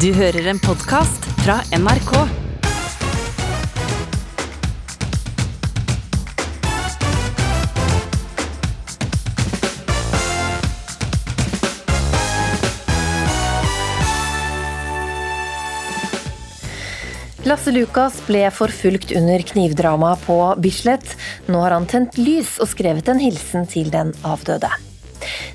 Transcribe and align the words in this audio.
Du 0.00 0.14
hører 0.16 0.46
en 0.48 0.56
podkast 0.56 1.26
fra 1.42 1.58
NRK. 1.76 2.14
Lasse 17.44 17.68
Lukas 17.74 18.16
ble 18.24 18.46
forfulgt 18.56 19.12
under 19.12 19.44
knivdramaet 19.52 20.24
på 20.24 20.42
Bislett. 20.64 21.12
Nå 21.52 21.60
har 21.60 21.76
han 21.76 21.90
tent 21.90 22.16
lys 22.16 22.56
og 22.56 22.72
skrevet 22.72 23.12
en 23.12 23.20
hilsen 23.20 23.68
til 23.68 23.92
den 23.92 24.16
avdøde. 24.24 24.72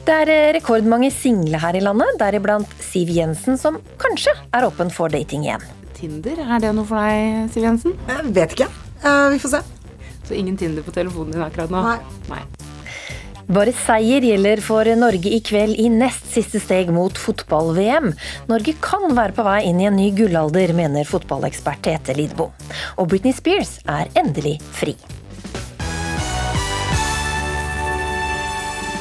Det 0.06 0.14
er 0.14 0.30
eh, 0.30 0.52
rekordmange 0.54 1.08
single 1.10 1.58
her 1.58 1.74
i 1.74 1.82
landet, 1.82 2.20
deriblant 2.22 2.70
Siv 2.84 3.10
Jensen, 3.10 3.58
som 3.58 3.80
kanskje 3.98 4.36
er 4.54 4.68
åpen 4.68 4.92
for 4.94 5.10
dating 5.10 5.48
igjen. 5.48 5.64
Tinder, 5.98 6.44
er 6.46 6.62
det 6.62 6.74
noe 6.78 6.86
for 6.86 7.02
deg, 7.02 7.48
Siv 7.56 7.66
Jensen? 7.66 7.96
Jeg 8.12 8.36
vet 8.36 8.54
ikke. 8.54 8.68
Eh, 9.02 9.24
vi 9.34 9.40
får 9.42 9.56
se. 9.56 9.64
Så 10.28 10.38
ingen 10.38 10.60
Tinder 10.62 10.86
på 10.86 10.94
telefonen 10.94 11.34
din 11.34 11.42
akkurat 11.42 11.74
nå? 11.74 11.82
Nei. 11.88 11.98
Nei. 12.30 12.44
Bare 13.50 13.74
seier 13.78 14.22
gjelder 14.26 14.62
for 14.66 14.90
Norge 14.98 15.34
i 15.34 15.42
kveld 15.46 15.82
i 15.82 15.90
nest 15.94 16.30
siste 16.34 16.62
steg 16.62 16.94
mot 16.94 17.18
fotball-VM. 17.26 18.12
Norge 18.50 18.78
kan 18.86 19.10
være 19.10 19.34
på 19.38 19.46
vei 19.50 19.60
inn 19.72 19.82
i 19.82 19.90
en 19.90 19.98
ny 19.98 20.12
gullalder, 20.18 20.74
mener 20.78 21.10
fotballekspert 21.10 21.82
Tete 21.90 22.18
Lidbo. 22.18 22.52
Og 23.02 23.10
Britney 23.10 23.34
Spears 23.34 23.80
er 23.90 24.14
endelig 24.22 24.60
fri. 24.74 24.94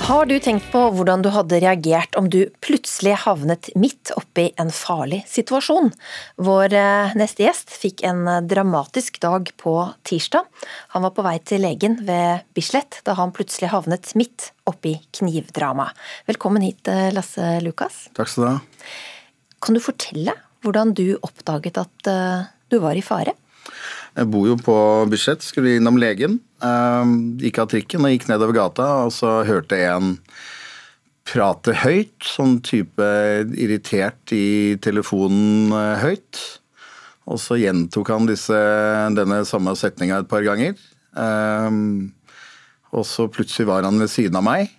Har 0.04 0.26
du 0.28 0.34
tenkt 0.36 0.66
på 0.68 0.80
hvordan 0.92 1.22
du 1.24 1.30
hadde 1.32 1.62
reagert 1.62 2.12
om 2.20 2.26
du 2.28 2.42
plutselig 2.60 3.14
havnet 3.22 3.70
midt 3.72 4.10
oppi 4.12 4.50
en 4.60 4.68
farlig 4.68 5.22
situasjon? 5.30 5.88
Vår 6.44 6.74
eh, 6.76 7.14
neste 7.16 7.46
gjest 7.46 7.72
fikk 7.72 8.02
en 8.04 8.20
eh, 8.28 8.42
dramatisk 8.44 9.16
dag 9.24 9.48
på 9.62 9.72
tirsdag. 10.04 10.44
Han 10.92 11.06
var 11.06 11.14
på 11.16 11.24
vei 11.24 11.38
til 11.48 11.64
legen 11.64 11.96
ved 12.04 12.44
Bislett 12.52 13.00
da 13.08 13.14
han 13.16 13.32
plutselig 13.32 13.70
havnet 13.72 14.12
midt 14.20 14.50
oppi 14.68 14.92
knivdrama. 15.16 15.88
Velkommen 16.28 16.66
hit, 16.68 16.84
eh, 16.92 17.08
Lasse 17.16 17.54
Lukas. 17.64 18.10
Takk 18.12 18.28
skal 18.28 18.44
du 18.44 18.50
ha. 18.50 18.92
Kan 19.64 19.78
du 19.78 19.80
fortelle 19.80 20.36
hvordan 20.66 20.92
du 20.92 21.14
oppdaget 21.16 21.80
at 21.80 22.12
du 22.68 22.76
var 22.84 23.00
i 23.00 23.04
fare? 23.04 23.32
Jeg 24.14 24.30
bor 24.30 24.44
jo 24.46 24.54
på 24.62 24.74
Bislett, 25.10 25.42
skulle 25.42 25.74
innom 25.74 25.96
legen. 25.98 26.38
Uh, 26.62 27.02
gikk 27.42 27.58
av 27.58 27.70
trikken 27.72 28.04
og 28.06 28.12
gikk 28.14 28.28
nedover 28.30 28.54
gata, 28.54 28.86
og 29.06 29.14
så 29.14 29.40
hørte 29.46 29.80
en 29.88 30.12
prate 31.26 31.74
høyt. 31.82 32.14
Sånn 32.22 32.60
type 32.62 33.08
irritert 33.58 34.34
i 34.36 34.76
telefonen 34.84 35.74
uh, 35.74 35.98
høyt. 35.98 36.38
Og 37.26 37.40
så 37.42 37.58
gjentok 37.58 38.12
han 38.14 38.28
disse, 38.30 38.60
denne 39.16 39.40
samme 39.48 39.74
setninga 39.80 40.20
et 40.22 40.30
par 40.30 40.46
ganger. 40.46 40.78
Uh, 41.18 42.06
og 42.94 43.02
så 43.10 43.26
plutselig 43.26 43.66
var 43.66 43.82
han 43.88 43.98
ved 43.98 44.12
siden 44.12 44.38
av 44.38 44.46
meg, 44.46 44.70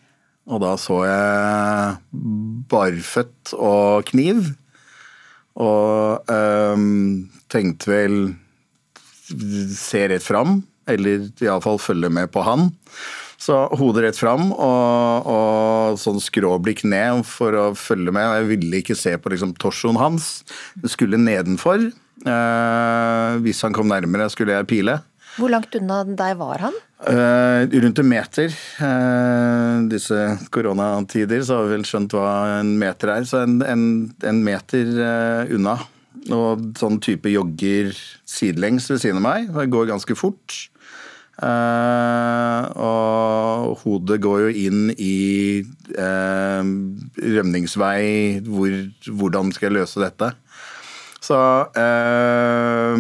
og 0.47 0.61
da 0.64 0.77
så 0.80 1.02
jeg 1.03 2.22
barføtt 2.72 3.52
og 3.58 4.08
kniv. 4.08 4.53
Og 5.59 6.31
tenkte 7.52 7.92
vel 7.92 8.16
se 9.76 10.08
rett 10.12 10.23
fram, 10.23 10.59
eller 10.90 11.30
iallfall 11.44 11.80
følge 11.81 12.12
med 12.14 12.31
på 12.34 12.44
han. 12.45 12.70
Så 13.42 13.58
hodet 13.78 14.06
rett 14.06 14.17
fram 14.20 14.48
og, 14.54 15.28
og 15.28 15.98
sånn 16.00 16.22
skråblikk 16.23 16.86
ned 16.88 17.26
for 17.28 17.58
å 17.59 17.66
følge 17.78 18.14
med. 18.16 18.40
Jeg 18.40 18.50
ville 18.54 18.80
ikke 18.82 18.98
se 18.98 19.16
på 19.20 19.34
liksom, 19.34 19.54
torsoen 19.62 20.00
hans. 20.00 20.40
Det 20.80 20.94
skulle 20.94 21.20
nedenfor. 21.22 21.90
Eh, 22.26 23.36
hvis 23.44 23.62
han 23.66 23.76
kom 23.76 23.92
nærmere, 23.92 24.30
skulle 24.34 24.56
jeg 24.56 24.70
pile. 24.72 25.02
Hvor 25.36 25.52
langt 25.52 25.76
unna 25.76 26.00
deg 26.08 26.38
var 26.39 26.64
han? 26.64 26.76
Eh, 27.11 27.66
rundt 27.83 27.99
en 27.99 28.08
meter. 28.08 28.55
Eh, 28.88 29.73
disse 29.92 30.20
koronatider 30.55 31.44
så 31.44 31.60
har 31.60 31.67
vi 31.67 31.76
vel 31.76 31.83
skjønt 31.88 32.16
hva 32.16 32.30
en 32.61 32.72
meter 32.80 33.11
er. 33.17 33.28
Så 33.28 33.44
en, 33.44 33.60
en, 33.67 33.83
en 34.23 34.39
meter 34.48 34.95
eh, 34.95 35.54
unna. 35.58 35.76
Og 36.36 36.71
sånn 36.80 37.02
type 37.03 37.30
jogger 37.31 37.92
sidelengs 38.27 38.89
ved 38.92 39.03
siden 39.03 39.21
av 39.21 39.27
meg. 39.27 39.52
Det 39.53 39.70
går 39.73 39.92
ganske 39.92 40.17
fort. 40.17 40.65
Uh, 41.36 42.64
og 42.80 43.81
hodet 43.81 44.21
går 44.23 44.45
jo 44.45 44.52
inn 44.70 44.93
i 44.95 45.65
uh, 45.98 46.64
rømningsvei. 47.20 48.39
Hvor, 48.48 48.77
hvordan 49.11 49.52
skal 49.55 49.70
jeg 49.70 49.77
løse 49.81 50.04
dette? 50.04 50.31
Så 51.25 51.36
uh, 51.36 52.95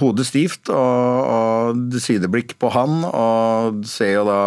hodet 0.00 0.28
stivt 0.30 0.70
og, 0.72 1.28
og, 1.28 2.00
sideblikk 2.00 2.56
på 2.62 2.72
han, 2.72 3.02
og 3.10 3.84
ser 3.88 4.20
jo 4.20 4.28
da 4.30 4.42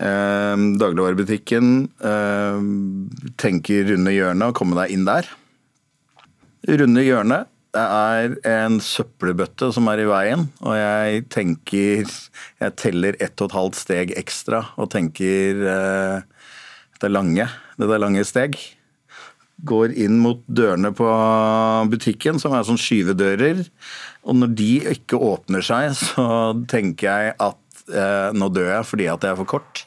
dagligvarebutikken. 0.00 1.66
tenker 3.36 3.84
runde 3.90 4.14
hjørnet 4.14 4.46
og 4.48 4.56
komme 4.56 4.78
deg 4.78 4.94
inn 4.94 5.04
der 5.04 5.28
runde 6.68 7.04
hjørnet. 7.04 7.48
Det 7.70 7.82
er 7.82 8.32
en 8.50 8.80
søppelbøtte 8.82 9.68
som 9.70 9.86
er 9.92 10.02
i 10.02 10.08
veien, 10.10 10.48
og 10.58 10.74
jeg 10.74 11.20
tenker 11.30 12.02
Jeg 12.02 12.74
teller 12.80 13.14
ett 13.22 13.38
og 13.38 13.46
et 13.46 13.54
halvt 13.54 13.78
steg 13.78 14.14
ekstra 14.18 14.64
og 14.74 14.90
tenker 14.90 15.62
eh, 15.70 16.16
det 17.00 17.10
lange. 17.12 17.46
Det 17.78 17.86
er 17.86 18.02
lange 18.02 18.24
steg. 18.26 18.58
Går 19.62 19.94
inn 20.02 20.18
mot 20.18 20.42
dørene 20.48 20.90
på 20.96 21.06
butikken, 21.92 22.40
som 22.42 22.56
er 22.56 22.66
sånn 22.66 22.80
skyvedører. 22.80 23.62
Og 24.26 24.40
når 24.40 24.56
de 24.58 24.72
ikke 24.96 25.20
åpner 25.20 25.64
seg, 25.64 25.94
så 25.94 26.26
tenker 26.68 27.06
jeg 27.06 27.38
at 27.38 27.86
eh, 27.94 28.34
nå 28.34 28.50
dør 28.50 28.74
jeg 28.74 28.90
fordi 28.90 29.08
at 29.14 29.24
jeg 29.24 29.36
er 29.36 29.40
for 29.40 29.52
kort. 29.54 29.84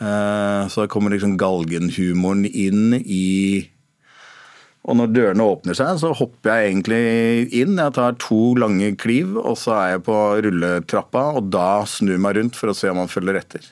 Eh, 0.00 0.62
så 0.68 0.84
da 0.84 0.90
kommer 0.92 1.16
liksom 1.16 1.38
galgenhumoren 1.40 2.44
inn 2.48 3.00
i 3.00 3.70
og 4.88 4.96
når 4.96 5.10
dørene 5.12 5.44
åpner 5.44 5.76
seg, 5.76 5.98
så 6.00 6.12
hopper 6.16 6.54
jeg 6.54 6.70
egentlig 6.70 7.00
inn. 7.60 7.76
Jeg 7.76 7.94
tar 7.98 8.16
to 8.22 8.54
lange 8.58 8.94
kliv, 9.00 9.34
og 9.36 9.58
så 9.60 9.74
er 9.76 9.88
jeg 9.94 10.04
på 10.06 10.16
rulletrappa, 10.46 11.24
og 11.36 11.50
da 11.52 11.82
snur 11.88 12.16
jeg 12.16 12.22
meg 12.24 12.38
rundt 12.38 12.56
for 12.56 12.72
å 12.72 12.76
se 12.76 12.88
om 12.88 13.02
han 13.02 13.12
følger 13.12 13.40
etter. 13.42 13.66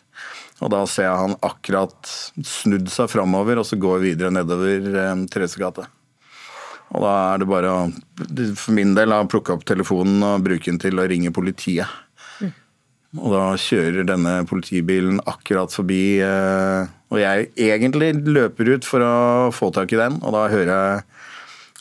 Og 0.58 0.72
da 0.74 0.82
ser 0.90 1.06
jeg 1.06 1.22
han 1.22 1.36
akkurat 1.46 2.10
snudd 2.44 2.90
seg 2.92 3.08
framover, 3.12 3.60
og 3.60 3.66
så 3.68 3.78
går 3.80 4.02
videre 4.04 4.34
nedover 4.34 4.90
eh. 4.90 5.86
Og 6.88 7.04
da 7.04 7.14
er 7.32 7.40
det 7.40 7.48
bare 7.48 7.72
å, 7.72 7.80
for 8.56 8.76
min 8.76 8.94
del, 8.96 9.12
plukke 9.32 9.54
opp 9.54 9.64
telefonen 9.68 10.22
og 10.24 10.44
bruke 10.44 10.70
den 10.70 10.80
til 10.82 11.00
å 11.00 11.08
ringe 11.08 11.32
politiet. 11.36 11.88
Og 13.16 13.32
da 13.32 13.44
kjører 13.56 14.04
denne 14.04 14.34
politibilen 14.48 15.22
akkurat 15.24 15.72
forbi 15.72 16.18
eh, 16.20 16.90
og 17.08 17.20
jeg 17.22 17.48
egentlig 17.56 18.12
løper 18.20 18.74
ut 18.74 18.86
for 18.86 19.04
å 19.04 19.14
få 19.54 19.70
tak 19.72 19.94
i 19.94 20.00
den, 20.00 20.18
og 20.20 20.34
da 20.36 20.48
hører 20.52 20.74
jeg 20.74 21.06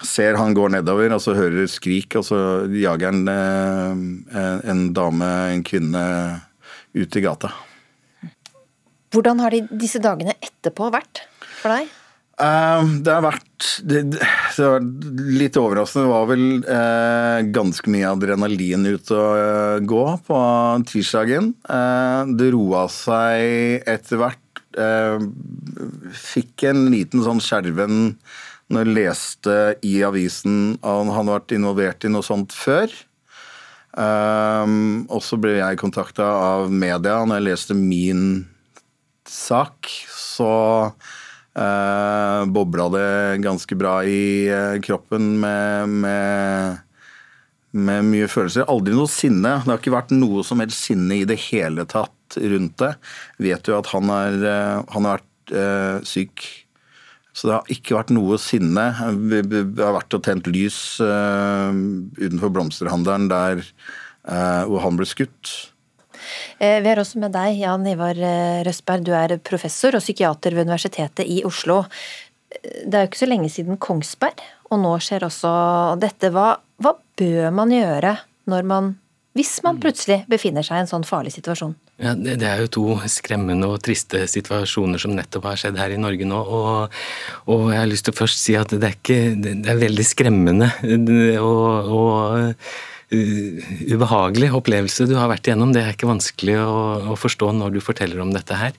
Ser 0.05 0.35
han 0.37 0.53
går 0.53 0.75
nedover, 0.75 1.09
og 1.09 1.17
så 1.23 1.33
hører 1.33 1.65
skrik, 1.65 2.13
og 2.19 2.21
så 2.27 2.37
jager 2.69 3.09
han 3.09 3.23
en, 3.33 4.03
en 4.69 4.83
dame, 4.93 5.29
en 5.55 5.63
kvinne, 5.65 6.03
ut 6.93 7.17
i 7.17 7.23
gata. 7.25 7.49
Hvordan 9.09 9.41
har 9.41 9.55
de, 9.55 9.63
disse 9.81 9.97
dagene 9.97 10.35
etterpå 10.37 10.91
vært 10.93 11.23
for 11.63 11.73
deg? 11.73 11.89
Uh, 12.37 12.85
det 13.01 13.09
har 13.09 13.25
vært 13.25 13.71
det, 13.89 14.03
det, 14.13 14.29
vært 14.63 15.21
litt 15.37 15.59
overraskende. 15.59 16.09
Var 16.09 16.27
vel 16.31 16.45
eh, 16.63 17.39
ganske 17.55 17.93
mye 17.93 18.09
adrenalin 18.09 18.87
ute 18.87 19.15
å 19.15 19.27
uh, 19.37 19.85
gå 19.85 20.03
på 20.27 20.41
tirsdagen. 20.89 21.53
det 22.39 22.51
roa 22.55 22.87
seg 22.91 23.87
etter 23.87 24.21
hvert 24.21 24.63
eh, 24.77 25.17
fikk 26.13 26.67
en 26.69 26.87
liten 26.93 27.23
sånn 27.25 27.41
skjelven 27.43 28.15
når 28.67 28.83
jeg 28.83 28.95
leste 28.97 29.57
i 29.87 29.99
avisen 30.03 30.75
at 30.81 31.03
han 31.05 31.13
hadde 31.13 31.35
vært 31.37 31.55
involvert 31.55 32.07
i 32.07 32.11
noe 32.11 32.25
sånt 32.25 32.55
før. 32.55 32.91
Um, 33.97 35.07
og 35.09 35.23
så 35.25 35.39
ble 35.41 35.55
jeg 35.57 35.79
kontakta 35.81 36.25
av 36.27 36.67
media 36.69 37.23
når 37.25 37.39
jeg 37.39 37.47
leste 37.47 37.77
min 37.77 38.25
sak. 39.27 39.89
Så 40.11 40.51
uh, 41.57 42.45
bobla 42.45 42.87
det 42.93 43.07
ganske 43.43 43.77
bra 43.79 43.99
i 44.05 44.49
uh, 44.49 44.77
kroppen 44.83 45.33
med, 45.41 45.95
med, 46.03 46.83
med, 47.73 48.05
mye 48.11 48.29
følelser. 48.31 48.67
Aldri 48.69 48.95
noe 48.97 49.09
sinne. 49.11 49.57
Det 49.63 49.73
har 49.73 49.81
ikke 49.81 49.95
vært 49.97 50.13
noe 50.15 50.45
som 50.47 50.61
helst 50.63 50.87
sinne 50.89 51.21
i 51.21 51.27
det 51.27 51.39
hele 51.49 51.87
tatt 51.89 52.37
rundt 52.37 52.75
det, 52.81 52.91
vet 53.39 53.69
jo 53.69 53.77
at 53.77 53.89
han, 53.93 54.09
er, 54.13 54.39
uh, 54.43 54.85
han 54.93 55.09
har 55.09 55.19
vært 55.19 55.33
syk. 56.03 56.43
Så 57.31 57.47
det 57.47 57.53
har 57.53 57.69
ikke 57.71 57.95
vært 57.95 58.09
noe 58.11 58.35
sinne. 58.41 58.83
Vi 59.31 59.39
har 59.79 59.93
vært 59.95 60.17
og 60.17 60.25
tent 60.25 60.49
lys 60.51 60.97
utenfor 60.99 62.51
blomsterhandelen 62.51 63.29
der 63.31 63.61
hvor 64.25 64.81
han 64.83 64.97
ble 64.99 65.07
skutt. 65.07 65.53
Vi 66.59 66.91
er 66.91 67.01
også 67.01 67.21
med 67.21 67.35
deg, 67.35 67.59
Jan 67.61 67.87
Ivar 67.89 68.19
Røsberg. 68.67 69.05
Du 69.07 69.13
er 69.15 69.37
professor 69.43 69.97
og 69.97 70.03
psykiater 70.03 70.55
ved 70.55 70.67
Universitetet 70.67 71.27
i 71.27 71.41
Oslo. 71.47 71.83
Det 72.47 72.93
er 72.93 73.05
jo 73.05 73.09
ikke 73.11 73.19
så 73.19 73.29
lenge 73.29 73.51
siden 73.51 73.79
Kongsberg 73.81 74.43
og 74.71 74.79
nå 74.81 74.93
skjer 75.03 75.25
også 75.27 75.49
dette. 76.01 76.31
Hva, 76.33 76.53
hva 76.83 76.93
bør 77.19 77.51
man 77.55 77.73
gjøre 77.73 78.15
når 78.51 78.67
man, 78.67 78.93
hvis 79.37 79.57
man 79.65 79.79
plutselig 79.83 80.23
befinner 80.31 80.65
seg 80.65 80.79
i 80.79 80.85
en 80.85 80.91
sånn 80.91 81.07
farlig 81.07 81.35
situasjon? 81.35 81.75
Ja, 81.97 82.13
det, 82.13 82.37
er 82.45 82.59
jo 82.61 82.69
to 82.69 82.83
skremmende 83.09 83.69
og 83.71 83.79
triste 83.85 84.21
situasjoner 84.29 85.01
som 85.01 85.15
nettopp 85.17 85.47
har 85.49 85.57
skjedd 85.57 85.79
her 85.81 85.95
i 85.95 86.01
Norge 86.01 86.27
nå. 86.29 86.41
Og, 86.43 86.99
og 87.49 87.63
jeg 87.71 87.81
har 87.81 87.89
lyst 87.89 88.05
til 88.07 88.13
å 88.13 88.19
først 88.19 88.43
si 88.43 88.57
at 88.59 88.75
det 88.75 88.85
er, 88.85 88.99
ikke, 88.99 89.21
det 89.41 89.71
er 89.73 89.81
veldig 89.81 90.05
skremmende. 90.05 90.69
og, 91.47 91.89
og 91.97 92.61
ubehagelig 93.07 94.49
opplevelse 94.51 95.05
du 95.07 95.13
har 95.15 95.29
vært 95.31 95.47
igjennom. 95.47 95.71
Det 95.71 95.79
er 95.79 95.93
ikke 95.93 96.09
vanskelig 96.09 96.57
å, 96.59 96.79
å, 97.13 97.15
forstå 97.15 97.53
når 97.55 97.77
du 97.77 97.79
forteller 97.83 98.19
om 98.19 98.33
dette 98.35 98.57
her. 98.59 98.73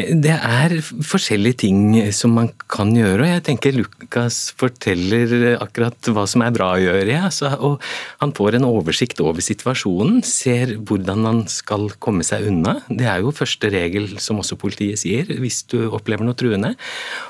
Det 0.00 0.32
er 0.32 0.78
forskjellige 0.80 1.60
ting 1.66 1.80
som 2.16 2.32
man 2.38 2.48
kan 2.72 2.94
gjøre, 2.96 3.26
og 3.26 3.28
jeg 3.28 3.44
tenker 3.50 3.76
Lukas 3.76 4.38
forteller 4.56 5.58
akkurat 5.60 6.08
hva 6.08 6.24
som 6.30 6.44
er 6.46 6.54
bra 6.56 6.70
å 6.72 6.80
gjøre. 6.80 7.10
Ja. 7.10 7.28
Så, 7.34 7.50
og 7.60 7.84
han 8.22 8.32
får 8.36 8.56
en 8.56 8.68
oversikt 8.68 9.20
over 9.20 9.44
situasjonen, 9.44 10.22
ser 10.24 10.78
hvordan 10.78 11.28
han 11.28 11.42
skal 11.52 11.90
komme 12.00 12.24
seg 12.24 12.48
unna. 12.48 12.78
Det 12.88 13.10
er 13.12 13.20
jo 13.20 13.34
første 13.36 13.68
regel, 13.72 14.08
som 14.24 14.40
også 14.40 14.56
politiet 14.60 15.02
sier, 15.04 15.28
hvis 15.40 15.62
du 15.68 15.82
opplever 15.90 16.24
noe 16.24 16.38
truende. 16.38 16.72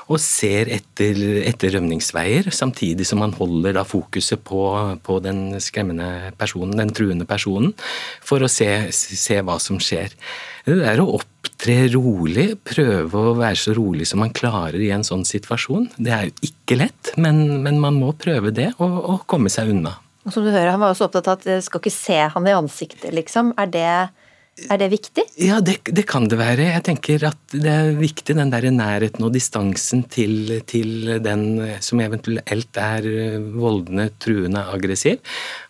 Og 0.07 0.21
ser 0.23 0.71
etter, 0.71 1.19
etter 1.43 1.75
rømningsveier, 1.75 2.47
samtidig 2.55 3.09
som 3.09 3.19
han 3.25 3.35
holder 3.35 3.75
da 3.81 3.85
fokuset 3.87 4.39
på, 4.47 4.63
på 5.03 5.19
den 5.27 5.59
skremmende 5.59 6.20
personen, 6.37 6.77
den 6.79 6.93
truende 6.95 7.27
personen, 7.29 7.73
for 8.25 8.43
å 8.43 8.49
se, 8.51 8.69
se 8.93 9.41
hva 9.45 9.57
som 9.61 9.79
skjer. 9.81 10.13
Det 10.67 10.77
er 10.87 11.01
å 11.01 11.09
opptre 11.17 11.77
rolig, 11.93 12.51
prøve 12.67 13.25
å 13.31 13.35
være 13.39 13.59
så 13.59 13.75
rolig 13.77 14.07
som 14.09 14.21
man 14.21 14.33
klarer 14.35 14.79
i 14.81 14.91
en 14.93 15.05
sånn 15.07 15.25
situasjon. 15.27 15.89
Det 15.97 16.13
er 16.13 16.29
jo 16.29 16.51
ikke 16.51 16.79
lett, 16.83 17.13
men, 17.21 17.61
men 17.65 17.81
man 17.81 17.97
må 18.01 18.13
prøve 18.17 18.53
det 18.55 18.71
og, 18.77 18.97
og 19.01 19.27
komme 19.31 19.51
seg 19.53 19.73
unna. 19.73 19.97
Og 20.21 20.35
som 20.35 20.45
du 20.45 20.51
hører, 20.51 20.75
Han 20.75 20.83
var 20.83 20.93
også 20.93 21.07
opptatt 21.07 21.29
av 21.29 21.39
at 21.39 21.47
du 21.47 21.65
skal 21.65 21.81
ikke 21.81 21.93
se 21.93 22.19
han 22.33 22.47
i 22.47 22.53
ansiktet, 22.53 23.09
liksom. 23.15 23.55
Er 23.57 23.71
det 23.73 23.93
er 24.69 24.77
det 24.77 24.89
viktig? 24.91 25.23
Ja, 25.41 25.59
det, 25.63 25.77
det, 25.87 26.03
kan 26.09 26.27
det 26.29 26.37
være. 26.39 26.67
Jeg 26.75 26.83
tenker 26.85 27.23
at 27.31 27.53
det 27.53 27.71
er 27.71 27.95
viktig 27.97 28.35
den 28.37 28.51
der 28.51 28.67
nærheten 28.73 29.23
og 29.25 29.33
distansen 29.33 30.03
til, 30.11 30.59
til 30.69 31.17
den 31.23 31.45
som 31.83 32.01
eventuelt 32.03 32.79
er 32.79 33.07
voldende, 33.55 34.09
truende, 34.21 34.61
aggressiv. 34.75 35.21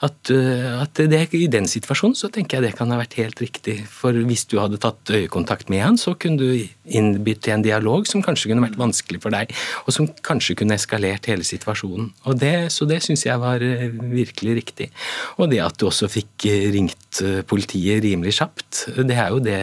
At, 0.04 0.32
at 0.34 1.04
det, 1.12 1.22
i 1.38 1.46
den 1.52 1.70
situasjonen 1.70 2.18
så 2.18 2.32
tenker 2.34 2.58
jeg 2.58 2.72
det 2.72 2.78
kan 2.80 2.92
ha 2.92 3.00
vært 3.00 3.20
helt 3.22 3.42
riktig. 3.44 3.78
For 3.88 4.18
hvis 4.28 4.48
du 4.52 4.58
hadde 4.60 4.82
tatt 4.82 5.14
øyekontakt 5.14 5.72
med 5.72 5.86
han, 5.86 6.02
så 6.02 6.16
kunne 6.20 6.42
du 6.42 6.66
innbytte 6.92 7.54
en 7.54 7.66
dialog 7.66 8.10
som 8.10 8.26
kanskje 8.26 8.52
kunne 8.52 8.66
vært 8.66 8.82
vanskelig 8.82 9.22
for 9.24 9.34
deg, 9.34 9.54
og 9.86 9.96
som 9.96 10.10
kanskje 10.26 10.58
kunne 10.60 10.76
eskalert 10.76 11.30
hele 11.32 11.46
situasjonen. 11.48 12.12
Det, 12.42 12.56
så 12.74 12.90
det 12.90 13.00
syns 13.06 13.28
jeg 13.30 13.40
var 13.40 13.62
virkelig 13.62 14.58
riktig. 14.58 14.92
Og 15.38 15.54
det 15.54 15.62
at 15.64 15.80
du 15.80 15.88
også 15.88 16.10
fikk 16.12 16.50
ringt 16.74 17.22
politiet 17.48 18.02
rimelig 18.04 18.40
kjapt 18.42 18.71
det 18.96 19.18
er 19.18 19.34
jo 19.34 19.42
det, 19.44 19.60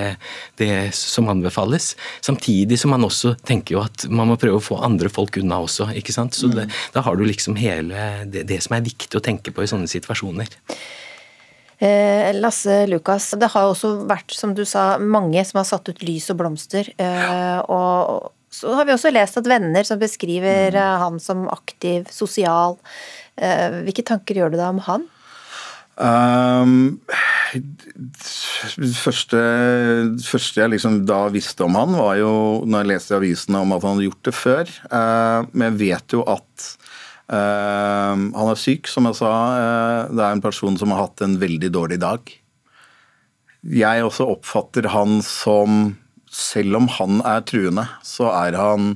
det, 0.60 0.70
som 0.96 1.28
anbefales. 1.32 1.94
Samtidig 2.24 2.78
som 2.80 2.92
man 2.94 3.06
også 3.06 3.34
tenker 3.48 3.76
jo 3.76 3.82
at 3.84 4.06
man 4.10 4.30
må 4.30 4.38
prøve 4.40 4.60
å 4.60 4.64
få 4.64 4.80
andre 4.84 5.10
folk 5.12 5.40
unna 5.40 5.60
også. 5.64 5.90
ikke 5.98 6.14
sant? 6.14 6.36
Så 6.38 6.50
det, 6.52 6.68
mm. 6.68 6.78
da 6.94 7.04
har 7.06 7.18
du 7.18 7.26
liksom 7.26 7.58
hele 7.60 8.08
det, 8.28 8.46
det, 8.50 8.62
som 8.64 8.76
er 8.76 8.86
viktig 8.86 9.18
å 9.18 9.24
tenke 9.24 9.54
på 9.54 9.64
i 9.64 9.70
sånne 9.70 9.90
situasjoner. 9.90 10.58
Eh, 11.78 12.34
Lasse 12.34 12.86
Lukas, 12.90 13.30
det 13.38 13.52
har 13.52 13.68
også 13.68 13.92
vært, 14.10 14.34
som 14.34 14.54
du 14.54 14.64
sa, 14.66 14.96
mange 14.98 15.44
som 15.46 15.60
har 15.60 15.68
satt 15.68 15.88
ut 15.90 16.02
lys 16.02 16.26
og 16.34 16.40
blomster. 16.40 16.90
Eh, 16.98 17.58
og 17.70 18.32
så 18.50 18.74
har 18.74 18.88
vi 18.88 18.96
også 18.96 19.12
lest 19.14 19.38
at 19.38 19.46
venner 19.46 19.86
som 19.86 20.00
beskriver 20.00 20.74
mm. 20.74 20.80
eh, 20.80 20.96
han 21.04 21.22
som 21.22 21.46
aktiv, 21.52 22.08
sosial. 22.10 22.78
Hvilke 23.38 24.02
tanker 24.02 24.34
gjør 24.34 24.50
du 24.50 24.56
deg 24.58 24.66
om 24.66 24.80
han? 24.82 25.04
Um, 25.98 27.00
første, 29.02 29.38
første 30.22 30.60
jeg 30.60 30.70
liksom 30.70 31.00
da 31.08 31.24
visste 31.34 31.66
om 31.66 31.74
han, 31.74 31.96
var 31.98 32.14
jo 32.20 32.32
når 32.62 32.84
jeg 32.84 32.90
leste 32.92 33.14
i 33.14 33.18
avisene 33.18 33.62
om 33.64 33.74
at 33.74 33.82
han 33.82 33.96
hadde 33.96 34.06
gjort 34.06 34.28
det 34.28 34.34
før. 34.38 34.74
Uh, 34.92 35.48
men 35.50 35.72
jeg 35.72 35.78
vet 35.82 36.14
jo 36.14 36.22
at 36.30 36.68
uh, 37.34 38.14
han 38.14 38.44
er 38.44 38.60
syk, 38.60 38.90
som 38.90 39.10
jeg 39.10 39.18
sa. 39.18 39.32
Uh, 39.58 40.12
det 40.14 40.22
er 40.22 40.36
en 40.36 40.44
person 40.44 40.78
som 40.78 40.94
har 40.94 41.08
hatt 41.08 41.24
en 41.26 41.38
veldig 41.40 41.72
dårlig 41.74 41.98
dag. 42.04 42.34
Jeg 43.66 44.06
også 44.06 44.28
oppfatter 44.36 44.86
han 44.94 45.18
som 45.26 45.96
Selv 46.30 46.76
om 46.76 46.86
han 46.92 47.22
er 47.26 47.40
truende, 47.48 47.86
så 48.04 48.28
er 48.30 48.54
han 48.54 48.92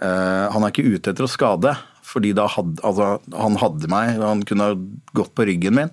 Han 0.00 0.64
er 0.64 0.72
ikke 0.72 0.96
ute 0.96 1.12
etter 1.12 1.26
å 1.26 1.30
skade. 1.30 1.74
Fordi 2.10 2.32
hadde, 2.32 2.80
altså, 2.82 3.20
han 3.36 3.58
hadde 3.60 3.90
meg, 3.92 4.16
han 4.18 4.42
kunne 4.48 4.72
gått 5.14 5.34
på 5.36 5.44
ryggen 5.46 5.76
min. 5.76 5.92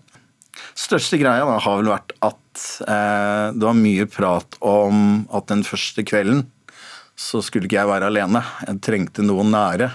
Største 0.77 1.19
greia 1.21 1.45
da, 1.47 1.57
har 1.63 1.79
vel 1.79 1.91
vært 1.91 2.13
at 2.25 2.65
eh, 2.85 3.47
det 3.55 3.65
var 3.65 3.77
mye 3.77 4.07
prat 4.09 4.57
om 4.65 5.25
at 5.33 5.49
den 5.51 5.63
første 5.67 6.05
kvelden 6.07 6.45
så 7.17 7.41
skulle 7.41 7.65
ikke 7.65 7.79
jeg 7.79 7.89
være 7.89 8.11
alene. 8.11 8.43
Jeg 8.67 8.81
trengte 8.85 9.25
noen 9.25 9.49
nære. 9.53 9.89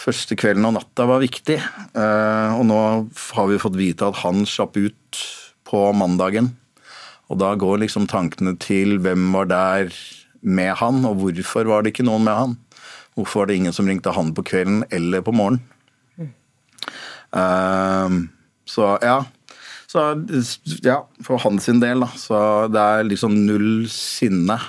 Første 0.00 0.36
kvelden 0.38 0.68
og 0.68 0.76
natta 0.76 1.06
var 1.08 1.22
viktig. 1.22 1.56
Eh, 1.56 2.56
og 2.56 2.64
nå 2.68 2.80
har 3.36 3.48
vi 3.48 3.60
fått 3.60 3.78
vite 3.80 4.08
at 4.08 4.20
han 4.22 4.44
slapp 4.48 4.76
ut 4.76 5.20
på 5.68 5.84
mandagen. 5.96 6.52
Og 7.30 7.38
da 7.40 7.54
går 7.58 7.84
liksom 7.84 8.08
tankene 8.10 8.56
til 8.60 8.98
hvem 9.02 9.30
var 9.36 9.48
der 9.50 9.94
med 10.40 10.72
han, 10.80 11.04
og 11.04 11.20
hvorfor 11.20 11.68
var 11.68 11.84
det 11.84 11.92
ikke 11.92 12.06
noen 12.08 12.24
med 12.26 12.36
han? 12.36 12.56
Hvorfor 13.14 13.42
var 13.42 13.50
det 13.50 13.58
ingen 13.60 13.74
som 13.76 13.88
ringte 13.88 14.12
han 14.16 14.32
på 14.34 14.44
kvelden 14.46 14.84
eller 14.90 15.24
på 15.24 15.34
morgenen? 15.36 15.62
Mm. 16.16 16.32
Eh, 17.40 18.16
så 18.70 18.94
ja, 19.04 19.20
så 19.90 20.04
ja, 20.86 21.00
for 21.26 21.40
hans 21.42 21.66
del, 21.66 22.04
da. 22.04 22.10
Så 22.14 22.38
det 22.70 22.82
er 22.82 23.08
liksom 23.08 23.34
null 23.48 23.88
sinne. 23.90 24.60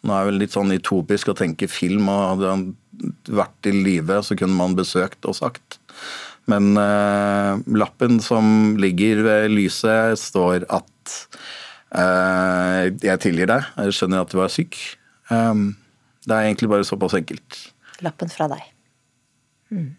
Nå 0.00 0.14
er 0.14 0.22
det 0.22 0.30
vel 0.30 0.40
litt 0.40 0.54
sånn 0.56 0.72
utopisk 0.72 1.28
å 1.28 1.36
tenke 1.36 1.68
film, 1.68 2.08
og 2.08 2.22
hadde 2.24 2.54
han 2.54 2.64
vært 3.28 3.68
i 3.68 3.74
live, 3.76 4.22
så 4.24 4.36
kunne 4.38 4.56
man 4.56 4.76
besøkt 4.78 5.28
og 5.28 5.36
sagt. 5.36 5.80
Men 6.48 6.72
eh, 6.80 7.60
lappen 7.76 8.16
som 8.24 8.78
ligger 8.80 9.20
ved 9.26 9.52
lyset, 9.52 10.16
står 10.18 10.64
at 10.72 11.16
eh, 12.00 12.88
jeg 13.04 13.22
tilgir 13.26 13.52
deg, 13.52 13.68
jeg 13.76 13.98
skjønner 13.98 14.24
at 14.24 14.32
du 14.32 14.40
er 14.40 14.52
syk. 14.52 14.80
Um, 15.28 15.74
det 16.24 16.32
er 16.32 16.48
egentlig 16.48 16.72
bare 16.72 16.88
såpass 16.88 17.18
enkelt. 17.20 17.60
Lappen 18.00 18.32
fra 18.32 18.48
deg. 18.50 18.64
Mm. 19.70 19.90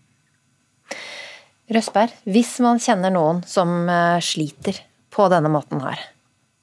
Røsberg, 1.71 2.11
hvis 2.27 2.57
man 2.63 2.81
kjenner 2.83 3.13
noen 3.13 3.41
som 3.47 3.87
eh, 3.89 4.19
sliter 4.23 4.81
på 5.11 5.27
denne 5.31 5.51
måten 5.51 5.81
her, 5.83 5.99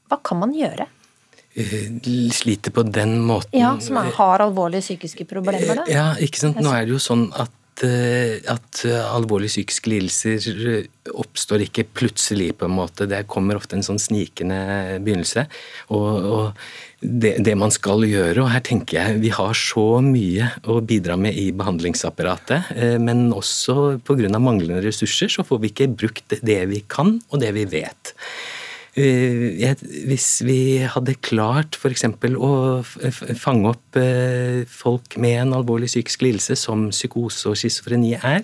hva 0.09 0.19
kan 0.25 0.41
man 0.43 0.53
gjøre? 0.57 0.87
Eh, 1.59 1.88
sliter 2.33 2.71
på 2.71 2.85
den 2.87 3.19
måten 3.27 3.57
Ja, 3.59 3.75
Som 3.81 3.97
har 3.97 4.45
alvorlige 4.45 4.85
psykiske 4.85 5.25
problemer? 5.27 5.81
da? 5.81 5.85
Ja, 5.91 6.07
ikke 6.21 6.38
sant. 6.38 6.61
Nå 6.62 6.71
er 6.77 6.87
det 6.87 6.95
jo 6.95 7.00
sånn 7.03 7.29
at 7.33 7.50
eh, 7.50 7.58
at 7.85 8.82
alvorlige 8.88 9.52
psykiske 9.54 9.92
lidelser 9.92 10.88
oppstår 11.14 11.64
ikke 11.64 11.87
plutselig, 11.97 12.50
på 12.58 12.66
en 12.66 12.76
måte. 12.76 13.06
Det 13.08 13.26
kommer 13.30 13.58
ofte 13.58 13.78
en 13.78 13.87
sånn 13.87 14.00
snikende 14.02 14.99
begynnelse. 15.04 15.47
Og, 15.94 16.08
og 16.28 16.44
det, 17.00 17.37
det, 17.47 17.54
man 17.58 17.73
skal 17.75 18.02
gjøre. 18.08 18.42
Og 18.42 18.50
her 18.52 18.62
tenker 18.66 18.99
jeg 18.99 19.23
vi 19.23 19.32
har 19.35 19.54
så 19.56 19.87
mye 20.04 20.50
å 20.68 20.80
bidra 20.85 21.18
med 21.20 21.38
i 21.38 21.49
behandlingsapparatet. 21.56 22.73
Eh, 22.75 22.97
men 23.02 23.28
også 23.35 23.99
pga. 24.06 24.30
manglende 24.38 24.82
ressurser 24.85 25.30
så 25.32 25.47
får 25.47 25.62
vi 25.62 25.73
ikke 25.73 25.92
brukt 25.94 26.38
det 26.42 26.61
vi 26.70 26.82
kan 26.90 27.18
og 27.30 27.42
det 27.42 27.54
vi 27.56 27.66
vet. 27.78 28.14
Eh, 28.99 29.78
hvis 30.09 30.26
vi 30.43 30.81
hadde 30.90 31.14
klart 31.23 31.76
f.eks. 31.78 32.02
å 32.35 32.52
fange 33.38 33.71
opp 33.71 33.99
eh, 34.00 34.64
folk 34.67 35.14
med 35.23 35.37
en 35.45 35.55
alvorlig 35.61 35.90
psykisk 35.90 36.25
lidelse, 36.26 36.57
som 36.59 36.88
psykose 36.90 37.52
og 37.52 37.59
schizofreni 37.61 38.17
er, 38.17 38.43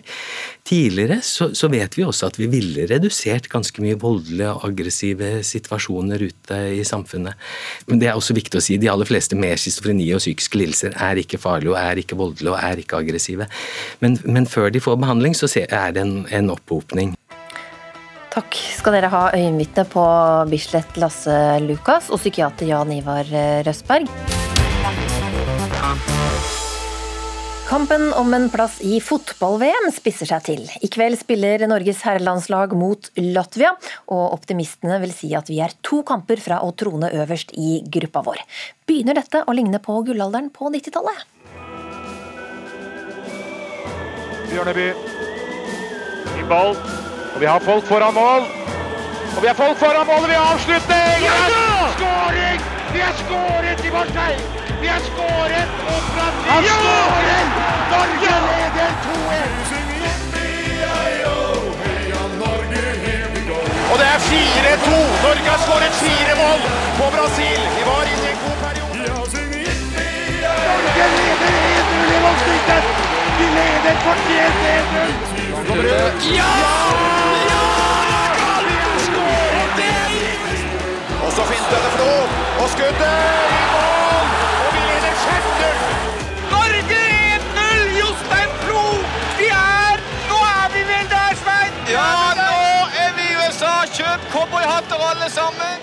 tidligere, 0.64 1.18
så, 1.26 1.50
vet 1.72 1.98
vi 1.98 2.06
også 2.06 2.28
at 2.30 2.38
vi 2.38 2.46
ville 2.52 2.86
redusert 2.88 3.48
ganske 3.52 3.82
mye 3.82 3.98
voldelige 4.00 4.52
og 4.52 4.68
aggressive 4.70 5.32
situasjoner 5.44 6.22
ute 6.28 6.60
i 6.78 6.84
samfunnet. 6.86 7.34
Men 7.88 8.00
det 8.00 8.12
er 8.12 8.20
også 8.20 8.36
viktig 8.36 8.60
å 8.60 8.64
si 8.64 8.78
de 8.78 8.92
aller 8.92 9.08
fleste 9.08 9.36
med 9.38 9.58
schizofreni 9.58 10.06
og 10.14 10.22
psykiske 10.22 10.60
lidelser 10.60 10.94
er 10.94 11.18
ikke 11.20 11.40
farlige 11.42 11.74
og 11.74 11.80
er 11.82 12.04
ikke 12.04 12.20
voldelige 12.20 12.54
og 12.54 12.62
er 12.62 12.84
ikke 12.84 13.02
aggressive. 13.02 13.50
Men, 14.04 14.20
men 14.24 14.46
før 14.46 14.70
de 14.70 14.84
får 14.84 15.02
behandling, 15.02 15.34
så 15.34 15.50
er 15.66 15.96
det 15.96 16.04
en, 16.04 16.16
en 16.30 16.54
opphopning. 16.54 17.16
Takk 18.34 18.56
skal 18.74 18.96
dere 18.96 19.12
ha, 19.12 19.28
øyenvitne 19.30 19.84
på 19.86 20.04
Bislett 20.50 20.96
Lasse 20.98 21.34
Lukas 21.62 22.08
og 22.10 22.18
psykiater 22.18 22.66
Jan 22.66 22.90
Ivar 22.90 23.28
eh, 23.30 23.60
Røsberg. 23.62 24.10
Kampen 27.68 28.08
om 28.18 28.34
en 28.34 28.48
plass 28.50 28.80
i 28.82 28.98
fotball-VM 29.02 29.86
spisser 29.94 30.28
seg 30.32 30.42
til. 30.48 30.64
I 30.82 30.90
kveld 30.90 31.20
spiller 31.20 31.62
Norges 31.70 32.02
herrelandslag 32.02 32.74
mot 32.78 33.06
Latvia, 33.22 33.70
og 34.10 34.34
optimistene 34.34 34.98
vil 35.06 35.14
si 35.14 35.30
at 35.38 35.46
vi 35.50 35.62
er 35.62 35.78
to 35.86 36.02
kamper 36.02 36.42
fra 36.42 36.58
å 36.66 36.74
trone 36.74 37.14
øverst 37.14 37.54
i 37.54 37.78
gruppa 37.86 38.24
vår. 38.26 38.42
Begynner 38.90 39.22
dette 39.22 39.46
å 39.46 39.54
ligne 39.54 39.78
på 39.78 40.02
gullalderen 40.10 40.50
på 40.50 40.74
90-tallet? 40.74 41.22
Bjørneby 44.50 44.90
i 46.34 46.46
ball. 46.50 46.74
Og 47.34 47.40
vi 47.40 47.46
har 47.46 47.58
folk 47.58 47.84
foran 47.86 48.14
mål. 48.14 48.42
Og 49.36 49.42
vi 49.42 49.46
har 49.50 49.54
folk 49.54 49.78
foran 49.78 50.06
mål, 50.10 50.22
og 50.26 50.28
vi 50.32 50.36
har 50.40 50.46
avslutning! 50.54 51.18
Skåring! 51.98 52.58
Vi 52.94 53.00
har 53.06 53.14
skåret 53.22 53.78
i 53.88 53.90
Marseille! 53.96 54.42
Vi 54.82 54.88
har 54.94 55.00
skåret! 55.10 55.68
fra... 56.14 56.26
Han 56.50 56.62
skårer! 56.64 57.44
Norge 57.94 58.32
leder 58.48 58.90
2-1! 59.06 59.64
Og 63.92 63.96
det 64.00 64.08
er 64.14 64.20
4-2! 64.30 64.94
Norge 65.26 65.48
har 65.54 65.60
skåret 65.66 65.94
fire 66.04 66.34
mål 66.42 66.60
på 66.98 67.04
Brasil! 67.16 67.60
Vi 67.76 67.82
var 67.90 68.02
inne 68.12 68.26
i 68.28 68.32
en 68.34 68.40
god 68.44 68.58
periode. 68.66 69.04
Norge 70.70 71.04
leder 71.16 71.52
1-0 71.82 72.16
i 72.16 72.18
Voldstykten! 72.24 72.82
Vi 73.38 73.46
leder 73.58 73.94
fortjent 74.06 74.58
1-0! 74.78 75.34
Ja! 76.36 77.23
Og 81.34 81.40
så 81.40 81.46
finter 81.54 81.78
det 81.84 81.92
Flo, 81.96 82.10
og 82.62 82.68
skuddet 82.74 83.14
i 83.60 83.62
mål! 83.74 84.26
Og 84.64 84.68
vi 84.74 84.80
leder 84.88 85.14
5-0! 85.22 85.78
Norge 86.52 87.00
1-0! 87.38 87.80
Jostein 88.00 88.50
Flo! 88.62 88.82
Vi 89.40 89.48
er 89.54 89.96
Nå 90.30 90.38
er 90.50 90.68
vi 90.74 90.82
vel 90.92 91.06
der, 91.14 91.32
Svein? 91.42 91.72
Ja, 91.96 92.12
nå 92.38 92.60
er 93.02 93.10
vi 93.16 93.24
i 93.32 93.36
USA! 93.40 93.74
Kjøp 93.96 94.22
cowboyhatter 94.34 95.02
alle 95.10 95.28
sammen! 95.38 95.74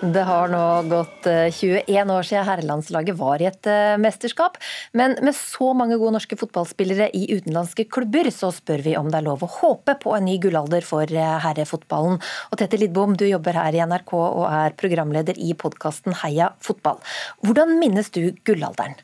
Det 0.00 0.22
har 0.28 0.50
nå 0.52 0.62
gått 0.90 1.26
eh, 1.30 1.48
21 1.48 2.12
år 2.12 2.26
siden 2.26 2.44
herrelandslaget 2.44 3.16
var 3.16 3.40
i 3.40 3.48
et 3.48 3.68
eh, 3.70 3.96
mesterskap. 4.00 4.58
Men 4.96 5.16
med 5.24 5.36
så 5.36 5.70
mange 5.76 5.96
gode 6.00 6.18
norske 6.18 6.36
fotballspillere 6.40 7.08
i 7.16 7.26
utenlandske 7.32 7.86
klubber, 7.88 8.28
så 8.34 8.52
spør 8.52 8.84
vi 8.84 8.96
om 9.00 9.08
det 9.08 9.22
er 9.22 9.28
lov 9.30 9.44
å 9.46 9.52
håpe 9.60 9.96
på 10.02 10.14
en 10.16 10.28
ny 10.28 10.36
gullalder 10.42 10.84
for 10.86 11.08
eh, 11.08 11.36
herrefotballen. 11.46 12.20
Og 12.50 12.60
Tete 12.60 12.80
Lidbom, 12.80 13.16
du 13.16 13.24
jobber 13.28 13.56
her 13.56 13.76
i 13.76 13.84
NRK 13.88 14.16
og 14.20 14.46
er 14.50 14.76
programleder 14.80 15.40
i 15.40 15.54
podkasten 15.56 16.18
Heia 16.24 16.52
fotball. 16.60 17.00
Hvordan 17.46 17.78
minnes 17.80 18.12
du 18.12 18.26
gullalderen? 18.44 19.00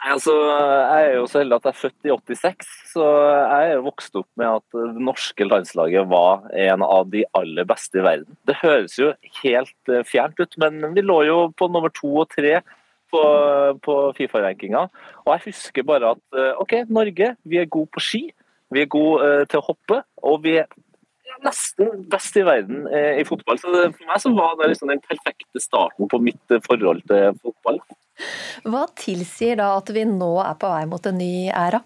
Altså, 0.00 0.32
jeg 0.32 1.08
er 1.10 1.14
jo 1.18 1.26
så 1.28 1.42
heldig 1.42 1.56
at 1.58 1.66
jeg 1.66 1.74
er 1.74 1.80
født 1.80 2.06
i 2.08 2.12
86, 2.32 2.68
så 2.94 3.04
jeg 3.04 3.66
er 3.66 3.74
jo 3.74 3.84
vokst 3.84 4.14
opp 4.16 4.28
med 4.40 4.48
at 4.48 4.76
det 4.78 5.04
norske 5.10 5.44
landslaget 5.44 6.08
var 6.08 6.46
en 6.56 6.84
av 6.86 7.10
de 7.12 7.26
aller 7.36 7.68
beste 7.68 8.00
i 8.00 8.04
verden. 8.06 8.38
Det 8.48 8.56
høres 8.62 8.96
jo 8.96 9.10
helt 9.42 9.92
eh, 9.92 10.06
fjernt 10.08 10.40
ut, 10.40 10.56
men 10.62 10.80
vi 10.96 11.04
lå 11.04 11.18
jo 11.28 11.38
på 11.52 11.68
nummer 11.68 11.92
to 11.92 12.14
og 12.22 12.30
tre 12.32 12.62
på, 13.12 13.22
på 13.84 13.98
Fifa-rankinga. 14.16 14.86
Og 15.26 15.32
jeg 15.34 15.46
husker 15.50 15.88
bare 15.92 16.14
at 16.16 16.24
eh, 16.38 16.64
OK, 16.64 16.78
Norge, 16.88 17.34
vi 17.44 17.60
er 17.60 17.68
gode 17.68 17.92
på 17.92 18.04
ski, 18.04 18.24
vi 18.72 18.86
er 18.86 18.92
gode 18.96 19.28
eh, 19.28 19.46
til 19.52 19.60
å 19.60 19.68
hoppe, 19.68 20.00
og 20.24 20.40
vi 20.46 20.56
er 20.62 20.70
nesten 21.44 22.06
best 22.10 22.40
i 22.40 22.42
verden 22.44 22.88
i 22.90 23.22
fotball. 23.28 23.60
Så 23.60 23.70
for 23.70 24.08
meg 24.08 24.18
så 24.20 24.32
var 24.34 24.56
det 24.58 24.72
liksom 24.72 24.90
den 24.90 25.00
perfekte 25.04 25.60
starten 25.62 26.08
på 26.10 26.18
mitt 26.24 26.60
forhold 26.66 27.04
til 27.08 27.36
fotball. 27.44 27.78
Hva 28.66 28.86
tilsier 28.98 29.60
da 29.60 29.72
at 29.78 29.92
vi 29.94 30.04
nå 30.08 30.34
er 30.44 30.58
på 30.60 30.70
vei 30.72 30.84
mot 30.90 31.06
en 31.06 31.20
ny 31.20 31.48
æra? 31.48 31.82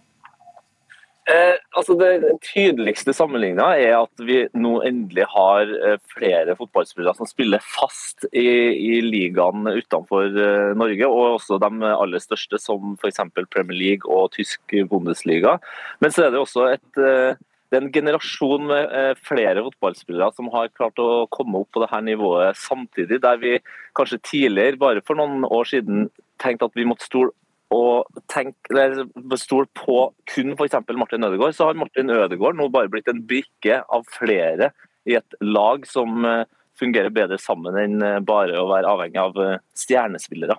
Eh, 1.24 1.56
altså 1.72 1.94
Det 1.96 2.34
tydeligste 2.44 3.14
sammenligna 3.16 3.70
er 3.80 3.94
at 3.96 4.20
vi 4.20 4.42
nå 4.52 4.74
endelig 4.84 5.24
har 5.32 5.70
eh, 5.72 5.96
flere 6.12 6.52
fotballspillere 6.58 7.16
som 7.16 7.28
spiller 7.28 7.64
fast 7.64 8.26
i, 8.28 8.44
i 8.44 8.98
ligaen 9.00 9.64
utenfor 9.64 10.28
eh, 10.28 10.74
Norge, 10.76 11.08
og 11.08 11.38
også 11.38 11.56
de 11.62 11.88
aller 11.94 12.20
største, 12.20 12.60
som 12.60 12.98
f.eks. 13.00 13.22
Premier 13.48 13.78
League 13.78 14.04
og 14.10 14.34
tysk 14.36 14.76
Bundesliga. 14.90 15.56
Men 16.04 16.12
så 16.12 16.26
er 16.26 16.34
det 16.34 16.42
også 16.42 16.68
et, 16.74 16.90
eh, 17.00 17.40
det 17.72 17.80
er 17.80 17.86
en 17.86 17.94
generasjon 17.94 18.68
med 18.68 19.24
flere 19.24 19.64
fotballspillere 19.64 20.28
som 20.36 20.52
har 20.52 20.68
klart 20.76 21.00
å 21.00 21.24
komme 21.32 21.64
opp 21.64 21.72
på 21.72 21.80
dette 21.86 22.02
nivået 22.04 22.60
samtidig, 22.60 23.22
der 23.24 23.40
vi 23.40 23.56
kanskje 23.96 24.20
tidligere, 24.28 24.76
bare 24.76 25.02
for 25.08 25.16
noen 25.16 25.48
år 25.48 25.72
siden, 25.72 26.10
tenkte 26.42 26.68
at 26.68 26.76
vi 26.78 26.86
måtte 26.88 27.06
stole 27.06 27.34
og 27.74 28.20
tenk, 28.30 28.54
eller 28.70 29.06
stol 29.40 29.66
på 29.76 30.08
kun 30.30 30.52
f.eks. 30.54 30.76
Martin 30.94 31.26
Ødegaard, 31.26 31.56
så 31.56 31.70
har 31.70 31.78
Martin 31.78 32.12
Ødegaard 32.12 32.58
nå 32.58 32.68
bare 32.72 32.90
blitt 32.92 33.08
en 33.10 33.24
brikke 33.26 33.80
av 33.82 34.04
flere 34.14 34.70
i 35.08 35.16
et 35.18 35.38
lag 35.42 35.84
som 35.88 36.24
eh, 36.28 36.44
fungerer 36.78 37.12
bedre 37.14 37.38
sammen 37.40 37.76
enn 37.80 38.04
eh, 38.04 38.20
bare 38.24 38.60
å 38.60 38.68
være 38.70 38.92
avhengig 38.92 39.20
av 39.20 39.40
eh, 39.42 39.58
stjernespillere. 39.78 40.58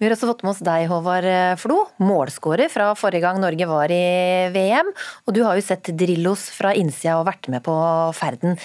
Vi 0.00 0.06
har 0.06 0.14
også 0.14 0.30
fått 0.30 0.44
med 0.44 0.54
oss 0.54 0.62
deg, 0.64 0.86
Håvard 0.90 1.26
Flo, 1.60 1.82
målskårer 2.02 2.70
fra 2.72 2.88
forrige 2.98 3.26
gang 3.26 3.42
Norge 3.42 3.68
var 3.68 3.92
i 3.92 4.48
VM. 4.54 4.88
Og 5.28 5.36
du 5.36 5.42
har 5.44 5.58
jo 5.58 5.66
sett 5.66 5.92
Drillos 6.00 6.48
fra 6.56 6.72
innsida 6.74 7.18
og 7.20 7.28
vært 7.28 7.50
med 7.52 7.62
på 7.66 7.76
ferden. 8.16 8.56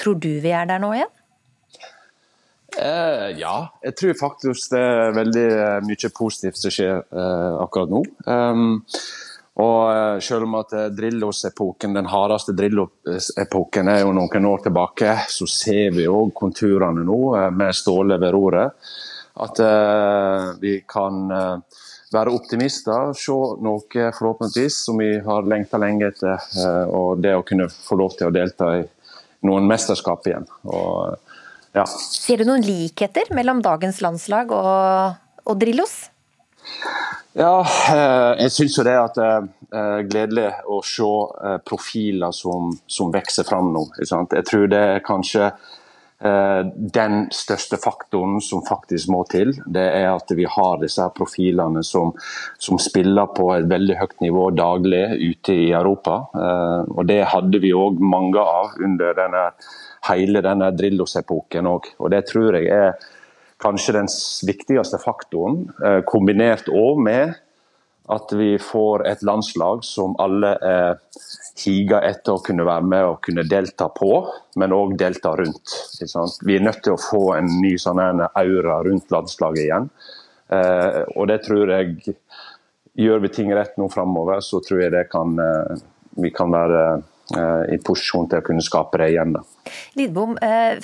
Tror 0.00 0.16
du 0.22 0.30
vi 0.44 0.54
er 0.54 0.70
der 0.70 0.80
nå 0.82 0.94
igjen? 0.94 1.10
Eh, 2.78 3.28
ja, 3.38 3.54
jeg 3.82 3.94
tror 3.98 4.16
faktisk 4.18 4.72
det 4.74 4.80
er 4.82 5.14
veldig 5.14 5.44
eh, 5.52 5.76
mye 5.86 6.10
positivt 6.16 6.58
som 6.58 6.74
skjer 6.74 6.96
eh, 6.98 7.52
akkurat 7.62 7.92
nå. 7.92 8.02
Um, 8.26 8.80
og 9.62 9.80
eh, 9.92 10.18
selv 10.24 10.48
om 10.48 10.56
at 10.58 10.74
eh, 10.74 10.90
Drillos-epoken, 10.94 11.94
den 11.94 12.10
hardeste 12.10 12.54
Drillos-epoken 12.58 13.90
er 13.92 14.02
jo 14.02 14.14
noen 14.16 14.48
år 14.50 14.64
tilbake, 14.66 15.14
så 15.30 15.46
ser 15.50 15.94
vi 15.94 16.08
òg 16.10 16.34
konturene 16.34 17.06
nå, 17.06 17.20
med 17.54 17.78
Ståle 17.78 18.18
ved 18.18 18.34
roret. 18.34 18.94
At 19.34 19.58
vi 20.62 20.76
kan 20.86 21.24
være 22.14 22.30
optimister, 22.30 23.08
se 23.18 23.34
noe 23.66 24.04
forhåpentligvis 24.14 24.76
som 24.86 25.00
vi 25.02 25.08
har 25.26 25.48
lengta 25.50 25.80
lenge 25.82 26.12
etter. 26.12 26.38
og 26.86 27.18
det 27.18 27.32
å 27.34 27.42
kunne 27.42 27.66
få 27.66 27.98
lov 27.98 28.14
til 28.14 28.28
å 28.28 28.34
delta 28.36 28.68
i 28.78 28.84
noen 29.42 29.66
mesterskap 29.66 30.30
igjen. 30.30 30.46
Og 30.70 31.18
ja. 31.74 31.84
Ser 31.86 32.40
du 32.40 32.48
noen 32.48 32.64
likheter 32.64 33.30
mellom 33.34 33.62
dagens 33.64 34.00
landslag 34.04 34.52
og, 34.54 35.20
og 35.44 35.60
Drillos? 35.60 35.96
Ja, 37.34 37.64
jeg 38.38 38.52
syns 38.54 38.76
jo 38.78 38.84
det 38.86 38.94
at 38.94 39.16
det 39.18 39.30
er 39.74 40.04
gledelig 40.06 40.50
å 40.70 40.78
se 40.86 41.08
profiler 41.66 42.34
som, 42.34 42.70
som 42.86 43.10
vokser 43.14 43.46
fram 43.48 43.72
nå. 43.74 43.88
Jeg 43.98 44.46
tror 44.46 44.68
det 44.70 44.84
er 44.94 45.02
kanskje 45.04 45.50
den 46.94 47.26
største 47.34 47.76
faktoren 47.76 48.38
som 48.40 48.62
faktisk 48.64 49.10
må 49.12 49.24
til, 49.28 49.50
det 49.66 49.82
er 49.98 50.06
at 50.14 50.30
vi 50.32 50.46
har 50.48 50.78
disse 50.80 51.04
profilene 51.16 51.82
som, 51.84 52.14
som 52.56 52.78
spiller 52.80 53.28
på 53.34 53.50
et 53.56 53.66
veldig 53.68 53.98
høyt 53.98 54.14
nivå 54.24 54.46
daglig 54.56 55.02
ute 55.20 55.56
i 55.66 55.72
Europa. 55.74 56.22
Og 56.94 57.02
Det 57.10 57.20
hadde 57.34 57.60
vi 57.60 57.74
òg 57.76 58.00
mange 58.00 58.40
av 58.40 58.78
under 58.80 59.18
denne 59.18 59.44
hele 60.08 60.42
denne 60.44 60.70
Drillos-epoken 60.76 61.68
òg. 61.70 61.90
Og 62.00 62.10
det 62.12 62.24
tror 62.30 62.58
jeg 62.58 62.70
er 62.72 62.96
kanskje 63.62 63.96
den 63.96 64.10
viktigste 64.44 65.00
faktoren, 65.00 65.64
kombinert 66.10 66.68
òg 66.68 67.00
med 67.00 67.34
at 68.12 68.32
vi 68.36 68.58
får 68.60 69.06
et 69.08 69.22
landslag 69.24 69.84
som 69.86 70.12
alle 70.20 70.50
er 70.60 70.98
higa 71.62 72.02
etter 72.04 72.34
å 72.34 72.42
kunne 72.44 72.66
være 72.66 72.84
med 72.84 73.06
og 73.08 73.22
kunne 73.24 73.46
delta 73.48 73.86
på, 73.94 74.10
men 74.60 74.74
òg 74.76 74.98
delta 75.00 75.32
rundt. 75.38 75.76
Vi 76.44 76.58
er 76.58 76.66
nødt 76.66 76.82
til 76.84 76.98
å 76.98 77.00
få 77.00 77.22
en 77.38 77.48
ny 77.62 77.72
sånn 77.80 78.02
aura 78.02 78.82
rundt 78.84 79.14
landslaget 79.14 79.64
igjen. 79.64 79.88
Og 81.16 81.30
det 81.30 81.40
tror 81.46 81.72
jeg 81.78 82.18
Gjør 82.94 83.24
vi 83.24 83.28
ting 83.34 83.48
rett 83.50 83.74
nå 83.74 83.88
framover, 83.90 84.38
så 84.38 84.60
tror 84.62 84.84
jeg 84.84 84.92
det 84.94 85.08
kan, 85.10 85.32
vi 86.14 86.28
kan 86.30 86.52
være 86.54 86.82
i 87.32 87.78
posisjon 87.80 88.26
til 88.28 88.42
å 88.42 88.44
kunne 88.44 88.60
skape 88.60 88.98
det 89.00 89.06
igjen. 89.14 89.38
Lidbom, 89.96 90.34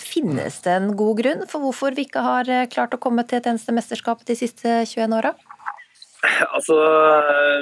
finnes 0.00 0.56
det 0.64 0.73
en 0.73 0.94
god 0.97 1.18
grunn 1.18 1.42
for 1.50 1.66
hvorfor 1.66 1.92
vi 1.99 2.06
ikke 2.09 2.23
har 2.25 2.49
klart 2.73 2.97
å 2.97 3.00
komme 3.02 3.26
til 3.28 3.42
et 3.42 3.49
eneste 3.50 3.75
mesterskap 3.76 4.25
de 4.25 4.38
siste 4.40 4.78
21 4.88 5.18
åra? 5.18 5.35
Altså, 6.54 6.76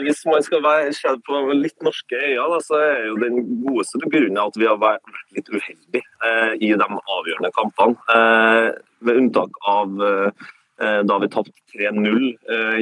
Hvis 0.02 0.24
man 0.26 0.42
skal 0.42 0.62
være 0.64 0.92
se 0.96 1.12
på 1.26 1.40
litt 1.54 1.78
norske 1.86 2.18
øyne, 2.18 2.60
så 2.66 2.80
er 2.82 3.04
jo 3.06 3.18
den 3.22 3.38
godeste 3.62 4.00
grunnen 4.02 4.40
at 4.42 4.58
vi 4.58 4.66
har 4.66 4.80
vært 4.82 5.14
litt 5.36 5.50
uheldige 5.52 6.02
eh, 6.02 6.54
i 6.58 6.72
de 6.74 6.88
avgjørende 6.88 7.52
kampene. 7.54 7.98
Eh, 8.14 8.70
med 9.06 9.20
unntak 9.22 9.60
av 9.70 10.02
eh, 10.02 10.48
da 10.78 11.18
vi 11.22 11.30
tapte 11.30 11.54
3-0 11.74 12.26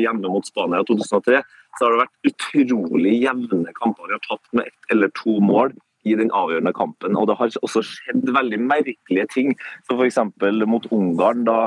hjemme 0.01 0.29
mot 0.29 0.45
Spania 0.45 0.83
i 0.83 0.89
2003, 0.89 1.39
så 1.77 1.85
har 1.85 1.95
det 1.95 2.03
vært 2.03 2.31
utrolig 2.31 3.15
jevne 3.23 3.73
kamper. 3.77 4.09
Vi 4.09 4.17
har 4.17 4.25
tapt 4.25 4.53
med 4.57 4.69
ett 4.69 4.93
eller 4.93 5.13
to 5.17 5.39
mål 5.45 5.73
i 6.07 6.15
den 6.19 6.31
avgjørende 6.35 6.73
kampen. 6.77 7.17
Og 7.19 7.29
Det 7.29 7.37
har 7.39 7.59
også 7.63 7.83
skjedd 7.87 8.31
veldig 8.37 8.61
merkelige 8.63 9.27
ting, 9.33 9.55
som 9.89 10.01
f.eks. 10.01 10.21
mot 10.67 10.87
Ungarn. 10.95 11.45
da 11.49 11.59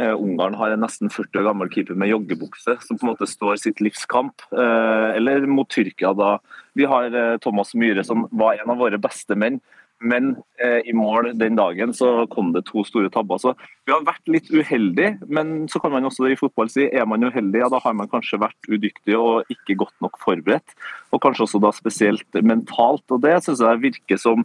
eh, 0.00 0.12
Ungarn 0.14 0.58
har 0.58 0.74
en 0.74 0.84
nesten 0.84 1.12
40 1.12 1.40
år 1.40 1.48
gammel 1.50 1.70
keeper 1.70 1.98
med 1.98 2.10
joggebukse 2.10 2.78
som 2.82 2.98
på 2.98 3.06
en 3.06 3.12
måte 3.14 3.30
står 3.30 3.60
sitt 3.62 3.80
livs 3.84 4.04
kamp. 4.10 4.44
Eh, 4.52 5.08
eller 5.14 5.46
mot 5.46 5.70
Tyrkia, 5.70 6.14
da 6.18 6.36
vi 6.74 6.88
har 6.90 7.14
eh, 7.14 7.38
Thomas 7.38 7.74
Myhre, 7.78 8.04
som 8.04 8.26
var 8.32 8.58
en 8.58 8.74
av 8.74 8.82
våre 8.82 8.98
beste 8.98 9.38
menn. 9.38 9.60
Men 10.02 10.34
eh, 10.60 10.82
i 10.90 10.92
mål 10.96 11.30
den 11.38 11.56
dagen 11.56 11.94
så 11.96 12.26
kom 12.32 12.52
det 12.52 12.64
to 12.68 12.82
store 12.84 13.10
tabber. 13.12 13.38
Så 13.40 13.54
vi 13.86 13.94
har 13.94 14.04
vært 14.04 14.30
litt 14.30 14.50
uheldige, 14.52 15.14
men 15.32 15.68
så 15.70 15.80
kan 15.80 15.94
man 15.94 16.08
også 16.08 16.28
i 16.28 16.38
fotball 16.38 16.68
si 16.72 16.88
er 16.90 17.06
man 17.08 17.24
uheldig, 17.24 17.62
ja 17.62 17.70
da 17.72 17.80
har 17.80 17.96
man 17.96 18.10
kanskje 18.10 18.42
vært 18.42 18.68
udyktig 18.68 19.16
og 19.16 19.52
ikke 19.52 19.78
godt 19.84 19.94
nok 20.04 20.18
forberedt. 20.22 20.76
Og 21.14 21.22
kanskje 21.24 21.46
også 21.46 21.62
da 21.62 21.72
spesielt 21.74 22.40
mentalt. 22.42 23.06
Og 23.14 23.22
det 23.24 23.38
syns 23.46 23.64
jeg 23.64 23.84
virker 23.86 24.20
som 24.20 24.44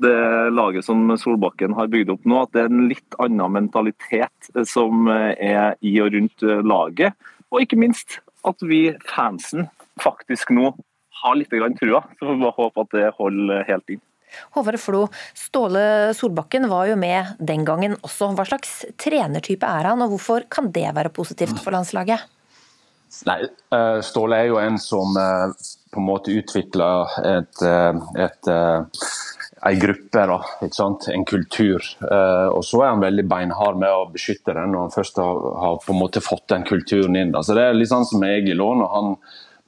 det 0.00 0.16
laget 0.56 0.86
som 0.86 1.02
Solbakken 1.20 1.74
har 1.76 1.90
bygd 1.92 2.14
opp 2.14 2.22
nå, 2.28 2.38
at 2.40 2.54
det 2.54 2.62
er 2.62 2.70
en 2.70 2.86
litt 2.88 3.16
annen 3.20 3.52
mentalitet 3.52 4.52
som 4.68 5.10
er 5.12 5.76
i 5.84 5.92
og 6.00 6.14
rundt 6.16 6.46
laget. 6.64 7.16
Og 7.52 7.64
ikke 7.64 7.78
minst 7.80 8.20
at 8.48 8.64
vi 8.64 8.86
fansen 9.10 9.68
faktisk 10.00 10.52
nå 10.56 10.72
har 11.20 11.36
litt 11.36 11.52
trua. 11.52 12.04
Så 12.16 12.26
får 12.26 12.36
vi 12.36 12.44
bare 12.44 12.56
håpe 12.56 12.86
at 12.86 12.94
det 12.96 13.10
holder 13.18 13.66
helt 13.68 13.92
inn. 13.96 14.04
Håvard 14.56 14.80
Flo, 14.80 15.06
Ståle 15.36 16.14
Solbakken 16.16 16.68
var 16.70 16.90
jo 16.90 16.98
med 17.00 17.36
den 17.38 17.64
gangen 17.68 17.96
også. 18.00 18.32
Hva 18.36 18.46
slags 18.48 18.80
trenertype 19.00 19.66
er 19.66 19.90
han, 19.92 20.04
og 20.04 20.16
hvorfor 20.16 20.46
kan 20.52 20.70
det 20.74 20.88
være 20.96 21.12
positivt 21.14 21.58
for 21.62 21.74
landslaget? 21.76 22.28
Nei, 23.26 23.42
eh, 23.74 23.98
Ståle 24.06 24.38
er 24.38 24.50
jo 24.50 24.60
en 24.62 24.78
som 24.78 25.16
eh, 25.18 25.68
på 25.90 26.00
en 26.00 26.06
måte 26.06 26.34
utvikler 26.34 27.16
et, 27.26 27.62
eh, 27.66 28.02
et, 28.22 28.50
en 29.66 29.80
gruppe, 29.82 30.22
da, 30.30 30.38
en 31.12 31.26
kultur. 31.28 31.84
Og 32.54 32.62
så 32.64 32.80
er 32.80 32.94
han 32.94 33.02
veldig 33.02 33.26
beinhard 33.28 33.80
med 33.82 33.92
å 33.92 34.06
beskytte 34.14 34.54
den 34.56 34.72
når 34.72 34.86
han 34.86 34.94
først 34.94 35.18
har, 35.20 35.42
har 35.64 36.22
fått 36.24 36.46
den 36.54 36.64
kulturen 36.68 37.18
inn. 37.18 37.34
Så 37.42 37.58
det 37.58 37.66
er 37.66 37.76
litt 37.76 37.90
sånn 37.90 38.08
som 38.08 38.24
Egil 38.24 38.62
òg. 38.64 38.78
Når 38.80 38.94
han 38.94 39.12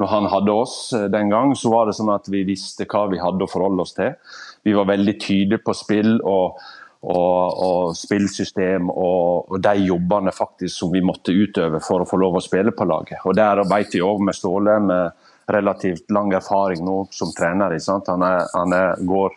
når 0.02 0.10
han 0.10 0.30
hadde 0.32 0.54
oss 0.64 0.76
den 1.12 1.30
gang, 1.30 1.54
så 1.54 1.70
var 1.70 1.86
det 1.86 1.94
sånn 1.94 2.10
at 2.10 2.26
vi 2.32 2.42
visste 2.48 2.88
hva 2.90 3.06
vi 3.12 3.22
hadde 3.22 3.46
å 3.46 3.50
forholde 3.50 3.86
oss 3.86 3.94
til 3.94 4.16
vi 4.62 4.72
var 4.72 4.84
veldig 4.84 5.20
tydelige 5.20 5.62
på 5.64 5.74
spill 5.74 6.14
og, 6.20 6.60
og, 7.02 7.62
og 7.66 7.96
spillsystem 7.98 8.90
og, 8.90 9.50
og, 9.50 9.58
de 9.62 9.74
jobbene 9.88 10.34
faktisk 10.34 10.76
som 10.76 10.92
vi 10.94 11.02
måtte 11.04 11.34
utøve 11.34 11.82
for 11.82 12.02
å 12.02 12.08
få 12.08 12.20
lov 12.22 12.38
å 12.38 12.44
spille 12.44 12.74
på 12.76 12.86
laget. 12.86 13.22
Og 13.26 13.36
Der 13.36 13.64
vet 13.66 13.94
vi 13.94 14.04
òg 14.06 14.22
med 14.22 14.38
Ståle, 14.38 14.78
med 14.80 15.28
relativt 15.52 16.10
lang 16.14 16.30
erfaring 16.38 16.84
nå 16.86 17.02
som 17.10 17.32
trener. 17.34 17.74
Han, 17.88 18.26
er, 18.26 18.44
han 18.54 18.76
er, 18.76 18.92
går 19.02 19.34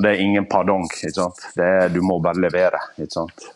Det 0.00 0.08
er 0.08 0.22
ingen 0.24 0.48
pardong. 0.48 0.88
Er, 1.04 1.88
du 1.92 2.00
må 2.00 2.18
bare 2.24 2.40
levere. 2.40 2.80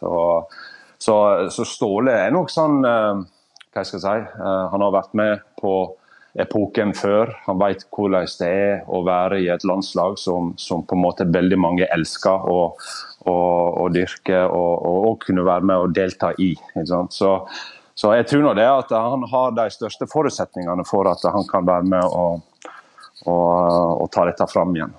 Og, 0.04 0.52
så, 0.98 1.16
så, 1.48 1.64
Ståle 1.64 2.12
er 2.26 2.34
nok 2.34 2.52
sånn 2.52 2.84
eh, 2.84 3.24
Hva 3.72 3.84
skal 3.84 3.96
jeg 3.96 4.04
si? 4.04 4.42
Eh, 4.44 4.64
han 4.72 4.84
har 4.84 4.92
vært 4.92 5.16
med 5.16 5.40
på 5.60 5.72
epoken 6.42 6.92
før. 6.96 7.32
Han 7.46 7.58
vet 7.60 7.84
hvordan 7.94 8.28
det 8.40 8.48
er 8.48 8.82
å 8.88 9.02
være 9.06 9.40
i 9.44 9.48
et 9.52 9.64
landslag 9.68 10.18
som, 10.20 10.52
som 10.60 10.84
på 10.86 10.96
en 10.96 11.04
måte 11.04 11.26
veldig 11.32 11.58
mange 11.60 11.88
elsker 11.94 12.48
å, 12.50 12.58
å, 13.26 13.36
å 13.84 13.88
dyrke 13.94 14.42
og, 14.44 14.74
og, 14.76 14.98
og, 15.10 15.16
kunne 15.24 15.46
være 15.46 15.70
med 15.70 15.86
og 15.86 15.96
delta 15.96 16.32
i. 16.42 16.52
Så, 16.84 17.30
så, 17.94 18.12
jeg 18.18 18.28
tror 18.30 18.46
nå 18.46 18.54
det 18.58 18.68
at 18.68 18.92
han 18.96 19.26
har 19.32 19.56
de 19.56 19.70
største 19.74 20.08
forutsetningene 20.12 20.86
for 20.88 21.08
at 21.10 21.24
han 21.24 21.48
kan 21.50 21.66
være 21.68 21.90
med 21.94 22.04
og, 22.06 22.70
og 23.26 24.06
ta 24.12 24.28
dette 24.28 24.48
fram 24.52 24.76
igjen. 24.76 24.94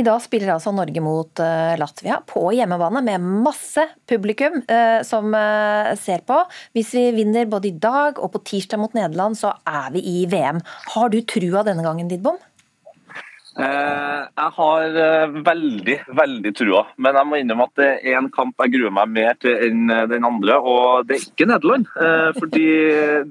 I 0.00 0.04
dag 0.06 0.20
spiller 0.24 0.54
altså 0.54 0.72
Norge 0.72 1.00
mot 1.04 1.40
uh, 1.44 1.76
Latvia 1.76 2.20
på 2.24 2.46
hjemmebane 2.56 3.02
med 3.04 3.24
masse 3.44 3.82
publikum 4.08 4.62
uh, 4.62 5.00
som 5.04 5.28
uh, 5.34 5.92
ser 6.00 6.22
på. 6.24 6.38
Hvis 6.76 6.94
vi 6.96 7.02
vinner 7.18 7.50
både 7.50 7.68
i 7.68 7.76
dag 7.76 8.16
og 8.16 8.30
på 8.32 8.40
tirsdag 8.48 8.80
mot 8.80 8.94
Nederland, 8.96 9.36
så 9.36 9.52
er 9.68 9.90
vi 9.92 10.00
i 10.08 10.22
VM. 10.30 10.62
Har 10.94 11.12
du 11.12 11.18
trua 11.28 11.66
denne 11.66 11.84
gangen, 11.84 12.08
Didbom? 12.08 12.40
jeg 13.60 14.52
har 14.56 14.94
veldig, 15.44 15.96
veldig 16.16 16.52
trua. 16.56 16.84
Men 17.02 17.16
jeg 17.18 17.28
må 17.28 17.40
innrømme 17.40 17.66
at 17.66 17.80
det 17.80 17.88
er 17.98 18.14
en 18.16 18.30
kamp 18.32 18.62
jeg 18.62 18.72
gruer 18.76 18.94
meg 18.94 19.10
mer 19.12 19.34
til 19.42 19.58
enn 19.66 19.90
den 20.08 20.24
andre, 20.24 20.54
og 20.62 21.08
det 21.08 21.16
er 21.16 21.24
ikke 21.26 21.48
Nederland. 21.50 21.90
fordi 22.38 22.68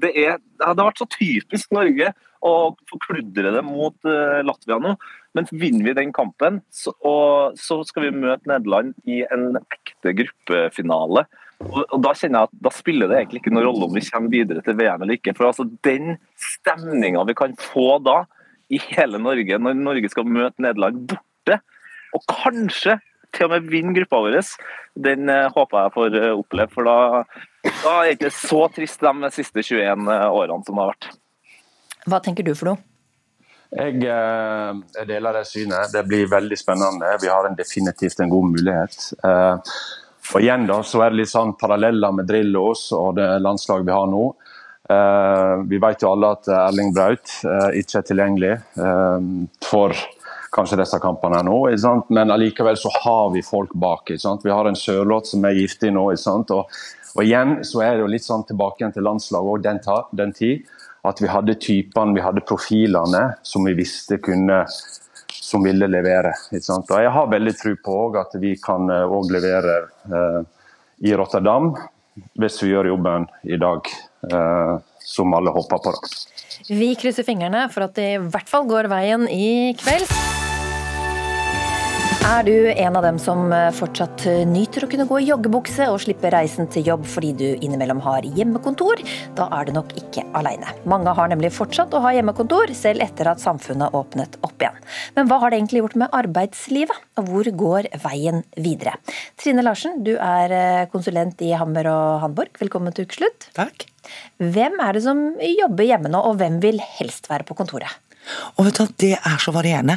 det, 0.04 0.12
er, 0.12 0.36
det 0.60 0.68
har 0.68 0.76
vært 0.78 1.00
så 1.02 1.08
typisk 1.16 1.72
Norge 1.74 2.12
å 2.46 2.52
forkludre 2.92 3.56
det 3.56 3.64
mot 3.66 4.12
Latvia 4.46 4.78
nå. 4.84 4.94
Men 5.36 5.46
vinner 5.50 5.86
vi 5.86 5.94
den 5.94 6.12
kampen, 6.14 6.58
så, 6.74 6.92
og, 7.06 7.58
så 7.58 7.80
skal 7.86 8.08
vi 8.08 8.16
møte 8.24 8.50
Nederland 8.50 8.96
i 9.06 9.20
en 9.30 9.60
ekte 9.60 10.14
gruppefinale. 10.18 11.24
Og, 11.60 11.84
og 11.84 12.00
Da 12.02 12.14
kjenner 12.16 12.42
jeg 12.42 12.50
at 12.50 12.64
da 12.66 12.72
spiller 12.74 13.10
det 13.10 13.18
egentlig 13.20 13.42
ikke 13.42 13.52
noen 13.54 13.68
rolle 13.68 13.86
om 13.86 13.94
vi 13.94 14.02
kommer 14.08 14.32
videre 14.32 14.64
til 14.66 14.78
VM 14.80 15.04
eller 15.04 15.18
ikke. 15.18 15.36
For 15.38 15.50
altså 15.50 15.68
Den 15.86 16.16
stemninga 16.40 17.22
vi 17.28 17.36
kan 17.38 17.54
få 17.60 18.00
da 18.02 18.24
i 18.70 18.80
hele 18.90 19.18
Norge, 19.22 19.58
når 19.58 19.78
Norge 19.78 20.10
skal 20.10 20.28
møte 20.30 20.62
Nederland 20.62 21.02
borte, 21.10 21.58
og 22.14 22.26
kanskje 22.30 22.98
til 23.34 23.46
og 23.46 23.54
med 23.54 23.70
vinne 23.70 23.94
gruppa 23.94 24.20
vår, 24.24 24.38
den 24.98 25.30
uh, 25.30 25.46
håper 25.54 25.84
jeg 25.84 25.94
får 25.94 26.16
uh, 26.18 26.28
oppleve. 26.38 26.70
For 26.74 26.86
da, 26.86 27.22
da 27.70 27.96
er 28.00 28.08
det 28.08 28.16
ikke 28.18 28.32
så 28.34 28.64
trist 28.74 29.02
de 29.06 29.32
siste 29.34 29.62
21 29.62 30.06
årene 30.10 30.66
som 30.66 30.74
det 30.74 30.82
har 30.82 30.94
vært. 30.94 31.10
Hva 32.10 32.22
tenker 32.24 32.46
du 32.46 32.54
for 32.56 32.72
noe? 32.72 32.89
Jeg, 33.70 34.02
eh, 34.02 34.70
jeg, 34.96 35.06
deler 35.06 35.36
det 35.38 35.46
synet. 35.46 35.92
Det 35.94 36.02
blir 36.08 36.30
veldig 36.30 36.58
spennende. 36.58 37.14
Vi 37.22 37.30
har 37.30 37.46
en 37.46 37.56
definitivt 37.58 38.20
en 38.20 38.32
god 38.32 38.48
mulighet. 38.56 38.98
Eh, 39.22 39.74
og 40.30 40.42
igjen 40.42 40.66
da, 40.66 40.80
så 40.86 41.04
er 41.04 41.12
det 41.12 41.22
litt 41.22 41.30
sånn 41.30 41.56
paralleller 41.58 42.14
med 42.14 42.26
Drillos 42.26 42.88
og 42.94 43.16
det 43.18 43.28
landslaget 43.42 43.86
vi 43.86 43.94
har 43.94 44.08
nå. 44.10 44.24
Eh, 44.90 45.54
vi 45.70 45.78
vet 45.82 46.02
jo 46.02 46.10
alle 46.10 46.32
at 46.34 46.50
Erling 46.50 46.90
Braut 46.94 47.36
ikke 47.78 48.00
er 48.00 48.06
tilgjengelig 48.06 48.56
for 49.66 49.94
kanskje 50.54 50.80
disse 50.82 50.98
kampene 51.02 51.42
nå. 51.46 51.60
Men 52.10 52.34
allikevel 52.34 52.78
så 52.78 52.90
har 53.04 53.30
vi 53.34 53.44
folk 53.46 53.74
bak. 53.78 54.10
Vi 54.10 54.50
har 54.50 54.66
en 54.66 54.78
Sørloth 54.78 55.30
som 55.30 55.46
er 55.46 55.58
giftig 55.58 55.94
nå. 55.94 56.08
Og, 56.10 56.58
og, 56.58 57.22
igjen 57.22 57.60
så 57.66 57.86
er 57.86 57.96
det 57.96 58.04
jo 58.04 58.12
litt 58.16 58.26
sånn 58.26 58.46
tilbake 58.50 58.82
igjen 58.82 58.98
til 58.98 59.06
landslaget 59.06 59.54
og 59.54 59.66
den, 59.66 59.82
den 60.18 60.34
tid 60.34 60.66
at 61.06 61.20
vi 61.22 61.30
hadde 61.30 61.56
typene, 61.60 62.14
vi 62.16 62.24
hadde 62.24 62.44
profilene 62.46 63.22
som 63.46 63.64
vi 63.64 63.76
visste 63.78 64.20
kunne 64.22 64.64
som 65.50 65.64
ville 65.64 65.88
levere. 65.90 66.32
Og 66.52 66.90
Jeg 66.90 67.14
har 67.14 67.30
veldig 67.30 67.54
tro 67.58 67.74
på 67.84 67.96
at 68.20 68.36
vi 68.42 68.54
kan 68.60 68.90
òg 68.90 69.24
eh, 69.24 69.32
levere 69.34 69.78
eh, 70.10 70.42
i 71.10 71.16
Rotterdam 71.16 71.72
hvis 72.38 72.60
vi 72.62 72.72
gjør 72.72 72.90
jobben 72.90 73.26
i 73.48 73.56
dag, 73.60 73.86
eh, 74.30 74.74
som 75.00 75.34
alle 75.34 75.54
håper 75.54 75.80
på. 75.86 75.94
Vi 76.68 76.92
krysser 77.00 77.26
fingrene 77.26 77.64
for 77.72 77.88
at 77.88 77.96
det 77.96 78.12
i 78.18 78.20
hvert 78.20 78.50
fall 78.50 78.68
går 78.68 78.90
veien 78.92 79.26
i 79.30 79.72
kveld. 79.80 80.39
Er 82.20 82.42
du 82.44 82.52
en 82.68 82.96
av 82.98 83.04
dem 83.04 83.16
som 83.18 83.48
eh, 83.48 83.70
fortsatt 83.72 84.26
eh, 84.28 84.42
nyter 84.44 84.84
å 84.84 84.88
kunne 84.92 85.06
gå 85.08 85.22
i 85.22 85.28
joggebukse 85.30 85.86
og 85.88 86.02
slippe 86.04 86.28
reisen 86.30 86.68
til 86.68 86.84
jobb 86.90 87.06
fordi 87.08 87.30
du 87.38 87.46
innimellom 87.64 88.02
har 88.04 88.26
hjemmekontor, 88.36 89.00
da 89.38 89.46
er 89.56 89.64
du 89.64 89.72
nok 89.72 89.94
ikke 89.96 90.26
aleine. 90.36 90.68
Mange 90.84 91.14
har 91.16 91.30
nemlig 91.32 91.48
fortsatt 91.56 91.96
å 91.96 92.02
ha 92.04 92.12
hjemmekontor, 92.12 92.74
selv 92.76 93.00
etter 93.06 93.30
at 93.32 93.40
samfunnet 93.40 93.96
åpnet 93.96 94.36
opp 94.44 94.60
igjen. 94.60 94.76
Men 95.16 95.30
hva 95.30 95.40
har 95.40 95.50
det 95.50 95.62
egentlig 95.62 95.80
gjort 95.80 95.96
med 96.02 96.18
arbeidslivet, 96.20 97.08
og 97.16 97.32
hvor 97.32 97.50
går 97.64 97.88
veien 98.04 98.44
videre? 98.60 98.98
Trine 99.40 99.64
Larsen, 99.64 100.02
du 100.04 100.12
er 100.18 100.56
eh, 100.58 100.84
konsulent 100.92 101.40
i 101.46 101.54
Hammer 101.56 101.88
og 101.88 102.20
Hamburg. 102.26 102.52
Velkommen 102.60 102.92
til 102.92 103.08
ukeslutt. 103.08 103.48
Takk. 103.56 103.88
Hvem 104.44 104.76
er 104.84 104.92
det 104.92 105.06
som 105.08 105.24
jobber 105.40 105.88
hjemme 105.88 106.12
nå, 106.12 106.20
og 106.20 106.36
hvem 106.42 106.60
vil 106.60 106.84
helst 107.00 107.32
være 107.32 107.48
på 107.48 107.56
kontoret? 107.56 107.96
Og 108.58 108.66
vet 108.66 108.78
du, 108.78 108.86
Det 109.00 109.12
er 109.16 109.38
så 109.40 109.52
varierende. 109.54 109.96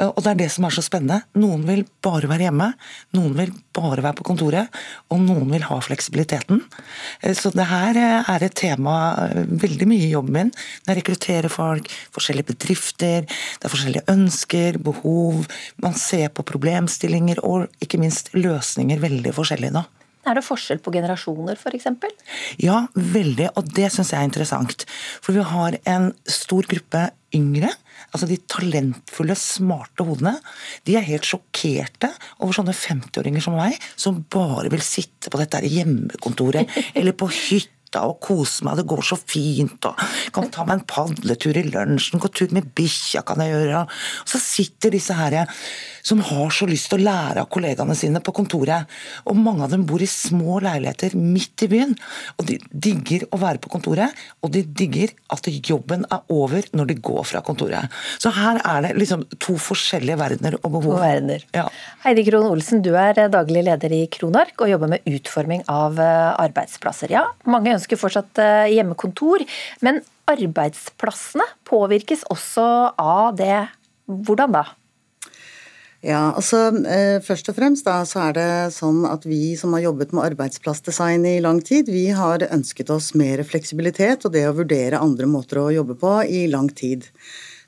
Og 0.00 0.22
det 0.22 0.30
er 0.30 0.38
det 0.42 0.50
som 0.52 0.64
er 0.66 0.74
så 0.74 0.82
spennende. 0.84 1.20
Noen 1.38 1.64
vil 1.68 1.84
bare 2.04 2.30
være 2.30 2.48
hjemme, 2.48 2.70
noen 3.16 3.34
vil 3.36 3.52
bare 3.76 4.02
være 4.02 4.18
på 4.18 4.26
kontoret, 4.26 4.72
og 5.12 5.20
noen 5.22 5.50
vil 5.52 5.66
ha 5.68 5.78
fleksibiliteten. 5.84 6.62
Så 7.36 7.52
det 7.54 7.68
her 7.70 7.98
er 8.00 8.44
et 8.44 8.56
tema 8.58 8.96
veldig 9.36 9.88
mye 9.90 10.08
i 10.08 10.12
jobben 10.14 10.36
min. 10.38 10.54
Når 10.86 10.94
Jeg 10.94 11.00
rekrutterer 11.02 11.52
folk, 11.52 11.92
forskjellige 12.14 12.50
bedrifter, 12.54 13.28
det 13.28 13.68
er 13.68 13.74
forskjellige 13.74 14.08
ønsker, 14.14 14.80
behov. 14.82 15.44
Man 15.76 15.94
ser 15.94 16.32
på 16.32 16.46
problemstillinger 16.48 17.44
og 17.44 17.68
ikke 17.84 18.00
minst 18.00 18.32
løsninger 18.34 19.00
veldig 19.04 19.36
forskjellig 19.36 19.72
nå. 19.76 19.84
Er 20.28 20.36
det 20.36 20.44
forskjell 20.44 20.80
på 20.84 20.92
generasjoner 20.92 21.56
f.eks.? 21.56 21.86
Ja, 22.60 22.82
veldig, 22.94 23.52
og 23.56 23.70
det 23.76 23.88
syns 23.94 24.12
jeg 24.12 24.20
er 24.20 24.28
interessant. 24.28 24.84
For 25.24 25.36
vi 25.36 25.44
har 25.46 25.78
en 25.88 26.10
stor 26.28 26.68
gruppe 26.68 27.06
yngre, 27.36 27.70
altså 28.12 28.28
de 28.30 28.38
talentfulle, 28.48 29.36
smarte 29.38 30.06
hodene, 30.06 30.36
de 30.88 30.96
er 30.96 31.06
helt 31.08 31.28
sjokkerte 31.28 32.10
over 32.40 32.56
sånne 32.56 32.76
50-åringer 32.76 33.44
som 33.44 33.58
meg, 33.58 33.76
som 34.00 34.22
bare 34.32 34.70
vil 34.72 34.84
sitte 34.84 35.32
på 35.32 35.40
dette 35.40 35.60
hjemmekontoret 35.66 36.72
eller 36.98 37.16
på 37.18 37.28
hytta 37.32 38.04
og 38.04 38.18
kose 38.24 38.66
meg, 38.66 38.76
det 38.80 38.88
går 38.88 39.04
så 39.04 39.16
fint, 39.20 39.88
og 39.88 40.00
kan 40.36 40.50
ta 40.52 40.64
meg 40.68 40.78
en 40.78 40.88
padletur 40.88 41.56
i 41.56 41.64
lunsjen, 41.68 42.20
gå 42.20 42.28
tur 42.32 42.52
med 42.56 42.68
bikkja 42.76 43.24
kan 43.28 43.40
jeg 43.40 43.54
gjøre. 43.54 43.84
Og 44.24 44.32
så 44.34 44.40
sitter 44.42 44.92
disse 44.92 45.16
her 45.16 45.38
som 46.08 46.22
har 46.24 46.52
så 46.54 46.66
lyst 46.68 46.88
til 46.90 47.00
å 47.02 47.06
lære 47.06 47.42
av 47.44 47.50
kollegaene 47.52 47.96
sine 47.98 48.22
på 48.24 48.32
kontoret. 48.36 48.88
Og 49.28 49.36
mange 49.36 49.66
av 49.66 49.72
dem 49.74 49.84
bor 49.88 50.02
i 50.02 50.08
små 50.08 50.58
leiligheter 50.64 51.16
midt 51.18 51.66
i 51.66 51.70
byen. 51.70 51.94
Og 52.38 52.48
de 52.48 52.58
digger 52.72 53.26
å 53.34 53.40
være 53.42 53.60
på 53.62 53.72
kontoret, 53.72 54.14
og 54.42 54.52
de 54.54 54.64
digger 54.64 55.12
at 55.34 55.48
jobben 55.48 56.06
er 56.12 56.24
over 56.32 56.66
når 56.76 56.92
de 56.92 56.98
går 57.08 57.24
fra 57.28 57.42
kontoret. 57.44 57.92
Så 58.22 58.32
her 58.36 58.60
er 58.62 58.86
det 58.86 58.94
liksom 58.98 59.26
to 59.36 59.58
forskjellige 59.60 60.18
verdener 60.20 60.58
og 60.62 60.78
behov. 60.78 60.96
To 60.96 61.02
verdener. 61.02 61.44
Ja. 61.56 61.66
Heidi 62.04 62.24
Krohn 62.28 62.48
Olsen, 62.48 62.82
du 62.84 62.94
er 62.96 63.28
daglig 63.32 63.64
leder 63.68 63.94
i 63.94 64.04
Kronark 64.12 64.56
og 64.64 64.72
jobber 64.72 64.94
med 64.94 65.08
utforming 65.08 65.64
av 65.72 65.98
eh, 66.02 66.30
arbeidsplasser. 66.46 67.12
Ja, 67.14 67.26
mange 67.48 67.74
ønsker 67.76 68.00
fortsatt 68.00 68.40
eh, 68.42 68.72
hjemmekontor, 68.76 69.44
men 69.84 70.02
arbeidsplassene 70.28 71.46
påvirkes 71.68 72.26
også 72.32 72.66
av 73.00 73.36
det. 73.38 73.66
Hvordan 74.08 74.54
da? 74.56 74.64
Ja, 76.06 76.30
altså 76.30 76.70
Først 77.26 77.48
og 77.50 77.56
fremst 77.56 77.86
da, 77.88 77.96
så 78.06 78.28
er 78.28 78.36
det 78.36 78.50
sånn 78.76 79.02
at 79.08 79.24
vi 79.26 79.56
som 79.58 79.74
har 79.74 79.82
jobbet 79.88 80.12
med 80.14 80.28
arbeidsplassdesign 80.28 81.26
i 81.26 81.40
lang 81.42 81.58
tid, 81.66 81.90
vi 81.90 82.06
har 82.14 82.44
ønsket 82.54 82.92
oss 82.94 83.12
mer 83.18 83.42
fleksibilitet 83.42 84.26
og 84.28 84.36
det 84.36 84.44
å 84.46 84.54
vurdere 84.60 85.02
andre 85.02 85.26
måter 85.26 85.58
å 85.58 85.72
jobbe 85.74 85.98
på 85.98 86.12
i 86.22 86.46
lang 86.52 86.70
tid. 86.70 87.08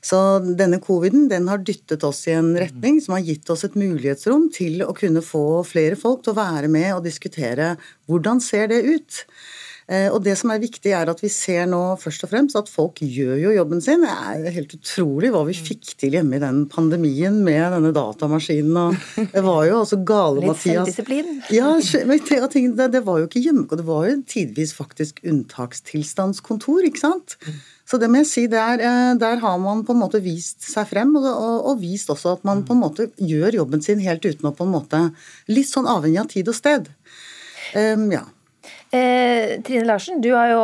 Så 0.01 0.17
denne 0.57 0.79
coviden 0.81 1.27
den 1.29 1.45
har 1.51 1.59
dyttet 1.61 2.03
oss 2.07 2.23
i 2.31 2.33
en 2.33 2.55
retning 2.57 2.97
som 3.03 3.17
har 3.17 3.25
gitt 3.27 3.49
oss 3.53 3.65
et 3.67 3.75
mulighetsrom 3.77 4.47
til 4.55 4.81
å 4.81 4.95
kunne 4.97 5.21
få 5.21 5.61
flere 5.67 5.99
folk 5.99 6.23
til 6.23 6.33
å 6.33 6.39
være 6.39 6.71
med 6.71 6.95
og 6.95 7.03
diskutere 7.05 7.75
hvordan 8.09 8.41
ser 8.41 8.71
det 8.71 8.81
ut. 8.87 9.25
Eh, 9.89 10.07
og 10.11 10.21
det 10.25 10.35
som 10.39 10.51
er 10.53 10.61
viktig, 10.61 10.93
er 10.95 11.09
at 11.11 11.21
vi 11.23 11.29
ser 11.31 11.65
nå 11.69 11.79
først 12.01 12.25
og 12.27 12.31
fremst 12.31 12.57
at 12.59 12.69
folk 12.71 13.01
gjør 13.01 13.35
jo 13.41 13.55
jobben 13.55 13.81
sin. 13.83 14.05
Det 14.05 14.51
er 14.51 14.55
helt 14.57 14.75
utrolig 14.77 15.31
hva 15.33 15.43
vi 15.47 15.55
fikk 15.57 15.95
til 16.01 16.17
hjemme 16.17 16.37
i 16.37 16.43
den 16.43 16.63
pandemien 16.71 17.41
med 17.45 17.63
denne 17.75 17.93
datamaskinen. 17.95 18.77
Og 18.77 19.27
det 19.35 19.43
var 19.45 19.65
jo 19.67 19.81
altså 19.81 19.99
gale, 20.05 20.43
Litt 20.43 20.53
Mathias. 20.53 20.91
selvdisiplin. 20.91 21.41
Ja, 21.51 21.73
det, 22.91 23.03
var 23.07 23.21
jo 23.21 23.27
ikke 23.27 23.43
hjemme, 23.43 23.67
det 23.67 23.87
var 23.87 24.07
jo 24.07 24.17
tidvis 24.29 24.75
faktisk 24.77 25.21
unntakstilstandskontor, 25.27 26.85
ikke 26.87 27.05
sant. 27.05 27.37
Så 27.91 27.99
det 27.99 28.07
må 28.07 28.21
jeg 28.21 28.29
si, 28.29 28.45
der, 28.51 28.79
eh, 28.79 29.13
der 29.19 29.41
har 29.41 29.57
man 29.59 29.83
på 29.87 29.95
en 29.95 30.03
måte 30.03 30.21
vist 30.23 30.63
seg 30.63 30.87
frem, 30.87 31.11
og, 31.19 31.27
og, 31.27 31.57
og 31.73 31.81
vist 31.81 32.11
også 32.13 32.37
at 32.37 32.45
man 32.47 32.63
på 32.67 32.77
en 32.77 32.83
måte 32.85 33.09
gjør 33.19 33.61
jobben 33.61 33.83
sin 33.83 33.99
helt 34.05 34.23
uten 34.23 34.47
å 34.47 34.55
på 34.55 34.67
en 34.67 34.75
måte 34.77 35.01
Litt 35.51 35.67
sånn 35.67 35.89
avhengig 35.89 36.21
av 36.21 36.29
tid 36.31 36.49
og 36.51 36.55
sted. 36.55 36.87
Um, 37.75 38.07
ja. 38.13 38.23
Eh, 38.91 39.61
Trine 39.63 39.85
Larsen, 39.87 40.19
du 40.21 40.33
har 40.35 40.49
jo 40.51 40.63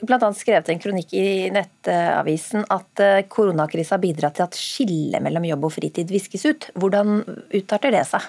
bl.a. 0.00 0.30
skrevet 0.32 0.70
en 0.72 0.80
kronikk 0.80 1.12
i 1.12 1.50
Nettavisen 1.52 2.64
at 2.72 3.02
eh, 3.04 3.26
koronakrisa 3.28 3.98
bidrar 4.00 4.32
til 4.32 4.46
at 4.46 4.56
skillet 4.56 5.20
mellom 5.20 5.44
jobb 5.44 5.66
og 5.68 5.74
fritid 5.74 6.08
viskes 6.08 6.46
ut. 6.48 6.70
Hvordan 6.80 7.20
utarter 7.52 7.92
det 7.92 8.06
seg? 8.08 8.24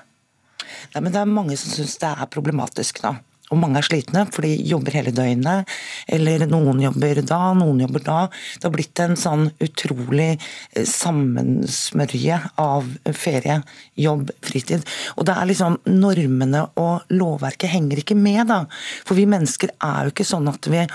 Nei, 0.91 0.99
men 0.99 1.13
det 1.13 1.21
er 1.21 1.31
mange 1.31 1.55
som 1.59 1.71
syns 1.71 1.95
det 2.01 2.11
er 2.11 2.27
problematisk 2.33 2.99
nå. 3.05 3.15
Og 3.49 3.57
mange 3.57 3.79
er 3.81 3.87
slitne, 3.87 4.25
for 4.29 4.45
de 4.45 4.53
jobber 4.69 4.95
hele 4.99 5.13
døgnet. 5.15 5.69
Eller 6.11 6.45
noen 6.49 6.81
jobber 6.83 7.21
da, 7.25 7.41
noen 7.57 7.81
jobber 7.83 8.05
da. 8.05 8.19
Det 8.57 8.67
har 8.67 8.75
blitt 8.75 9.01
en 9.03 9.17
sånn 9.19 9.47
utrolig 9.63 10.31
eh, 10.35 10.85
sammensmørje 10.85 12.39
av 12.61 12.87
ferie, 13.17 13.59
jobb, 13.99 14.29
fritid. 14.45 14.85
Og 15.17 15.25
det 15.29 15.35
er 15.35 15.49
liksom 15.49 15.79
normene 15.89 16.67
og 16.79 17.09
lovverket 17.13 17.73
henger 17.73 18.03
ikke 18.03 18.17
med, 18.19 18.45
da. 18.51 18.63
For 19.07 19.17
vi 19.17 19.27
mennesker 19.29 19.73
er 19.75 20.07
jo 20.07 20.13
ikke 20.15 20.27
sånn 20.27 20.49
at 20.51 20.69
vi 20.69 20.85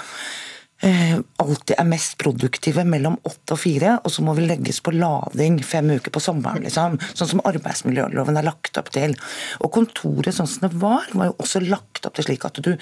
alltid 0.84 1.74
er 1.78 1.88
mest 1.88 2.16
produktive 2.20 2.84
mellom 2.88 3.16
åtte 3.24 3.56
og 3.56 3.60
fire, 3.60 3.96
og 4.04 4.12
så 4.12 4.24
må 4.26 4.34
vi 4.36 4.46
legges 4.48 4.80
på 4.84 4.92
lading 4.94 5.60
fem 5.64 5.90
uker 5.96 6.12
på 6.14 6.22
sommeren. 6.22 6.64
Liksom. 6.66 6.98
Sånn 7.14 7.30
som 7.34 7.42
arbeidsmiljøloven 7.46 8.38
er 8.40 8.46
lagt 8.46 8.78
opp 8.80 8.90
til. 8.94 9.16
Og 9.64 9.72
kontoret 9.74 10.36
sånn 10.36 10.50
som 10.50 10.66
det 10.66 10.72
var, 10.82 11.06
var 11.14 11.30
jo 11.30 11.36
også 11.44 11.62
lagt 11.64 12.04
opp 12.06 12.18
til 12.18 12.28
slik 12.28 12.44
at 12.48 12.60
du, 12.64 12.74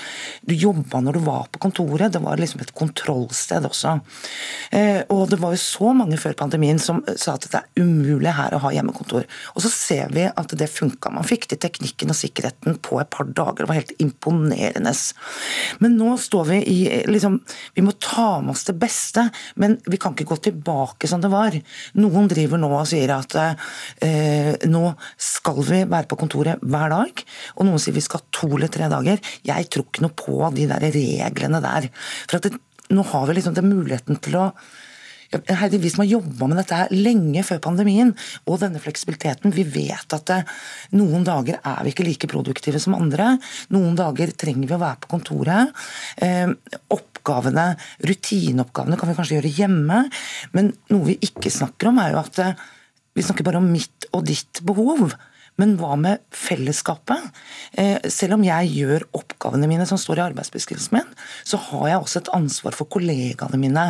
du 0.49 0.55
jobba 0.55 1.03
når 1.05 1.19
du 1.19 1.23
var 1.27 1.49
på 1.53 1.63
kontoret. 1.63 2.13
Det 2.15 2.23
var 2.25 2.41
liksom 2.41 2.65
et 2.65 2.75
kontrollsted 2.77 3.69
også. 3.69 3.95
Eh, 4.75 5.03
og 5.13 5.29
det 5.31 5.39
var 5.43 5.55
jo 5.55 5.63
så 5.63 5.93
mange 5.97 6.19
før 6.21 6.37
pandemien 6.39 6.81
som 6.83 7.03
sa 7.15 7.37
at 7.37 7.49
det 7.53 7.61
er 7.61 7.85
umulig 7.85 8.35
her 8.37 8.57
å 8.57 8.63
ha 8.67 8.73
hjemmekontor. 8.75 9.29
Og 9.55 9.65
så 9.65 9.73
ser 9.73 10.13
vi 10.15 10.27
at 10.29 10.57
det 10.59 10.71
funka. 10.73 11.13
Man 11.15 11.29
fikk 11.29 11.49
til 11.51 11.61
teknikken 11.63 12.13
og 12.13 12.19
sikkerheten 12.19 12.79
på 12.83 13.01
et 13.03 13.11
par 13.13 13.29
dager. 13.29 13.63
Det 13.63 13.71
var 13.71 13.81
helt 13.81 13.95
imponerende. 14.03 14.95
Men 15.83 15.97
nå 16.01 16.17
står 16.21 16.49
vi 16.51 16.59
i 16.69 16.79
liksom, 17.09 17.39
Vi 17.75 17.85
må 17.85 17.92
ta 18.01 18.41
med 18.43 18.55
oss 18.55 18.65
det 18.69 18.77
beste, 18.81 19.27
men 19.61 19.77
vi 19.87 19.99
kan 20.01 20.15
ikke 20.17 20.29
gå 20.33 20.39
tilbake 20.49 21.11
som 21.11 21.23
det 21.23 21.31
var. 21.33 21.57
Noen 22.01 22.29
driver 22.31 22.61
nå 22.61 22.71
og 22.77 22.89
sier 22.91 23.15
at 23.15 23.37
eh, 23.39 24.53
nå 24.69 24.85
skal 25.17 25.61
vi 25.67 25.83
være 25.85 26.09
på 26.11 26.21
kontoret 26.21 26.63
hver 26.63 26.95
dag, 26.95 27.25
og 27.57 27.69
noen 27.69 27.83
sier 27.83 27.97
vi 27.97 28.05
skal 28.05 28.25
to 28.35 28.51
eller 28.55 28.73
tre 28.73 28.91
dager. 28.93 29.21
Jeg 29.47 29.71
tror 29.73 29.89
ikke 29.89 30.07
noe 30.07 30.17
på 30.17 30.39
de 30.57 30.69
der 30.71 30.89
reglene 30.93 31.63
der. 31.65 31.91
For 32.29 32.43
det, 32.43 32.57
nå 32.93 33.05
har 33.13 33.29
vi 33.29 33.39
liksom 33.39 33.59
den 33.59 33.71
muligheten 33.73 34.21
til 34.23 34.41
å 34.41 34.49
Heidi, 35.33 35.79
vi 35.81 35.91
som 35.91 36.03
har 36.03 36.11
jobba 36.11 36.49
med 36.49 36.59
dette 36.61 36.77
her 36.77 36.91
lenge 36.93 37.41
før 37.47 37.61
pandemien, 37.65 38.11
og 38.45 38.59
denne 38.61 38.81
fleksibiliteten, 38.83 39.55
vi 39.55 39.65
vet 39.65 40.17
at 40.17 40.33
noen 40.93 41.25
dager 41.25 41.57
er 41.57 41.79
vi 41.87 41.95
ikke 41.95 42.07
like 42.07 42.29
produktive 42.29 42.81
som 42.83 42.99
andre. 42.99 43.39
Noen 43.73 43.97
dager 43.99 44.35
trenger 44.37 44.69
vi 44.69 44.77
å 44.77 44.83
være 44.83 45.01
på 45.05 45.13
kontoret. 45.15 45.73
Eh, 46.21 46.53
oppgavene, 47.23 47.73
rutineoppgavene 48.03 48.99
kan 48.99 49.11
vi 49.11 49.17
kanskje 49.17 49.39
gjøre 49.39 49.57
hjemme, 49.57 50.05
men 50.57 50.73
noe 50.91 51.13
vi 51.13 51.19
ikke 51.23 51.53
snakker 51.53 51.93
om, 51.93 52.01
er 52.03 52.17
jo 52.17 52.23
at 52.23 52.41
eh, 52.43 52.65
vi 53.15 53.23
snakker 53.23 53.47
bare 53.47 53.61
om 53.63 53.69
mitt 53.71 54.09
og 54.13 54.27
ditt 54.27 54.63
behov. 54.67 55.15
Men 55.61 55.75
hva 55.77 55.99
med 56.01 56.23
fellesskapet? 56.33 57.27
Eh, 57.79 57.99
selv 58.11 58.39
om 58.39 58.47
jeg 58.47 58.73
gjør 58.73 59.05
oppgavene 59.19 59.69
mine 59.69 59.85
som 59.89 60.01
står 60.01 60.19
i 60.19 60.25
arbeidsbeskrivelsen 60.31 60.97
min, 60.97 61.11
så 61.45 61.61
har 61.69 61.91
jeg 61.91 62.01
også 62.01 62.23
et 62.23 62.33
ansvar 62.35 62.77
for 62.77 62.89
kollegaene 62.91 63.61
mine. 63.61 63.85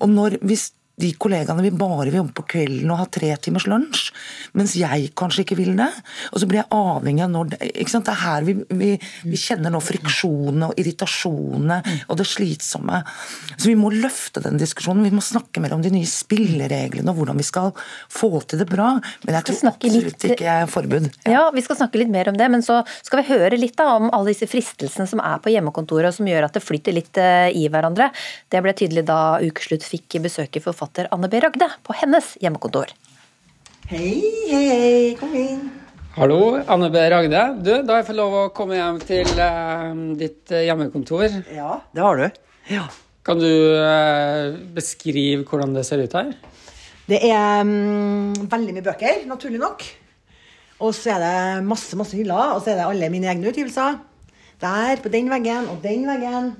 Og 0.00 0.10
når, 0.10 0.40
hvis 0.42 0.70
de 0.96 1.10
kollegaene 1.20 1.64
vil 1.64 1.76
bare 1.76 2.08
vil 2.08 2.22
jobbe 2.22 2.34
på 2.38 2.44
kvelden 2.54 2.92
og 2.92 3.00
ha 3.02 3.06
tre 3.12 3.28
timers 3.42 3.66
lunsj, 3.68 4.06
mens 4.56 4.72
jeg 4.78 5.10
kanskje 5.18 5.44
ikke 5.44 5.58
vil 5.58 5.74
det. 5.76 5.90
Og 6.32 6.40
så 6.40 6.48
blir 6.48 6.62
jeg 6.62 6.70
avhengig 6.72 7.24
av 7.26 7.32
når 7.34 7.50
det, 7.52 7.58
ikke 7.82 7.92
sant? 7.92 8.08
det 8.08 8.14
er 8.14 8.22
her 8.22 8.46
vi, 8.46 8.54
vi, 8.78 8.90
vi 9.28 9.40
kjenner 9.40 9.74
nå 9.74 9.80
friksjonene 9.84 10.70
og 10.70 10.80
irritasjonene 10.80 11.78
og 12.06 12.20
det 12.20 12.26
slitsomme. 12.30 13.02
Så 13.56 13.68
vi 13.68 13.76
må 13.78 13.90
løfte 13.92 14.40
den 14.44 14.56
diskusjonen. 14.60 15.04
Vi 15.04 15.12
må 15.12 15.24
snakke 15.24 15.60
mer 15.60 15.74
om 15.76 15.84
de 15.84 15.92
nye 15.92 16.08
spillereglene 16.08 17.12
og 17.12 17.20
hvordan 17.20 17.40
vi 17.42 17.46
skal 17.46 17.74
få 17.76 18.32
til 18.48 18.62
det 18.62 18.68
bra. 18.70 18.94
Men 19.26 19.38
jeg 19.38 19.48
tror 19.50 19.72
absolutt 19.74 20.28
ikke 20.30 20.48
jeg 20.48 20.64
er 20.64 20.72
forbud. 20.72 21.10
Ja, 21.28 21.44
vi 21.52 21.64
skal 21.66 21.80
snakke 21.82 22.00
litt 22.00 22.12
mer 22.12 22.32
om 22.32 22.40
det, 22.40 22.48
men 22.52 22.64
så 22.64 22.80
skal 23.04 23.20
vi 23.20 23.34
høre 23.34 23.60
litt 23.60 23.76
da 23.76 23.90
om 23.98 24.08
alle 24.08 24.32
disse 24.32 24.48
fristelsene 24.48 25.08
som 25.10 25.20
er 25.20 25.44
på 25.44 25.52
hjemmekontoret, 25.52 26.08
og 26.08 26.16
som 26.16 26.32
gjør 26.32 26.48
at 26.48 26.56
det 26.56 26.64
flyter 26.64 26.96
litt 26.96 27.20
eh, 27.20 27.52
i 27.52 27.66
hverandre. 27.72 28.08
Det 28.48 28.64
ble 28.64 28.72
tydelig 28.76 29.04
da 29.08 29.20
Ukeslutt 29.44 29.84
fikk 29.84 30.18
besøke 30.24 30.62
forfatter 30.86 31.08
Anne 31.12 31.28
B. 31.28 31.40
Ragde 31.40 31.68
på 31.82 31.94
hennes 32.00 32.36
hjemmekontor. 32.40 32.92
Hei, 33.88 34.22
hei, 34.50 34.64
hei, 34.70 35.16
kom 35.18 35.34
inn. 35.34 35.70
Hallo, 36.16 36.56
Anne 36.66 36.90
B. 36.90 37.00
Ragde. 37.10 37.42
Du, 37.62 37.72
da 37.82 37.92
har 37.92 38.02
jeg 38.02 38.08
fått 38.08 38.18
lov 38.18 38.34
å 38.34 38.44
komme 38.54 38.78
hjem 38.78 39.00
til 39.04 39.28
eh, 39.42 39.90
ditt 40.18 40.52
eh, 40.52 40.66
hjemmekontor. 40.66 41.28
Ja, 41.52 41.80
det 41.92 42.02
har 42.02 42.16
du. 42.16 42.40
Ja. 42.70 42.86
Kan 43.26 43.40
du 43.42 43.50
eh, 43.50 44.56
beskrive 44.74 45.44
hvordan 45.44 45.74
det 45.76 45.84
ser 45.86 46.02
ut 46.02 46.16
her? 46.16 46.34
Det 47.06 47.20
er 47.22 47.62
um, 47.62 48.34
veldig 48.50 48.74
mye 48.74 48.86
bøker, 48.86 49.24
naturlig 49.30 49.60
nok. 49.62 49.84
Og 50.82 50.92
så 50.94 51.14
er 51.14 51.22
det 51.22 51.66
masse, 51.66 51.96
masse 51.98 52.16
hyller, 52.18 52.56
og 52.56 52.62
så 52.62 52.72
er 52.72 52.80
det 52.80 52.88
alle 52.88 53.10
mine 53.12 53.30
egne 53.30 53.50
utgivelser. 53.52 53.98
Der, 54.62 55.02
på 55.02 55.12
den 55.12 55.28
veggen, 55.30 55.68
og 55.70 55.82
den 55.84 56.06
veggen. 56.08 56.54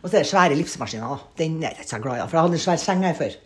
Og 0.00 0.08
så 0.08 0.20
er 0.20 0.22
det 0.22 0.30
svære 0.30 0.58
livsmaskiner. 0.60 1.24
Den 1.40 1.58
er 1.62 1.72
jeg 1.72 1.82
ikke 1.82 1.94
så 1.94 2.02
glad 2.04 2.20
i, 2.20 2.26
for 2.28 2.38
jeg 2.38 2.46
hadde 2.46 2.60
en 2.60 2.62
svær 2.62 2.80
seng 2.80 3.02
her 3.04 3.16
før. 3.18 3.38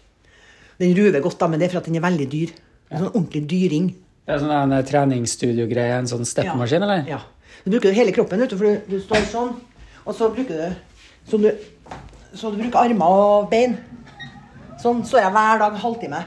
Den 0.81 0.95
ruver 0.99 1.23
godt, 1.25 1.39
da, 1.41 1.49
men 1.51 1.61
det 1.61 1.69
er 1.69 1.75
for 1.75 1.83
at 1.83 1.91
den 1.91 1.99
er 2.01 2.05
veldig 2.05 2.27
dyr. 2.33 2.55
En 2.91 3.05
sånn 3.05 3.13
ordentlig 3.13 3.45
dyring. 3.51 3.93
Det 4.25 4.35
er 4.35 4.43
sånn 4.43 4.55
en 4.57 4.75
eh, 4.75 4.85
treningsstudiogreie, 4.89 6.01
en 6.01 6.11
sånn 6.11 6.27
steppemaskin, 6.29 6.85
eller? 6.87 7.05
Ja. 7.09 7.21
Du 7.65 7.71
bruker 7.73 7.95
hele 7.97 8.13
kroppen, 8.17 8.43
vet 8.43 8.53
du, 8.53 8.59
for 8.61 8.69
du, 8.69 8.91
du 8.91 9.01
står 9.03 9.27
sånn, 9.31 9.55
og 10.05 10.17
så 10.17 10.29
bruker 10.35 10.59
du 10.59 10.95
så 11.25 11.39
du, 11.41 11.51
så 12.37 12.51
du 12.53 12.59
bruker 12.61 12.83
armer 12.83 13.19
og 13.19 13.51
bein. 13.53 13.79
Sånn 14.83 15.01
står 15.07 15.23
jeg 15.25 15.33
hver 15.33 15.61
dag 15.63 15.77
halvtime. 15.81 16.21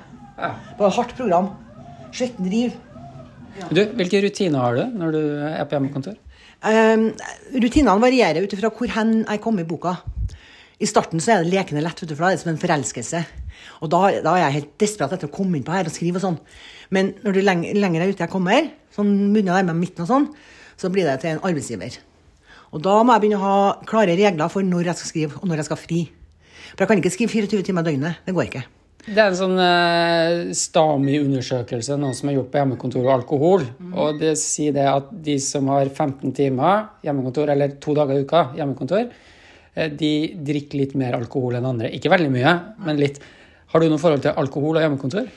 På 0.78 0.90
hardt 0.94 1.14
program. 1.18 1.52
Svetten 2.14 2.50
Ja. 3.58 3.68
Du, 3.74 3.82
hvilke 3.98 4.22
rutiner 4.22 4.62
har 4.62 4.76
du 4.78 4.98
når 4.98 5.12
du 5.14 5.22
er 5.50 5.66
på 5.66 5.78
hjemmekontor? 5.78 6.18
Um, 6.62 7.12
rutinene 7.54 8.02
varierer 8.02 8.46
ut 8.46 8.54
ifra 8.54 8.70
hvor 8.74 8.90
hen 8.94 9.24
jeg 9.24 9.42
kom 9.42 9.60
i 9.62 9.66
boka. 9.66 9.96
I 10.78 10.86
starten 10.86 11.22
så 11.24 11.34
er 11.34 11.42
det 11.42 11.54
lekende 11.54 11.82
lett, 11.82 11.98
vet 12.02 12.12
du, 12.12 12.13
for 12.13 12.28
da 12.28 12.32
er 12.32 12.38
det 12.38 12.44
som 12.44 12.52
en 12.52 12.60
forelskelse. 12.62 13.22
Og 13.82 13.90
da, 13.90 14.02
da 14.22 14.36
er 14.36 14.44
jeg 14.44 14.56
helt 14.60 14.76
desperat 14.84 15.16
etter 15.16 15.30
å 15.30 15.34
komme 15.34 15.58
inn 15.58 15.66
på 15.66 15.74
her 15.74 15.90
og 15.90 15.96
skrive 15.96 16.20
og 16.20 16.26
sånn. 16.26 16.38
Men 16.94 17.16
når 17.24 17.38
du 17.38 17.42
leng 17.42 17.63
lenger 17.78 18.04
er 18.04 18.13
ute 18.13 18.26
jeg 18.26 18.34
kommer, 18.34 18.70
sånn 18.94 19.34
der 19.34 19.66
med 19.66 19.80
midten 19.80 20.06
og 20.06 20.12
sånn, 20.12 20.30
så 20.78 20.92
blir 20.94 21.10
det 21.10 21.18
til 21.24 21.34
en 21.34 21.42
arbeidsgiver. 21.42 21.98
Og 22.76 22.84
da 22.86 23.00
må 23.02 23.16
jeg 23.16 23.24
begynne 23.24 23.42
å 23.42 23.48
ha 23.48 23.60
klare 23.90 24.18
regler 24.20 24.54
for 24.54 24.66
når 24.66 24.92
jeg 24.92 25.00
skal 25.00 25.12
skrive, 25.12 25.42
og 25.42 25.50
når 25.50 25.63
jeg 25.63 25.70
skal 25.72 25.80
fri. 25.82 26.02
For 26.74 26.84
jeg 26.84 26.92
kan 26.92 27.02
ikke 27.02 27.13
skrive 27.16 27.34
24 27.48 27.70
timer 27.70 27.86
i 27.86 27.90
døgnet. 27.90 28.26
Det 28.28 28.36
går 28.38 28.50
ikke. 28.50 28.66
Det 29.08 29.22
er 29.24 29.32
en 29.32 29.40
sånn 29.40 29.62
eh, 29.63 30.50
STAMI-undersøkelse 30.60 31.96
noen 31.98 32.16
som 32.18 32.28
har 32.28 32.36
gjort 32.38 32.50
på 32.52 32.60
hjemmekontor 32.60 33.06
og 33.06 33.13
alkohol. 33.13 33.63
Og 33.96 34.20
det 34.20 34.34
sier 34.42 34.76
det 34.76 34.84
at 34.92 35.10
de 35.26 35.38
som 35.42 35.72
har 35.72 35.88
15 35.88 36.36
timer 36.36 36.90
hjemmekontor, 37.08 37.54
eller 37.54 37.78
to 37.82 37.96
dager 37.98 38.20
i 38.20 38.28
uka 38.28 38.50
hjemmekontor, 38.60 39.08
de 40.00 40.12
drikker 40.48 40.80
litt 40.82 40.96
mer 40.98 41.18
alkohol 41.18 41.58
enn 41.60 41.68
andre. 41.70 41.92
Ikke 41.94 42.10
veldig 42.13 42.32
mye, 42.34 42.54
men 42.86 42.98
litt. 43.02 43.20
Har 43.74 43.84
du 43.84 43.90
noe 43.92 44.02
forhold 44.02 44.24
til 44.24 44.34
alkohol 44.40 44.80
og 44.80 44.84
hjemmekontor? 44.86 45.28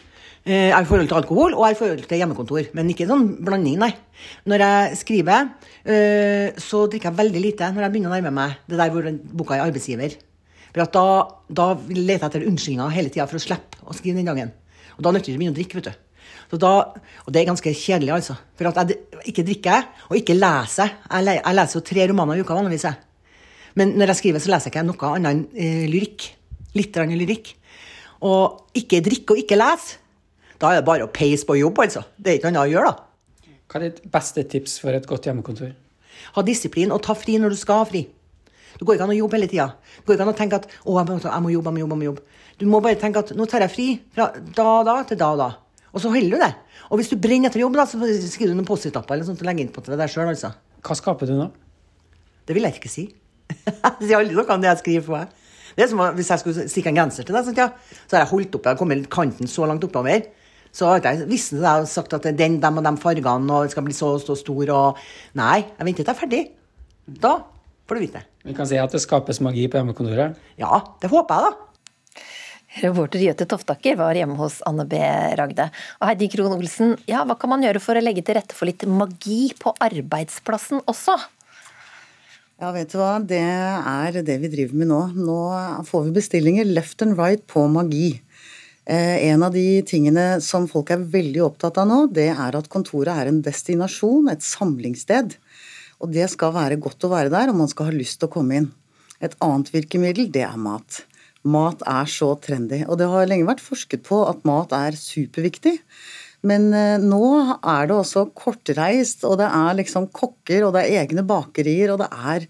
Eh, 0.46 0.70
Jeg 0.70 0.72
har 0.72 0.86
forhold 0.88 1.08
til 1.10 1.18
alkohol 1.18 1.52
og 1.52 1.64
jeg 1.66 1.74
har 1.74 1.78
forhold 1.80 2.06
til 2.08 2.20
hjemmekontor, 2.22 2.68
men 2.78 2.88
ikke 2.88 3.08
sånn 3.10 3.26
blanding, 3.44 3.76
nei. 3.82 3.90
Når 4.48 4.62
jeg 4.64 4.96
skriver, 5.02 5.50
eh, 5.84 6.52
så 6.56 6.86
drikker 6.88 7.10
jeg 7.10 7.18
veldig 7.18 7.42
lite 7.44 7.68
når 7.74 7.84
jeg 7.84 7.92
begynner 7.92 8.12
å 8.12 8.16
nærme 8.16 8.32
meg 8.32 8.56
det 8.70 8.78
der 8.80 8.90
hvor 8.94 9.10
boka 9.36 9.58
er 9.58 9.66
arbeidsgiver. 9.66 10.16
For 10.70 10.86
da, 10.86 11.04
da 11.50 11.66
leter 11.90 12.22
jeg 12.24 12.30
etter 12.30 12.46
unnskyldninger 12.46 12.94
hele 12.94 13.10
tida 13.10 13.26
for 13.26 13.36
å 13.36 13.42
slippe 13.42 13.82
å 13.84 13.96
skrive 13.98 14.22
den 14.22 14.30
dagen. 14.30 14.52
Og 14.96 15.02
da 15.04 15.12
nytter 15.12 15.26
det 15.26 15.34
ikke 15.34 15.40
å 15.40 15.42
begynne 15.42 15.56
å 15.56 15.60
drikke, 15.60 15.80
vet 15.80 15.90
du. 15.90 16.06
Da, 16.58 16.72
og 17.26 17.30
det 17.34 17.42
er 17.42 17.50
ganske 17.50 17.72
kjedelig, 17.74 18.14
altså. 18.14 18.36
For 18.58 18.70
at 18.70 18.78
jeg 18.88 18.98
ikke 19.30 19.44
drikker 19.46 19.84
og 20.08 20.16
ikke 20.18 20.38
leser. 20.38 20.96
Jeg 21.10 21.54
leser 21.58 21.78
jo 21.78 21.84
tre 21.86 22.06
romaner 22.10 22.38
i 22.38 22.42
uka 22.46 22.56
vanligvis. 22.56 22.86
jeg. 22.88 23.09
Men 23.78 23.94
når 23.98 24.12
jeg 24.12 24.20
skriver, 24.20 24.42
så 24.42 24.52
leser 24.52 24.70
jeg 24.70 24.74
ikke 24.74 24.86
noe 24.88 25.10
annet 25.14 25.30
enn 25.30 25.42
eh, 25.54 25.84
lyrikk. 25.90 26.26
Litt 26.78 26.96
lyrikk. 26.96 27.52
Og 28.26 28.76
ikke 28.76 29.02
drikke 29.04 29.34
og 29.34 29.42
ikke 29.42 29.58
lese. 29.58 29.98
Da 30.60 30.74
er 30.74 30.80
det 30.80 30.88
bare 30.88 31.06
å 31.06 31.12
peise 31.12 31.46
på 31.48 31.56
jobb, 31.56 31.78
altså. 31.80 32.02
Det 32.18 32.32
er 32.32 32.40
ikke 32.40 32.50
annet 32.50 32.66
å 32.66 32.70
gjøre, 32.70 32.90
da. 32.90 33.54
Hva 33.70 33.78
er 33.78 33.86
ditt 33.86 34.02
beste 34.12 34.44
tips 34.50 34.80
for 34.82 34.96
et 34.96 35.06
godt 35.08 35.28
hjemmekontor? 35.28 35.70
Ha 36.36 36.42
disiplin 36.44 36.92
og 36.92 37.00
ta 37.06 37.14
fri 37.16 37.38
når 37.40 37.54
du 37.54 37.58
skal 37.60 37.80
ha 37.80 37.86
fri. 37.88 38.02
Det 38.76 38.86
går 38.86 38.96
ikke 38.96 39.06
an 39.06 39.14
å 39.14 39.16
jobbe 39.16 39.38
hele 39.38 39.48
tida. 39.50 39.70
Det 39.96 40.04
går 40.08 40.18
ikke 40.18 40.26
an 40.26 40.32
å 40.32 40.36
tenke 40.36 40.58
at 40.60 40.66
å, 40.84 40.98
jeg 40.98 41.06
må, 41.08 41.16
jeg 41.22 41.44
må 41.44 41.52
jobbe, 41.54 41.70
jeg 41.70 41.76
må 41.76 41.80
jobbe, 41.80 41.94
jeg 41.94 42.00
må 42.02 42.08
jobbe. 42.10 42.24
Du 42.60 42.66
må 42.68 42.80
bare 42.84 42.98
tenke 43.00 43.22
at 43.22 43.32
nå 43.36 43.46
tar 43.48 43.64
jeg 43.64 43.72
fri 43.72 43.88
fra 44.12 44.28
da 44.36 44.66
og 44.80 44.84
da 44.88 44.96
til 45.08 45.20
da 45.20 45.30
og 45.32 45.40
da. 45.40 45.48
Og 45.90 46.02
så 46.02 46.12
holder 46.12 46.36
du 46.36 46.42
det. 46.44 46.50
Og 46.90 47.00
hvis 47.00 47.10
du 47.10 47.16
brenner 47.20 47.50
etter 47.50 47.62
jobb, 47.62 47.78
da, 47.78 47.86
så 47.88 47.98
skriver 48.00 48.52
du 48.52 48.58
noen 48.58 48.68
Post-It-lapper 48.68 49.16
eller 49.16 49.26
sånt 49.26 49.40
og 49.42 49.48
legger 49.48 49.64
inn 49.64 49.72
på 49.74 49.82
det 49.86 49.98
der 49.98 50.12
sjøl, 50.12 50.28
altså. 50.30 50.52
Hva 50.86 50.96
skaper 50.98 51.30
du 51.30 51.34
nå? 51.38 51.48
Det 52.46 52.56
vil 52.56 52.66
jeg 52.66 52.78
ikke 52.78 52.92
si. 52.92 53.06
jeg 54.00 54.08
sier 54.08 54.18
aldri 54.18 54.36
noe 54.36 54.56
om 54.56 54.62
det 54.62 54.70
jeg 54.72 54.82
skriver 54.82 55.06
for 55.06 55.18
meg. 55.18 55.36
Det 55.76 55.86
er 55.86 55.90
som 55.92 56.02
hvis 56.16 56.30
jeg 56.32 56.42
skulle 56.42 56.66
stikke 56.68 56.90
en 56.92 56.98
genser 56.98 57.26
til 57.26 57.36
deg, 57.36 57.50
ja. 57.56 57.70
så 58.04 58.16
har 58.16 58.24
jeg 58.24 58.32
holdt 58.32 58.56
opp, 58.58 58.66
jeg 58.66 58.74
har 58.74 58.80
kommet 58.80 59.06
kanten 59.12 59.50
så 59.50 59.68
langt 59.70 59.86
oppover. 59.86 60.26
Så 60.74 60.86
har 60.86 61.00
jeg 61.02 61.26
visst 61.30 61.54
det 61.56 61.66
og 61.66 61.88
sagt 61.90 62.14
at 62.14 62.28
den, 62.38 62.58
dem 62.62 62.78
og 62.78 62.86
de 62.86 62.92
fargene 63.02 63.54
og 63.54 63.66
det 63.66 63.74
skal 63.74 63.86
bli 63.86 63.94
så 63.96 64.12
og 64.18 64.22
så 64.22 64.36
stor 64.38 64.74
og 64.74 65.00
Nei, 65.38 65.62
jeg 65.64 65.86
venter 65.88 66.04
til 66.04 66.10
jeg 66.10 66.14
er 66.14 66.20
ferdig. 66.20 66.42
Da 67.24 67.32
får 67.88 67.98
du 67.98 68.04
vite 68.04 68.20
det. 68.20 68.26
Vi 68.46 68.54
kan 68.56 68.68
si 68.68 68.78
at 68.80 68.94
det 68.94 69.02
skapes 69.02 69.42
magi 69.44 69.66
på 69.68 69.80
hjemmekontoret. 69.80 70.38
Ja, 70.60 70.78
det 71.02 71.10
håper 71.10 71.42
jeg, 71.42 71.50
da. 71.50 71.66
Reporter 72.84 73.18
Jøte 73.18 73.48
Toftaker 73.50 73.96
var 73.98 74.14
hjemme 74.14 74.36
hos 74.38 74.60
Anne 74.68 74.86
B. 74.86 75.00
Ragde. 75.40 75.66
Og 75.98 76.06
Heidi 76.06 76.28
Krohn 76.30 76.54
Olsen, 76.54 76.94
ja, 77.10 77.24
hva 77.26 77.34
kan 77.38 77.50
man 77.50 77.64
gjøre 77.66 77.82
for 77.82 77.98
å 77.98 78.04
legge 78.04 78.22
til 78.26 78.38
rette 78.38 78.54
for 78.54 78.70
litt 78.70 78.86
magi 78.86 79.50
på 79.58 79.74
arbeidsplassen 79.82 80.84
også? 80.90 81.18
Ja, 82.60 82.74
vet 82.76 82.90
du 82.92 82.98
hva. 83.00 83.14
Det 83.24 83.40
er 83.40 84.16
det 84.20 84.34
vi 84.42 84.48
driver 84.52 84.76
med 84.76 84.90
nå. 84.90 84.98
Nå 85.16 85.36
får 85.88 86.02
vi 86.04 86.10
bestillinger 86.18 86.66
left 86.68 87.00
and 87.00 87.16
right 87.16 87.40
på 87.48 87.62
magi. 87.72 88.18
Eh, 88.84 89.30
en 89.30 89.46
av 89.46 89.54
de 89.54 89.80
tingene 89.88 90.42
som 90.44 90.66
folk 90.68 90.92
er 90.92 91.06
veldig 91.14 91.40
opptatt 91.46 91.80
av 91.80 91.88
nå, 91.88 92.02
det 92.12 92.26
er 92.34 92.58
at 92.58 92.68
kontoret 92.68 93.14
er 93.14 93.30
en 93.30 93.40
destinasjon, 93.46 94.28
et 94.28 94.44
samlingssted. 94.44 95.38
Og 96.04 96.12
det 96.12 96.28
skal 96.34 96.52
være 96.52 96.76
godt 96.84 97.08
å 97.08 97.12
være 97.14 97.32
der, 97.32 97.48
og 97.48 97.62
man 97.62 97.72
skal 97.72 97.88
ha 97.88 97.96
lyst 97.96 98.20
til 98.20 98.28
å 98.28 98.34
komme 98.36 98.60
inn. 98.60 98.68
Et 99.24 99.40
annet 99.40 99.72
virkemiddel, 99.72 100.28
det 100.28 100.44
er 100.44 100.60
mat. 100.60 101.00
Mat 101.40 101.80
er 101.88 102.12
så 102.12 102.34
trendy. 102.44 102.82
Og 102.84 103.00
det 103.00 103.08
har 103.08 103.28
lenge 103.30 103.48
vært 103.48 103.64
forsket 103.64 104.04
på 104.04 104.20
at 104.28 104.44
mat 104.44 104.76
er 104.76 105.00
superviktig. 105.00 105.78
Men 106.46 106.70
eh, 106.76 106.98
nå 107.02 107.24
er 107.58 107.88
det 107.88 107.96
også 107.96 108.28
kortreist, 108.36 109.24
og 109.28 109.38
det 109.40 109.48
er 109.48 109.80
liksom 109.80 110.08
kokker, 110.14 110.64
og 110.66 110.76
det 110.76 110.84
er 110.86 111.02
egne 111.04 111.24
bakerier, 111.26 111.94
og 111.94 112.04
det 112.04 112.12
er 112.12 112.46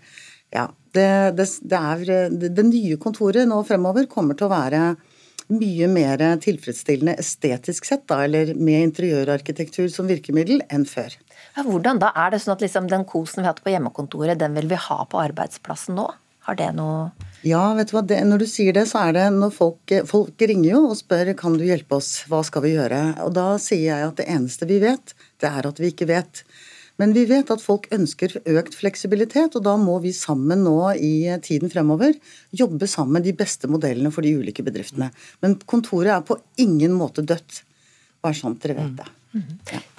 Ja. 0.51 0.69
Det, 0.91 1.37
det, 1.39 1.45
det 1.71 1.79
er 1.79 2.01
det, 2.35 2.49
det 2.57 2.65
nye 2.67 2.97
kontoret 2.99 3.47
nå 3.47 3.61
fremover 3.63 4.09
kommer 4.11 4.35
til 4.35 4.49
å 4.49 4.51
være 4.51 4.81
mye 5.55 5.87
mer 5.87 6.23
tilfredsstillende 6.43 7.15
estetisk 7.23 7.87
sett, 7.87 8.03
da, 8.11 8.25
eller 8.25 8.51
med 8.59 8.89
interiørarkitektur 8.89 9.87
som 9.95 10.11
virkemiddel, 10.11 10.65
enn 10.67 10.83
før. 10.91 11.15
Ja, 11.57 11.63
hvordan 11.67 12.03
da? 12.03 12.11
Er 12.19 12.35
det 12.35 12.43
sånn 12.43 12.57
at 12.57 12.65
liksom 12.65 12.91
den 12.91 13.07
kosen 13.07 13.43
vi 13.43 13.47
har 13.47 13.55
hatt 13.55 13.63
på 13.63 13.71
hjemmekontoret, 13.71 14.39
den 14.43 14.59
vil 14.59 14.67
vi 14.71 14.83
ha 14.89 14.99
på 15.07 15.23
arbeidsplassen 15.23 15.99
nå? 15.99 16.09
Har 16.49 16.59
det 16.59 16.73
noe 16.75 17.11
Ja, 17.47 17.63
vet 17.77 17.89
du 17.89 17.95
hva, 17.97 18.03
det, 18.05 18.19
når 18.29 18.43
du 18.43 18.47
sier 18.51 18.75
det, 18.77 18.85
så 18.91 19.01
er 19.07 19.15
det 19.17 19.29
når 19.33 19.53
folk, 19.55 19.95
folk 20.09 20.43
ringer 20.45 20.75
jo 20.75 20.81
og 20.91 20.99
spør 20.99 21.33
kan 21.39 21.57
du 21.57 21.65
hjelpe 21.65 21.97
oss, 21.97 22.27
hva 22.29 22.43
skal 22.45 22.67
vi 22.67 22.75
gjøre? 22.75 22.99
Og 23.25 23.33
da 23.37 23.55
sier 23.63 23.87
jeg 23.87 24.09
at 24.11 24.19
det 24.21 24.27
eneste 24.29 24.69
vi 24.69 24.81
vet, 24.83 25.15
det 25.41 25.49
er 25.49 25.69
at 25.71 25.81
vi 25.81 25.89
ikke 25.95 26.09
vet. 26.11 26.43
Men 27.01 27.15
vi 27.17 27.23
vet 27.25 27.49
at 27.49 27.63
folk 27.65 27.87
ønsker 27.97 28.35
økt 28.45 28.77
fleksibilitet, 28.77 29.57
og 29.57 29.65
da 29.65 29.73
må 29.81 29.95
vi 30.05 30.13
sammen 30.13 30.67
nå 30.67 30.77
i 31.01 31.31
tiden 31.41 31.73
fremover 31.73 32.13
jobbe 32.53 32.89
sammen 32.91 33.17
med 33.17 33.25
de 33.25 33.33
beste 33.39 33.71
modellene 33.73 34.13
for 34.13 34.27
de 34.27 34.35
ulike 34.37 34.65
bedriftene. 34.67 35.09
Men 35.41 35.57
kontoret 35.65 36.13
er 36.19 36.27
på 36.29 36.37
ingen 36.61 36.93
måte 36.99 37.25
dødt. 37.25 37.63
Bare 38.21 38.37
sånn 38.37 38.59
dere 38.61 38.77
vet 38.83 39.01
det. 39.01 39.09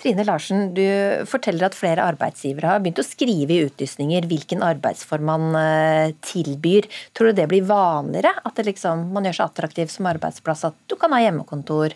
Trine 0.01 0.25
Larsen, 0.27 0.73
du 0.75 0.83
forteller 1.29 1.69
at 1.69 1.77
flere 1.77 2.03
arbeidsgivere 2.03 2.73
har 2.73 2.81
begynt 2.83 2.99
å 2.99 3.07
skrive 3.07 3.55
i 3.55 3.65
utlysninger 3.67 4.27
hvilken 4.27 4.63
arbeidsform 4.65 5.27
man 5.29 5.57
eh, 5.57 6.13
tilbyr. 6.25 6.89
Tror 7.15 7.31
du 7.31 7.39
det 7.39 7.47
blir 7.51 7.67
vanligere? 7.67 8.33
At 8.43 8.59
liksom, 8.65 9.07
man 9.15 9.29
gjør 9.29 9.39
seg 9.39 9.51
attraktiv 9.51 9.91
som 9.93 10.09
arbeidsplass 10.11 10.65
at 10.71 10.79
du 10.91 10.97
kan 10.99 11.15
ha 11.15 11.21
hjemmekontor? 11.23 11.95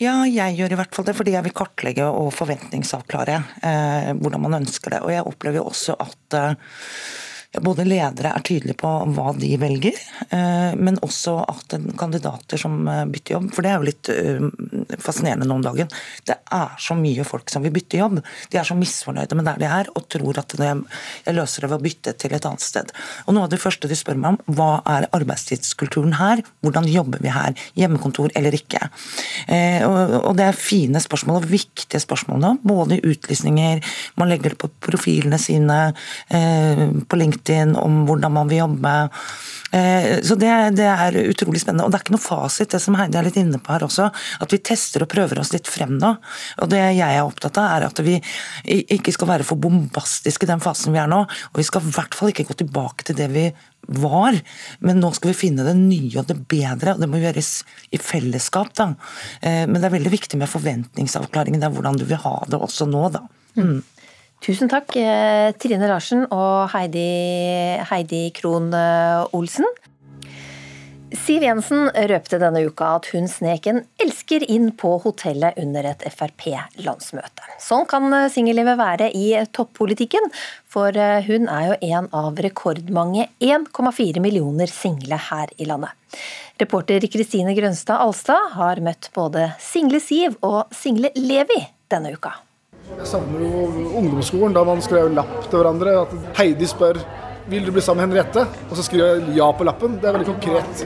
Ja, 0.00 0.22
jeg 0.26 0.56
gjør 0.58 0.74
i 0.74 0.78
hvert 0.80 0.96
fall 0.96 1.06
det 1.06 1.14
fordi 1.14 1.36
jeg 1.36 1.46
vil 1.46 1.54
kartlegge 1.54 2.08
og 2.10 2.32
forventningsavklare 2.34 3.36
eh, 3.62 4.10
hvordan 4.18 4.42
man 4.48 4.62
ønsker 4.62 4.96
det. 4.96 5.02
Og 5.06 5.14
jeg 5.14 5.28
opplever 5.28 5.62
jo 5.62 5.68
også 5.70 5.94
at 6.02 6.38
eh, 6.38 6.80
både 7.60 7.84
ledere 7.84 8.32
er 8.32 8.44
tydelige 8.44 8.78
på 8.80 8.90
hva 9.12 9.32
de 9.36 9.50
velger, 9.60 9.96
eh, 10.32 10.72
men 10.78 10.96
også 11.04 11.34
at 11.44 11.74
kandidater 12.00 12.60
som 12.60 12.78
eh, 12.88 13.04
bytter 13.12 13.36
jobb, 13.36 13.50
for 13.52 13.64
det 13.64 13.72
er 13.72 13.76
jo 13.76 13.88
litt 13.88 14.10
eh, 14.12 14.96
fascinerende 15.02 15.48
nå 15.48 15.58
om 15.58 15.66
dagen, 15.66 15.90
det 16.28 16.38
er 16.48 16.72
så 16.80 16.96
mye 16.96 17.26
folk 17.28 17.52
som 17.52 17.64
vil 17.64 17.74
bytte 17.74 18.00
jobb. 18.00 18.22
De 18.52 18.60
er 18.60 18.68
så 18.68 18.76
misfornøyde 18.78 19.36
med 19.36 19.48
der 19.50 19.60
de 19.60 19.68
er 19.68 19.90
og 19.92 20.06
tror 20.12 20.40
at 20.40 20.56
det, 20.56 20.70
jeg 21.26 21.36
løser 21.36 21.66
det 21.66 21.72
ved 21.72 21.82
å 21.82 21.84
bytte 21.84 22.14
til 22.24 22.36
et 22.36 22.48
annet 22.48 22.64
sted. 22.64 22.94
Og 23.26 23.36
Noe 23.36 23.48
av 23.48 23.52
det 23.52 23.60
første 23.60 23.90
de 23.90 24.00
spør 24.00 24.20
meg 24.22 24.32
om, 24.32 24.56
hva 24.56 24.70
er 24.88 25.08
arbeidstidskulturen 25.12 26.16
her? 26.16 26.40
Hvordan 26.64 26.88
jobber 26.88 27.20
vi 27.24 27.32
her? 27.34 27.56
Hjemmekontor 27.76 28.32
eller 28.38 28.54
ikke? 28.56 28.80
Og 29.88 30.32
Det 30.38 30.46
er 30.46 30.56
fine 30.56 31.00
spørsmål 31.02 31.40
og 31.42 31.48
viktige 31.50 32.00
spørsmål 32.02 32.40
nå, 32.42 32.52
både 32.64 33.00
utlysninger, 33.04 33.82
man 34.20 34.30
legger 34.30 34.54
det 34.54 34.60
på 34.62 34.70
profilene 34.84 35.38
sine, 35.40 35.78
på 36.28 37.18
LinkedIn 37.18 37.41
om 37.50 38.04
hvordan 38.06 38.32
man 38.32 38.50
vil 38.50 38.62
jobbe. 38.62 38.92
Så 40.22 40.36
det, 40.36 40.50
det, 40.76 40.84
er 40.84 41.16
utrolig 41.30 41.62
spennende. 41.62 41.86
Og 41.86 41.92
det 41.92 41.96
er 41.96 42.04
ikke 42.04 42.14
noe 42.14 42.20
fasit, 42.20 42.70
det 42.74 42.80
som 42.84 42.96
Heidi 42.98 43.16
er 43.16 43.24
litt 43.24 43.38
inne 43.40 43.56
på 43.56 43.72
her 43.72 43.86
også. 43.86 44.10
At 44.44 44.52
vi 44.52 44.60
tester 44.60 45.06
og 45.06 45.08
prøver 45.08 45.40
oss 45.40 45.54
litt 45.54 45.70
frem 45.70 45.94
nå. 45.96 46.10
Og 46.60 46.68
det 46.68 46.82
jeg 46.82 47.08
er 47.08 47.24
opptatt 47.24 47.56
av, 47.62 47.70
er 47.78 47.86
at 47.88 48.02
vi 48.04 48.18
ikke 48.68 49.14
skal 49.16 49.30
være 49.32 49.48
for 49.48 49.60
bombastiske 49.60 50.44
i 50.44 50.52
den 50.52 50.60
fasen 50.60 50.92
vi 50.92 51.00
er 51.00 51.08
nå. 51.08 51.22
Og 51.24 51.62
vi 51.62 51.64
skal 51.64 51.84
i 51.84 51.94
hvert 51.96 52.18
fall 52.18 52.34
ikke 52.34 52.50
gå 52.50 52.58
tilbake 52.60 53.08
til 53.08 53.16
det 53.16 53.30
vi 53.32 53.48
var, 53.86 54.36
men 54.78 55.00
nå 55.02 55.10
skal 55.16 55.32
vi 55.32 55.38
finne 55.40 55.64
det 55.66 55.74
nye 55.74 56.20
og 56.20 56.28
det 56.28 56.36
bedre, 56.50 56.94
og 56.94 57.02
det 57.02 57.08
må 57.10 57.18
gjøres 57.22 57.50
i 57.90 57.98
fellesskap. 57.98 58.74
da. 58.78 58.92
Men 59.42 59.80
det 59.80 59.88
er 59.88 59.96
veldig 59.96 60.12
viktig 60.12 60.38
med 60.38 60.50
forventningsavklaringen, 60.50 61.60
det 61.62 61.70
er 61.70 61.74
hvordan 61.74 61.98
du 61.98 62.06
vil 62.06 62.20
ha 62.22 62.36
det 62.48 62.60
også 62.62 62.86
nå, 62.90 63.08
da. 63.16 63.24
Mm. 63.58 63.82
Tusen 64.42 64.66
takk, 64.66 64.90
Trine 65.62 65.86
Larsen 65.86 66.24
og 66.34 66.72
Heidi, 66.72 67.78
Heidi 67.86 68.24
Krohn 68.34 68.72
Olsen. 69.38 69.68
Siv 71.14 71.44
Jensen 71.44 71.86
røpte 72.10 72.40
denne 72.42 72.64
uka 72.66 72.88
at 72.96 73.06
hun 73.12 73.28
snek 73.30 73.68
en 73.70 73.78
elsker 74.02 74.42
inn 74.50 74.72
på 74.74 74.96
hotellet 75.04 75.60
under 75.62 75.86
et 75.92 76.02
Frp-landsmøte. 76.10 77.46
Sånn 77.62 77.86
kan 77.86 78.10
singellivet 78.34 78.80
være 78.80 79.12
i 79.14 79.28
toppolitikken, 79.54 80.26
for 80.66 80.90
hun 81.28 81.46
er 81.46 81.68
jo 81.68 81.80
en 81.92 82.10
av 82.10 82.42
rekordmange 82.42 83.30
1,4 83.38 84.24
millioner 84.24 84.72
single 84.72 85.22
her 85.30 85.54
i 85.54 85.70
landet. 85.70 85.94
Reporter 86.58 87.06
Kristine 87.12 87.54
Grønstad 87.54 88.02
Alstad 88.02 88.56
har 88.58 88.82
møtt 88.82 89.12
både 89.14 89.52
single 89.62 90.02
Siv 90.02 90.40
og 90.42 90.64
single 90.74 91.14
Levi 91.14 91.62
denne 91.92 92.16
uka. 92.16 92.40
Jeg 92.98 93.08
savner 93.10 93.42
jo 93.42 93.66
ungdomsskolen, 93.98 94.54
da 94.56 94.62
man 94.66 94.82
skrev 94.84 95.10
lapp 95.16 95.46
til 95.48 95.58
hverandre. 95.58 95.94
At 96.04 96.38
Heidi 96.38 96.68
spør 96.70 97.00
vil 97.50 97.66
du 97.66 97.72
bli 97.74 97.82
sammen 97.82 98.06
med 98.06 98.12
Henriette, 98.12 98.44
og 98.70 98.78
så 98.78 98.84
skriver 98.86 99.16
jeg 99.18 99.36
ja 99.40 99.48
på 99.56 99.66
lappen. 99.66 99.96
Det 100.00 100.08
er 100.08 100.16
veldig 100.16 100.28
konkret. 100.30 100.84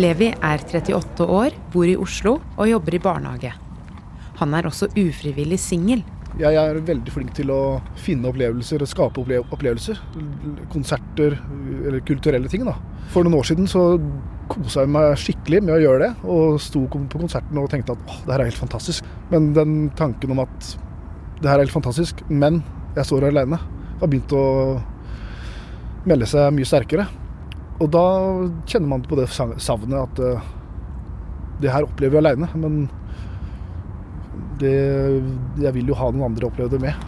Levi 0.00 0.30
er 0.32 0.62
38 0.64 1.26
år, 1.26 1.56
bor 1.72 1.88
i 1.88 1.96
Oslo 2.00 2.38
og 2.56 2.70
jobber 2.70 2.96
i 2.96 3.02
barnehage. 3.02 3.52
Han 4.38 4.54
er 4.54 4.70
også 4.70 4.92
ufrivillig 4.96 5.58
singel, 5.60 6.04
Jeg 6.38 6.54
er 6.54 6.76
veldig 6.86 7.10
flink 7.10 7.32
til 7.34 7.48
å 7.50 7.80
finne 7.98 8.28
opplevelser 8.28 8.82
og 8.84 8.90
skape 8.90 9.22
opplevelser. 9.40 9.98
Konserter 10.70 11.34
eller 11.80 11.98
kulturelle 12.06 12.48
ting. 12.52 12.64
da. 12.68 12.76
For 13.10 13.26
noen 13.26 13.40
år 13.40 13.48
siden 13.48 13.66
så 13.66 13.98
kosa 14.48 14.84
jeg 14.84 14.92
meg 14.92 15.16
skikkelig 15.18 15.62
med 15.64 15.74
å 15.74 15.80
gjøre 15.82 16.04
det, 16.04 16.10
og 16.28 16.60
sto 16.62 16.84
på 16.86 17.18
konserten 17.18 17.58
og 17.58 17.70
tenkte 17.72 17.96
at 17.96 18.04
åh, 18.06 18.20
det 18.26 18.34
her 18.36 18.44
er 18.44 18.50
helt 18.52 18.60
fantastisk. 18.60 19.08
Men 19.32 19.50
den 19.56 19.90
tanken 19.98 20.30
om 20.36 20.44
at 20.44 20.76
det 21.38 21.48
her 21.48 21.58
er 21.58 21.66
helt 21.66 21.74
fantastisk, 21.74 22.22
men 22.28 22.62
jeg 22.96 23.06
står 23.06 23.28
alene, 23.28 23.58
har 24.00 24.10
begynt 24.10 24.32
å 24.34 24.44
melde 26.08 26.26
seg 26.30 26.54
mye 26.54 26.68
sterkere. 26.68 27.06
Og 27.78 27.90
da 27.94 28.06
kjenner 28.66 28.90
man 28.90 29.04
på 29.06 29.18
det 29.18 29.28
savnet 29.30 30.00
at 30.00 30.22
uh, 30.22 30.48
det 31.62 31.70
her 31.70 31.86
opplever 31.86 32.18
jeg 32.18 32.24
aleine, 32.24 32.48
men 32.58 32.88
det, 34.58 34.74
jeg 35.62 35.74
vil 35.76 35.92
jo 35.92 35.98
ha 35.98 36.10
noen 36.10 36.32
andre 36.32 36.48
oppleve 36.48 36.74
det 36.74 36.82
med. 36.82 37.06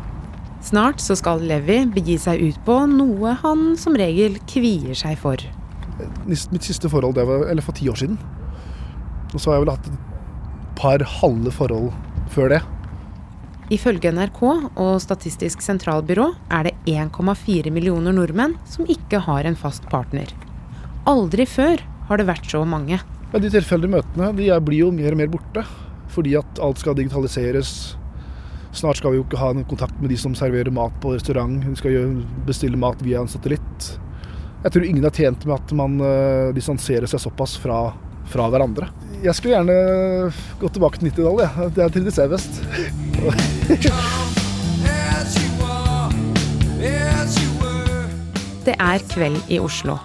Snart 0.63 1.01
så 1.03 1.17
skal 1.17 1.43
Levi 1.49 1.81
begi 1.91 2.19
seg 2.21 2.43
ut 2.43 2.59
på 2.67 2.77
noe 2.91 3.33
han 3.43 3.73
som 3.81 3.97
regel 3.99 4.37
kvier 4.51 4.95
seg 4.99 5.17
for. 5.19 5.41
Mitt 6.29 6.67
siste 6.67 6.91
forhold 6.93 7.17
det 7.17 7.27
var 7.29 7.49
eller 7.49 7.65
for 7.65 7.77
ti 7.77 7.89
år 7.91 7.99
siden. 7.99 8.21
Og 9.33 9.39
så 9.41 9.51
har 9.51 9.59
jeg 9.59 9.65
vel 9.65 9.73
hatt 9.73 9.89
et 9.89 10.77
par 10.79 11.05
halve 11.21 11.53
forhold 11.55 11.91
før 12.35 12.55
det. 12.55 12.61
Ifølge 13.71 14.11
NRK 14.11 14.41
og 14.83 14.97
Statistisk 14.99 15.61
sentralbyrå 15.63 16.25
er 16.51 16.67
det 16.67 16.73
1,4 16.91 17.71
millioner 17.71 18.15
nordmenn 18.17 18.57
som 18.67 18.89
ikke 18.91 19.21
har 19.29 19.47
en 19.47 19.59
fast 19.59 19.87
partner. 19.93 20.33
Aldri 21.07 21.47
før 21.47 21.79
har 22.09 22.19
det 22.19 22.27
vært 22.27 22.51
så 22.51 22.65
mange. 22.67 22.99
Men 23.31 23.45
De 23.45 23.53
tilfeldige 23.55 23.95
møtene 23.95 24.33
de 24.35 24.51
blir 24.67 24.83
jo 24.83 24.91
mer 24.95 25.15
og 25.15 25.21
mer 25.23 25.31
borte. 25.31 25.65
Fordi 26.11 26.35
at 26.41 26.59
alt 26.59 26.81
skal 26.83 26.97
digitaliseres. 26.99 27.95
Snart 28.75 28.99
skal 28.99 29.15
vi 29.15 29.21
jo 29.21 29.25
ikke 29.29 29.39
ha 29.39 29.53
noen 29.55 29.69
kontakt 29.71 29.99
med 30.03 30.11
de 30.11 30.19
som 30.19 30.35
serverer 30.35 30.75
mat 30.75 30.97
på 31.03 31.15
restaurant. 31.15 31.63
Vi 31.63 31.79
skal 31.79 32.19
bestille 32.49 32.79
mat 32.79 32.99
via 33.07 33.23
en 33.23 33.31
satellitt. 33.31 33.93
Jeg 34.65 34.75
tror 34.75 34.89
ingen 34.89 35.07
er 35.07 35.15
tjent 35.15 35.47
med 35.47 35.55
at 35.57 35.77
man 35.79 35.95
uh, 36.03 36.51
distanserer 36.57 37.07
seg 37.11 37.23
såpass 37.23 37.55
fra, 37.63 37.79
fra, 38.33 38.51
hverandre. 38.51 38.91
Jeg 39.21 39.35
skulle 39.37 39.53
gjerne 39.53 40.31
gått 40.61 40.73
tilbake 40.79 41.01
til 41.01 41.11
90-tallet. 41.11 41.59
Ja. 41.77 41.89
Det 41.93 42.05
de 42.07 42.13
ser 42.15 42.31
best. 42.33 42.61
Det 48.65 48.77
er 48.77 49.05
kveld 49.13 49.53
i 49.53 49.59
Oslo. 49.61 49.99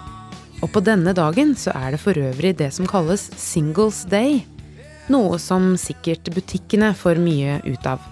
Og 0.60 0.68
på 0.72 0.82
denne 0.84 1.14
dagen 1.16 1.54
så 1.56 1.72
er 1.76 1.94
det 1.94 2.02
for 2.02 2.18
øvrig 2.18 2.52
det 2.60 2.68
som 2.76 2.88
kalles 2.88 3.30
Singles 3.40 4.02
Day. 4.12 4.42
Noe 5.12 5.40
som 5.40 5.74
sikkert 5.80 6.28
butikkene 6.36 6.92
får 6.96 7.20
mye 7.22 7.62
ut 7.64 7.88
av. 7.88 8.04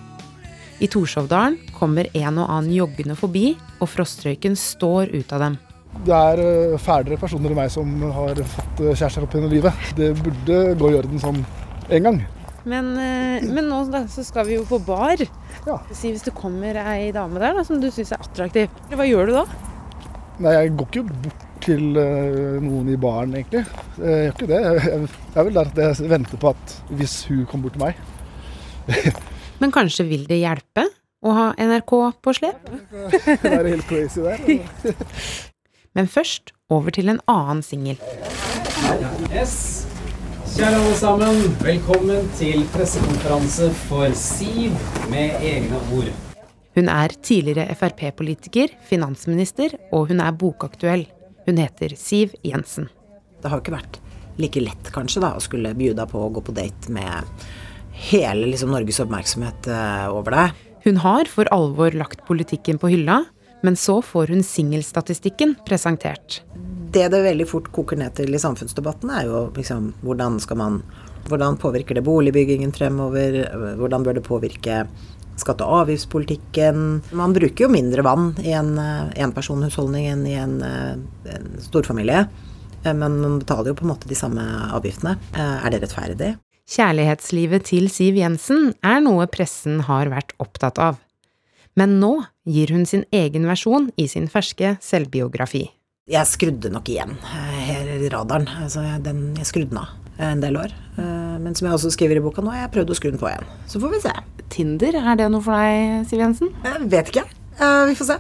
I 0.81 0.89
Torshovdalen 0.89 1.61
kommer 1.77 2.09
en 2.17 2.41
og 2.41 2.49
annen 2.49 2.73
joggende 2.75 3.17
forbi, 3.19 3.55
og 3.81 3.93
frostrøyken 3.93 4.57
står 4.57 5.13
ut 5.13 5.37
av 5.37 5.49
dem 5.49 5.61
det 6.05 6.15
er 6.15 6.41
eh, 6.43 6.79
fælere 6.81 7.19
personer 7.21 7.53
enn 7.53 7.59
meg 7.59 7.71
som 7.73 7.91
har 8.17 8.41
fått 8.55 8.83
eh, 8.83 8.95
kjærester 8.97 9.25
opp 9.25 9.37
gjennom 9.37 9.53
livet. 9.53 9.85
Det 9.97 10.11
burde 10.19 10.59
gå 10.81 10.91
i 10.91 10.97
orden 10.99 11.23
sånn 11.23 11.41
en 11.89 12.09
gang. 12.09 12.19
Men, 12.65 12.91
eh, 13.01 13.45
men 13.45 13.69
nå 13.71 13.83
da, 13.93 14.05
så 14.11 14.25
skal 14.27 14.49
vi 14.49 14.59
jo 14.59 14.67
på 14.69 14.81
bar. 14.85 15.23
Ja. 15.65 15.79
Si 15.93 16.13
Hvis 16.13 16.27
det 16.27 16.35
kommer 16.37 16.77
ei 16.83 17.13
dame 17.15 17.41
der 17.41 17.57
da, 17.57 17.65
som 17.65 17.81
du 17.81 17.91
syns 17.93 18.13
er 18.13 18.25
attraktiv, 18.25 18.73
hva 18.93 19.07
gjør 19.09 19.31
du 19.31 19.37
da? 19.39 19.45
Nei, 20.45 20.53
Jeg 20.57 20.75
går 20.75 20.91
ikke 20.91 21.21
bort 21.25 21.47
til 21.65 21.85
noen 21.95 22.89
i 22.93 22.97
baren, 23.01 23.37
egentlig. 23.39 23.63
Jeg 23.97 24.27
gjør 24.27 24.35
ikke 24.35 24.49
det. 24.51 24.59
Jeg 24.67 25.07
er 25.39 25.47
vel 25.47 25.57
der 25.57 25.71
at 25.71 25.79
jeg 25.81 26.11
venter 26.11 26.43
på 26.43 26.51
at 26.51 26.75
hvis 26.99 27.15
hun 27.31 27.47
kommer 27.49 27.71
bort 27.71 27.79
til 27.79 27.85
meg 27.87 29.15
Men 29.63 29.73
kanskje 29.73 30.05
vil 30.11 30.27
det 30.29 30.43
hjelpe 30.43 30.85
å 31.25 31.33
ha 31.33 31.47
NRK 31.57 31.95
på 32.21 32.37
slep? 32.37 32.69
Det 32.91 33.49
er 33.49 33.71
helt 33.71 33.89
crazy 33.89 34.21
der. 34.27 35.49
Men 35.95 36.09
først 36.11 36.51
over 36.75 36.91
til 36.91 37.07
en 37.13 37.21
annen 37.31 37.61
singel. 37.63 37.99
Yes. 39.31 39.85
Kjære 40.55 40.79
alle 40.81 40.95
sammen, 40.99 41.37
velkommen 41.63 42.27
til 42.39 42.65
pressekonferanse 42.75 43.69
for 43.87 44.15
Siv 44.19 44.75
med 45.13 45.37
egne 45.39 45.79
ord. 45.95 46.11
Hun 46.75 46.91
er 46.91 47.15
tidligere 47.23 47.77
Frp-politiker, 47.79 48.75
finansminister, 48.89 49.77
og 49.95 50.11
hun 50.11 50.23
er 50.23 50.35
bokaktuell. 50.35 51.07
Hun 51.47 51.63
heter 51.63 51.95
Siv 51.99 52.35
Jensen. 52.43 52.91
Det 53.39 53.51
har 53.51 53.61
jo 53.61 53.63
ikke 53.63 53.77
vært 53.77 54.01
like 54.43 54.63
lett 54.65 54.91
kanskje 54.95 55.23
da, 55.23 55.37
å 55.39 55.43
skulle 55.43 55.77
bjuda 55.79 56.09
på 56.11 56.25
å 56.27 56.33
gå 56.35 56.43
på 56.43 56.57
date 56.57 56.91
med 56.95 57.47
hele 58.11 58.51
liksom, 58.51 58.75
Norges 58.75 58.99
oppmerksomhet 59.05 59.71
eh, 59.71 60.09
over 60.11 60.35
deg. 60.35 60.63
Hun 60.89 60.99
har 61.07 61.31
for 61.31 61.49
alvor 61.55 61.95
lagt 61.95 62.27
politikken 62.27 62.83
på 62.83 62.91
hylla, 62.97 63.23
men 63.65 63.79
så 63.81 64.03
får 64.05 64.35
hun 64.35 64.45
singelstatistikken 64.45 65.57
presentert. 65.67 66.43
Det 66.95 67.09
det 67.11 67.23
veldig 67.25 67.47
fort 67.49 67.71
koker 67.75 67.99
ned 67.99 68.15
til 68.19 68.37
i 68.37 68.41
samfunnsdebatten, 68.41 69.11
er 69.11 69.27
jo 69.31 69.49
liksom 69.57 69.93
hvordan 70.05 70.41
skal 70.43 70.61
man 70.61 70.85
Hvordan 71.25 71.57
påvirker 71.57 71.97
det 71.97 72.03
boligbyggingen 72.05 72.69
fremover? 72.77 73.39
Hvordan 73.81 74.03
bør 74.05 74.19
det 74.19 74.27
påvirke 74.27 74.83
skatte- 75.41 75.65
og 75.65 75.87
avgiftspolitikken? 75.87 76.83
Man 77.17 77.33
bruker 77.33 77.65
jo 77.65 77.71
mindre 77.73 78.05
vann 78.05 78.35
i 78.45 78.53
en 78.53 78.75
enpersonhusholdning 78.77 80.11
enn 80.11 80.27
i 80.29 80.35
en, 80.37 80.59
en 80.61 81.49
storfamilie. 81.65 82.27
Men 82.85 83.17
man 83.23 83.39
betaler 83.41 83.73
jo 83.73 83.79
på 83.79 83.87
en 83.87 83.95
måte 83.95 84.11
de 84.11 84.21
samme 84.21 84.45
avgiftene. 84.77 85.17
Er 85.33 85.73
det 85.73 85.81
rettferdig? 85.87 86.35
Kjærlighetslivet 86.65 87.67
til 87.73 87.89
Siv 87.93 88.21
Jensen 88.21 88.75
er 88.85 89.01
noe 89.05 89.25
pressen 89.33 89.81
har 89.89 90.13
vært 90.13 90.37
opptatt 90.45 90.81
av. 90.81 91.01
Men 91.75 91.99
nå 91.99 92.13
gir 92.47 92.71
hun 92.71 92.85
sin 92.87 93.03
egen 93.11 93.49
versjon 93.51 93.89
i 93.99 94.07
sin 94.11 94.29
ferske 94.31 94.77
selvbiografi. 94.83 95.67
Jeg 96.11 96.29
skrudde 96.29 96.71
nok 96.71 96.89
igjen 96.93 97.17
her 97.33 97.89
i 97.97 98.11
radaren. 98.13 98.47
Altså, 98.61 98.85
den, 99.03 99.33
jeg 99.41 99.49
skrudde 99.49 99.73
den 99.73 99.81
av 99.81 100.29
en 100.29 100.43
del 100.43 100.59
år. 100.61 100.75
Eh, 101.01 101.33
men 101.43 101.57
som 101.57 101.67
jeg 101.67 101.75
også 101.79 101.91
skriver 101.95 102.21
i 102.21 102.23
boka 102.23 102.45
nå, 102.45 102.53
jeg 102.55 102.67
har 102.67 102.71
prøvd 102.75 102.93
å 102.93 102.97
skru 102.99 103.09
den 103.11 103.19
på 103.19 103.31
igjen. 103.31 103.49
Så 103.67 103.81
får 103.83 103.95
vi 103.95 104.01
se. 104.05 104.13
Tinder, 104.55 104.99
er 105.01 105.19
det 105.19 105.27
noe 105.33 105.43
for 105.43 105.57
deg, 105.57 106.05
Siv 106.11 106.23
Jensen? 106.23 106.53
Jeg 106.63 106.91
vet 106.93 107.11
ikke. 107.11 107.25
Eh, 107.59 107.81
vi 107.91 107.97
får 107.99 108.11
se. 108.13 108.19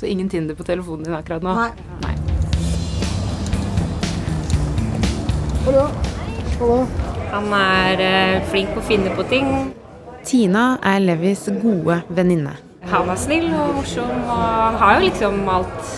Så 0.00 0.08
ingen 0.08 0.32
Tinder 0.32 0.58
på 0.58 0.66
telefonen 0.66 1.06
din 1.06 1.14
akkurat 1.14 1.44
nå? 1.44 1.54
Nei. 1.60 1.70
Nei. 2.02 2.14
Hallo. 5.68 5.84
Hallo. 6.56 6.80
Han 7.36 7.54
er 7.60 8.02
eh, 8.08 8.48
flink 8.50 8.74
på 8.74 8.82
å 8.82 8.88
finne 8.88 9.14
på 9.14 9.28
ting. 9.30 9.70
Tina 10.26 10.72
er 10.82 10.98
Levis 11.04 11.46
gode 11.62 12.00
venninne. 12.10 12.56
Han 12.90 13.10
er 13.12 13.18
snill 13.22 13.52
og 13.54 13.76
morsom 13.78 14.24
og 14.24 14.78
har 14.80 14.96
jo 14.98 15.04
liksom 15.06 15.44
alt, 15.52 15.92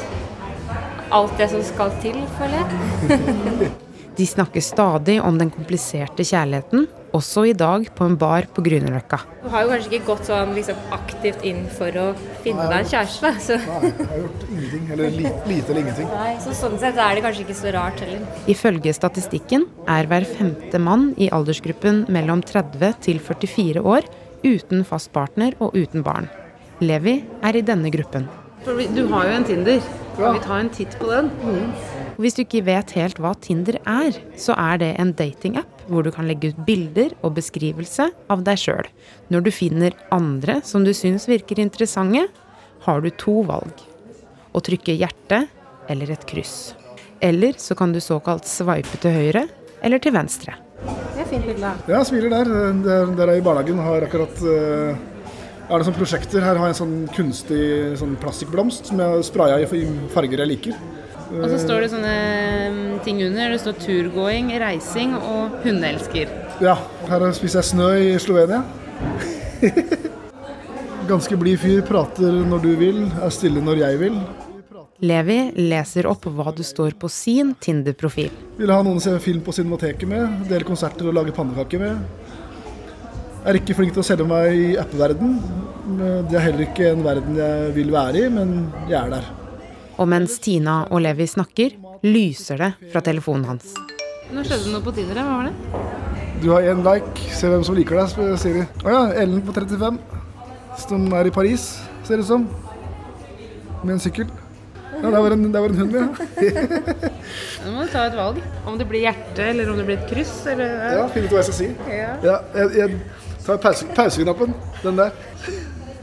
alt 1.17 1.39
det 1.41 1.49
som 1.55 1.63
skal 1.65 1.95
til, 2.05 2.19
føler 2.37 2.61
jeg. 2.61 3.71
De 4.13 4.27
snakker 4.29 4.61
stadig 4.61 5.15
om 5.25 5.39
den 5.41 5.49
kompliserte 5.49 6.25
kjærligheten, 6.29 6.85
også 7.17 7.47
i 7.49 7.55
dag 7.57 7.87
på 7.97 8.05
en 8.05 8.17
bar 8.21 8.45
på 8.53 8.61
Grünerløkka. 8.65 9.19
Du 9.41 9.49
har 9.53 9.65
jo 9.65 9.71
kanskje 9.73 9.89
ikke 9.89 10.09
gått 10.11 10.29
sånn 10.29 10.53
liksom, 10.57 10.83
aktivt 10.93 11.47
inn 11.49 11.63
for 11.73 11.97
å 11.97 12.05
finne 12.45 12.67
deg 12.69 12.83
en 12.83 12.91
kjæreste. 12.91 13.33
Så. 13.47 13.57
Nei, 13.63 13.89
jeg 13.89 14.11
har 14.11 14.21
gjort 14.21 14.45
ingenting, 14.51 14.85
eller 14.93 15.17
lite, 15.17 15.33
lite 15.49 15.73
eller 15.73 15.83
ingenting. 15.87 16.13
Nei, 16.13 16.35
så 16.45 16.59
Sånn 16.61 16.77
sett 16.83 17.01
er 17.01 17.17
det 17.17 17.25
kanskje 17.25 17.47
ikke 17.47 17.59
så 17.63 17.73
rart 17.73 18.05
heller. 18.05 18.29
Ifølge 18.53 18.95
statistikken 18.97 19.65
er 19.97 20.13
hver 20.13 20.29
femte 20.29 20.83
mann 20.91 21.09
i 21.17 21.33
aldersgruppen 21.33 22.05
mellom 22.13 22.45
30 22.53 23.01
til 23.09 23.25
44 23.33 23.81
år 23.81 24.13
uten 24.45 24.85
fast 24.85 25.13
partner 25.17 25.57
og 25.57 25.73
uten 25.79 26.05
barn. 26.05 26.29
Levi 26.83 27.21
er 27.47 27.55
i 27.55 27.63
denne 27.63 27.91
gruppen. 27.95 28.25
Du 28.67 29.05
har 29.13 29.27
jo 29.29 29.35
en 29.37 29.45
Tinder. 29.47 29.83
Skal 30.13 30.35
vi 30.35 30.41
ta 30.43 30.57
en 30.59 30.71
titt 30.71 30.97
på 30.99 31.07
den? 31.09 31.29
Mm. 31.43 31.69
Hvis 32.21 32.35
du 32.37 32.43
ikke 32.43 32.65
vet 32.67 32.91
helt 32.99 33.21
hva 33.23 33.33
Tinder 33.39 33.79
er, 33.89 34.19
så 34.39 34.57
er 34.59 34.81
det 34.83 34.91
en 35.01 35.13
datingapp 35.17 35.85
hvor 35.87 36.03
du 36.03 36.11
kan 36.15 36.27
legge 36.29 36.51
ut 36.51 36.59
bilder 36.67 37.15
og 37.23 37.37
beskrivelse 37.39 38.09
av 38.31 38.43
deg 38.47 38.59
sjøl. 38.61 38.91
Når 39.31 39.47
du 39.47 39.51
finner 39.55 39.97
andre 40.15 40.59
som 40.67 40.83
du 40.87 40.91
syns 40.95 41.29
virker 41.31 41.63
interessante, 41.63 42.27
har 42.83 43.03
du 43.03 43.11
to 43.15 43.39
valg. 43.47 43.87
Å 44.53 44.63
trykke 44.63 44.99
hjerte 44.99 45.45
eller 45.91 46.13
et 46.13 46.27
kryss. 46.29 46.75
Eller 47.23 47.55
så 47.63 47.79
kan 47.79 47.95
du 47.95 48.03
såkalt 48.03 48.51
sveipe 48.51 48.99
til 49.03 49.15
høyre 49.15 49.47
eller 49.83 50.03
til 50.03 50.15
venstre. 50.19 50.59
Det 50.83 51.23
er 51.23 51.31
fint 51.31 51.47
bilde. 51.47 51.73
Ja, 51.89 52.03
smiler 52.05 52.37
der. 52.41 52.53
Der, 52.83 53.17
der 53.17 53.31
er 53.31 53.39
i 53.39 53.47
barnehagen. 53.47 53.79
Har 53.87 54.03
akkurat 54.11 54.43
uh 54.43 55.12
er 55.73 55.81
det 55.81 55.89
sånn 55.89 55.97
prosjekter. 55.97 56.45
Her 56.45 56.59
har 56.61 56.69
jeg 56.69 56.77
en 56.77 56.81
sånn 56.83 56.97
kunstig 57.17 57.63
sånn 58.01 58.17
plastikkblomst 58.21 58.91
som 58.91 59.01
jeg 59.01 59.25
spraya 59.29 59.61
i 59.63 59.87
farger 60.13 60.45
jeg 60.45 60.51
liker. 60.51 60.77
Og 61.33 61.49
så 61.49 61.59
står 61.63 61.87
det 61.87 61.91
sånne 61.95 62.17
mm, 62.75 62.89
ting 63.07 63.23
under. 63.25 63.55
Det 63.55 63.61
står 63.63 63.79
'turgåing', 63.81 64.53
'reising' 64.61 65.17
og 65.17 65.63
'hundeelsker'. 65.65 66.29
Ja. 66.61 66.77
Her 67.09 67.25
spiser 67.33 67.63
jeg 67.63 67.71
snø 67.73 67.91
i 67.97 68.19
Slovenia. 68.21 68.63
Ganske 71.13 71.37
blid 71.41 71.59
fyr. 71.59 71.81
Prater 71.89 72.37
når 72.47 72.63
du 72.63 72.73
vil, 72.77 73.05
er 73.23 73.33
stille 73.33 73.65
når 73.65 73.81
jeg 73.87 74.01
vil. 74.05 74.21
Levi 75.03 75.39
leser 75.59 76.07
opp 76.07 76.29
hva 76.31 76.53
du 76.55 76.63
står 76.63 76.95
på 76.95 77.09
sin 77.11 77.57
Tinder-profil. 77.59 78.31
Vil 78.61 78.71
ha 78.71 78.83
noen 78.87 79.01
å 79.01 79.03
se 79.03 79.17
film 79.25 79.41
på 79.43 79.55
Cinemateket 79.57 80.07
med, 80.07 80.45
dele 80.47 80.69
konserter 80.69 81.09
og 81.11 81.17
lage 81.17 81.35
pannekaker 81.35 81.83
med. 81.83 82.32
Er 83.47 83.59
ikke 83.59 83.77
flink 83.77 83.95
til 83.95 84.03
å 84.03 84.07
selge 84.07 84.27
meg 84.29 84.55
i 84.55 84.67
app-verden. 84.81 85.39
Det 86.31 86.37
er 86.39 86.45
heller 86.47 86.67
ikke 86.67 86.93
en 86.93 87.05
verden 87.05 87.39
jeg 87.39 87.73
vil 87.77 87.91
være 87.95 88.25
i, 88.25 88.29
men 88.33 88.53
jeg 88.91 88.99
er 89.01 89.17
der. 89.17 89.31
Og 90.01 90.09
mens 90.09 90.39
Tina 90.43 90.83
og 90.91 91.03
Levi 91.05 91.27
snakker, 91.29 91.75
lyser 92.07 92.63
det 92.63 92.71
fra 92.93 93.03
telefonen 93.05 93.51
hans. 93.51 93.75
Nå 94.33 94.45
skjedde 94.47 94.65
det 94.65 94.73
noe 94.73 94.85
på 94.85 94.95
Tinder, 94.97 95.19
hva 95.21 95.41
var 95.43 95.51
det? 95.51 95.91
Du 96.43 96.49
har 96.51 96.65
én 96.67 96.81
like, 96.83 97.27
se 97.37 97.51
hvem 97.51 97.63
som 97.67 97.77
liker 97.77 98.01
deg, 98.01 98.39
sier 98.41 98.63
de. 98.63 98.69
Å 98.87 98.95
ja, 98.95 99.03
Ellen 99.23 99.43
på 99.47 99.55
35, 99.55 99.99
som 100.87 101.05
er 101.19 101.29
i 101.29 101.35
Paris, 101.35 101.67
ser 102.07 102.19
det 102.19 102.25
ut 102.27 102.31
som. 102.31 102.47
Med 103.83 103.97
en 103.99 104.03
sykkel. 104.03 104.31
Ja, 105.03 105.11
det 105.11 105.21
var 105.25 105.35
en, 105.35 105.45
der 105.51 105.63
var 105.65 105.73
en 105.73 105.79
hund, 105.83 105.95
ja. 105.97 106.07
Nå 107.63 107.73
må 107.75 107.87
du 107.87 107.91
ta 107.91 108.05
et 108.07 108.17
valg. 108.17 108.39
Om 108.69 108.77
det 108.79 108.87
blir 108.91 109.03
hjerte, 109.07 109.47
eller 109.51 109.71
om 109.73 109.79
det 109.79 109.87
blir 109.89 109.99
et 109.99 110.11
kryss. 110.11 110.35
Eller, 110.53 110.75
ja, 110.99 111.07
finne 111.11 111.27
ut 111.27 111.35
hva 111.35 111.41
jeg 111.41 111.49
skal 111.49 111.59
si. 111.59 111.69
Ja. 111.91 112.13
Ja, 112.27 112.37
jeg, 112.59 112.75
jeg 112.79 113.22
tar 113.47 113.61
pause, 113.63 113.87
pauseknappen. 113.97 114.55
Den 114.83 114.99
der. 114.99 115.15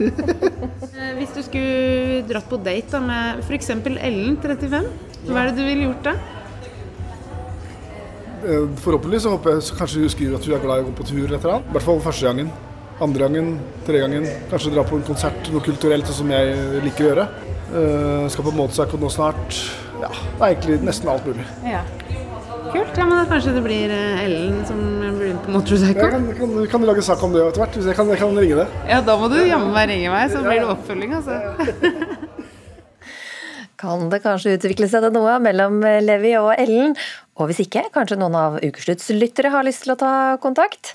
Eh, 0.00 1.16
Hvis 1.18 1.32
du 1.36 1.42
skulle 1.44 2.22
dratt 2.28 2.48
på 2.48 2.56
date 2.64 2.92
da, 2.94 3.00
med 3.04 3.42
f.eks. 3.44 3.70
Ellen, 4.00 4.36
35, 4.40 4.86
hva 5.28 5.42
er 5.42 5.50
det 5.50 5.58
du 5.58 5.64
ville 5.66 5.88
gjort 5.90 6.06
da? 6.06 6.14
Eh, 8.40 8.66
Forhåpentlig 8.80 9.20
så 9.20 9.34
håper 9.34 9.58
jeg 9.58 9.66
så 9.68 9.76
kanskje 9.76 10.04
hun 10.04 10.12
skriver 10.14 10.38
at 10.38 10.48
hun 10.48 10.56
er 10.56 10.64
glad 10.64 10.80
i 10.80 10.84
å 10.86 10.88
gå 10.88 10.96
på 11.00 11.08
tur 11.10 11.36
Etter. 11.36 11.60
I 11.60 11.74
hvert 11.76 11.88
fall 11.88 12.02
første 12.04 12.28
gangen. 12.28 12.52
Andre 13.00 13.28
gangen, 13.28 13.52
tredje 13.86 14.04
gangen. 14.06 14.28
Kanskje 14.50 14.74
dra 14.74 14.84
på 14.84 14.98
en 15.00 15.06
konsert, 15.08 15.52
noe 15.52 15.64
kulturelt, 15.64 16.08
sånn 16.08 16.22
som 16.22 16.32
jeg 16.34 16.82
liker 16.84 17.06
å 17.06 17.10
gjøre. 17.10 17.28
Uh, 17.70 18.26
skal 18.32 18.44
på 18.44 18.52
Mozart 18.56 18.92
nå 19.00 19.08
snart. 19.12 19.60
Ja, 20.02 20.10
det 20.10 20.40
er 20.40 20.50
egentlig 20.50 20.80
nesten 20.84 21.08
alt 21.12 21.28
mulig. 21.28 21.46
Ja. 21.64 21.80
Kult. 22.70 22.96
Ja, 22.96 23.06
men 23.06 23.16
da 23.18 23.24
kanskje 23.26 23.54
det 23.56 23.62
blir 23.64 23.90
eh, 23.90 24.24
Ellen 24.24 24.60
som 24.68 24.78
blir 25.18 25.32
med 25.34 25.40
på 25.42 25.54
motorcycle? 25.56 26.04
Ja, 26.06 26.10
kan, 26.14 26.28
kan, 26.38 26.52
kan 26.70 26.86
lage 26.86 27.02
sak 27.02 27.22
om 27.26 27.34
det 27.34 27.42
etter 27.48 27.64
hvert. 27.64 27.78
hvis 27.78 27.88
Jeg 27.90 27.98
kan, 27.98 28.10
jeg 28.14 28.20
kan 28.22 28.38
ringe 28.38 28.60
det. 28.62 28.66
Ja, 28.90 29.00
da 29.06 29.16
må 29.18 29.30
du 29.32 29.38
jammen 29.42 29.74
meg 29.74 29.90
ringe 29.90 30.12
meg, 30.12 30.30
så 30.30 30.44
blir 30.44 30.62
det 30.62 30.70
oppfølging, 30.76 31.16
altså. 31.18 31.40
Kan 33.80 34.10
det 34.12 34.20
kanskje 34.20 34.58
utvikle 34.58 34.90
seg 34.92 35.06
til 35.06 35.14
noe 35.14 35.38
mellom 35.40 35.78
Levi 36.04 36.34
og 36.36 36.50
Ellen? 36.52 36.92
Og 37.40 37.48
hvis 37.48 37.62
ikke, 37.64 37.86
kanskje 37.94 38.18
noen 38.20 38.36
av 38.36 38.58
Ukeslutts 38.60 39.08
lyttere 39.16 39.48
har 39.54 39.64
lyst 39.64 39.86
til 39.86 39.94
å 39.94 39.98
ta 40.02 40.12
kontakt? 40.42 40.92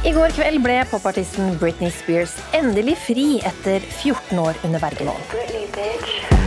I 0.00 0.14
går 0.16 0.34
kveld 0.34 0.62
ble 0.64 0.80
popartisten 0.90 1.54
Britney 1.60 1.92
Spears 1.94 2.34
endelig 2.56 2.96
fri 3.04 3.26
etter 3.44 3.84
14 4.00 4.42
år 4.42 4.58
under 4.66 4.82
vergemål. 4.82 6.39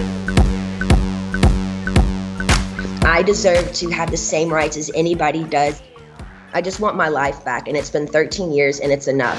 I 3.06 3.22
deserve 3.22 3.74
to 3.74 3.90
have 3.90 4.12
the 4.12 4.18
same 4.18 4.50
rights 4.50 4.78
as 4.78 4.90
anybody 4.96 5.44
does. 5.44 5.82
I 6.54 6.62
just 6.62 6.80
want 6.80 6.96
my 6.96 7.10
life 7.10 7.44
back, 7.44 7.68
and 7.68 7.76
it's 7.76 7.90
been 7.90 8.08
13 8.08 8.54
years, 8.54 8.80
and 8.80 8.94
it's 8.94 9.08
enough. 9.08 9.38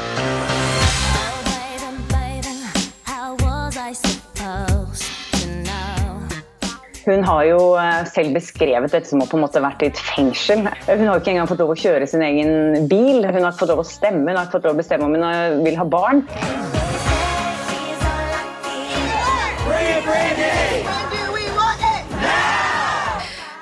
Hun 7.04 7.24
har 7.24 7.42
jo 7.44 7.74
eh, 7.76 8.04
selv 8.08 8.32
beskrevet 8.36 8.92
dette 8.92 9.08
som 9.08 9.20
å 9.20 9.26
på 9.28 9.36
en 9.36 9.44
måte 9.44 9.60
vært 9.64 9.82
i 9.84 9.90
et 9.92 9.98
fengsel. 10.12 10.64
Hun 10.84 11.08
har 11.08 11.20
ikke 11.20 11.34
engang 11.34 11.48
fått 11.48 11.60
lov 11.64 11.72
å 11.72 11.80
kjøre 11.80 12.08
sin 12.08 12.24
egen 12.24 12.88
bil. 12.88 13.24
Hun 13.24 13.44
har 13.44 13.52
ikke 13.52 13.64
fått 13.64 13.72
lov 13.72 13.84
å 13.84 13.88
stemme, 13.88 14.28
hun 14.28 14.36
har 14.36 14.44
ikke 14.44 14.58
fått 14.58 14.68
lov 14.68 14.76
å 14.76 14.82
bestemme 14.84 15.08
om 15.08 15.16
hun 15.16 15.28
eh, 15.28 15.60
vil 15.64 15.80
ha 15.80 15.88
barn. 15.88 16.26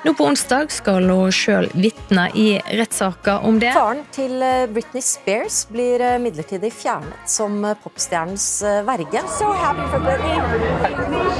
Nå 0.03 0.11
på 0.13 0.25
onsdag 0.27 0.67
skal 0.75 1.05
hun 1.07 1.31
sjøl 1.31 1.69
vitne 1.79 2.25
i 2.35 2.57
rettssaker 2.75 3.45
om 3.47 3.55
det. 3.61 3.69
Faren 3.71 4.01
til 4.11 4.41
eh, 4.43 4.65
Britney 4.67 4.99
Spears 4.99 5.61
blir 5.71 6.03
eh, 6.03 6.17
midlertidig 6.19 6.73
fjernet 6.75 7.29
som 7.31 7.55
eh, 7.63 7.77
popstjernens 7.79 8.47
verge. 8.83 9.23
so 9.37 9.53
happy 9.53 9.87
for 9.87 10.03
Britney. 10.03 10.35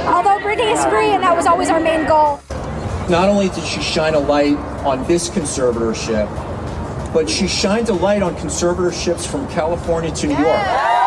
Although 0.08 0.40
Britney 0.40 0.72
free, 0.88 1.12
and 1.12 1.22
that 1.22 1.36
was 1.36 1.46
always 1.46 1.68
our 1.68 1.80
main. 1.80 2.06
Not 3.10 3.28
only 3.28 3.50
did 3.50 3.64
she 3.64 3.82
shine 3.82 4.14
a 4.14 4.18
light 4.18 4.56
on 4.86 5.04
this 5.06 5.28
conservatorship, 5.28 6.26
but 7.12 7.28
she 7.28 7.46
shined 7.46 7.90
a 7.90 7.92
light 7.92 8.22
on 8.22 8.34
conservatorships 8.36 9.26
from 9.26 9.46
California 9.48 10.10
to 10.10 10.26
New 10.26 10.38
York. 10.38 11.03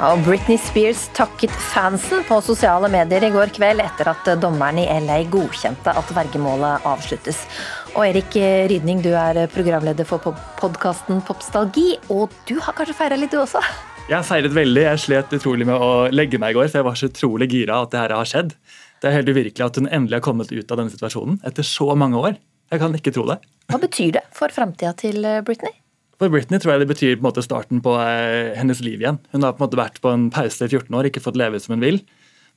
Ja, 0.00 0.14
og 0.16 0.22
Britney 0.24 0.56
Spears 0.56 1.02
takket 1.12 1.52
fansen 1.52 2.22
på 2.24 2.38
sosiale 2.40 2.88
medier 2.88 3.26
i 3.26 3.28
går 3.34 3.50
kveld 3.52 3.82
etter 3.84 4.08
at 4.08 4.28
dommeren 4.40 4.78
i 4.80 4.86
LA 5.04 5.18
godkjente 5.28 5.92
at 5.92 6.12
vergemålet 6.16 6.86
avsluttes. 6.88 7.42
Og 7.90 8.06
Erik 8.06 8.32
Rydning, 8.72 9.02
du 9.04 9.10
er 9.12 9.42
programleder 9.52 10.08
for 10.08 10.24
podkasten 10.56 11.20
Popstalgi, 11.28 11.98
og 12.08 12.32
du 12.48 12.54
har 12.64 12.78
kanskje 12.78 12.96
feira 12.96 13.18
litt 13.20 13.34
du 13.36 13.42
også? 13.42 13.60
Jeg 14.08 14.24
feiret 14.24 14.56
veldig. 14.56 14.86
Jeg 14.86 15.02
slet 15.04 15.36
utrolig 15.36 15.68
med 15.68 15.76
å 15.76 16.08
legge 16.08 16.40
meg 16.40 16.56
i 16.56 16.60
går, 16.62 16.72
for 16.72 16.80
jeg 16.80 16.88
var 16.88 16.96
så 16.96 17.12
utrolig 17.12 17.50
gira 17.52 17.82
at 17.84 17.92
det 17.92 18.00
her 18.00 18.16
har 18.16 18.32
skjedd. 18.32 18.56
Det 19.04 19.10
er 19.10 19.18
helt 19.18 19.34
uvirkelig 19.34 19.68
at 19.68 19.82
hun 19.82 19.90
endelig 19.90 20.22
har 20.22 20.24
kommet 20.30 20.48
ut 20.48 20.64
av 20.64 20.80
denne 20.80 20.96
situasjonen 20.96 21.42
etter 21.44 21.68
så 21.76 21.92
mange 21.92 22.24
år. 22.24 22.40
Jeg 22.72 22.80
kan 22.80 22.96
ikke 22.96 23.12
tro 23.20 23.28
det. 23.34 23.36
Hva 23.68 23.84
betyr 23.84 24.16
det 24.16 24.24
for 24.32 24.48
framtida 24.48 24.96
til 25.04 25.28
Britney? 25.44 25.76
For 26.20 26.28
Britney 26.28 26.60
tror 26.60 26.74
jeg 26.74 26.82
det 26.82 26.90
betyr 26.90 27.14
på 27.16 27.22
en 27.22 27.28
måte 27.30 27.42
starten 27.44 27.78
på 27.80 27.94
eh, 27.96 28.52
hennes 28.58 28.82
liv 28.84 29.00
igjen. 29.00 29.18
Hun 29.32 29.46
har 29.46 29.54
på 29.56 29.62
en 29.62 29.70
måte 29.70 29.78
vært 29.80 30.02
på 30.04 30.10
en 30.12 30.26
pause 30.34 30.66
i 30.66 30.68
14 30.68 30.92
år, 30.92 31.08
ikke 31.08 31.22
fått 31.24 31.38
leve 31.40 31.56
som 31.62 31.72
hun 31.72 31.84
vil. 31.84 32.02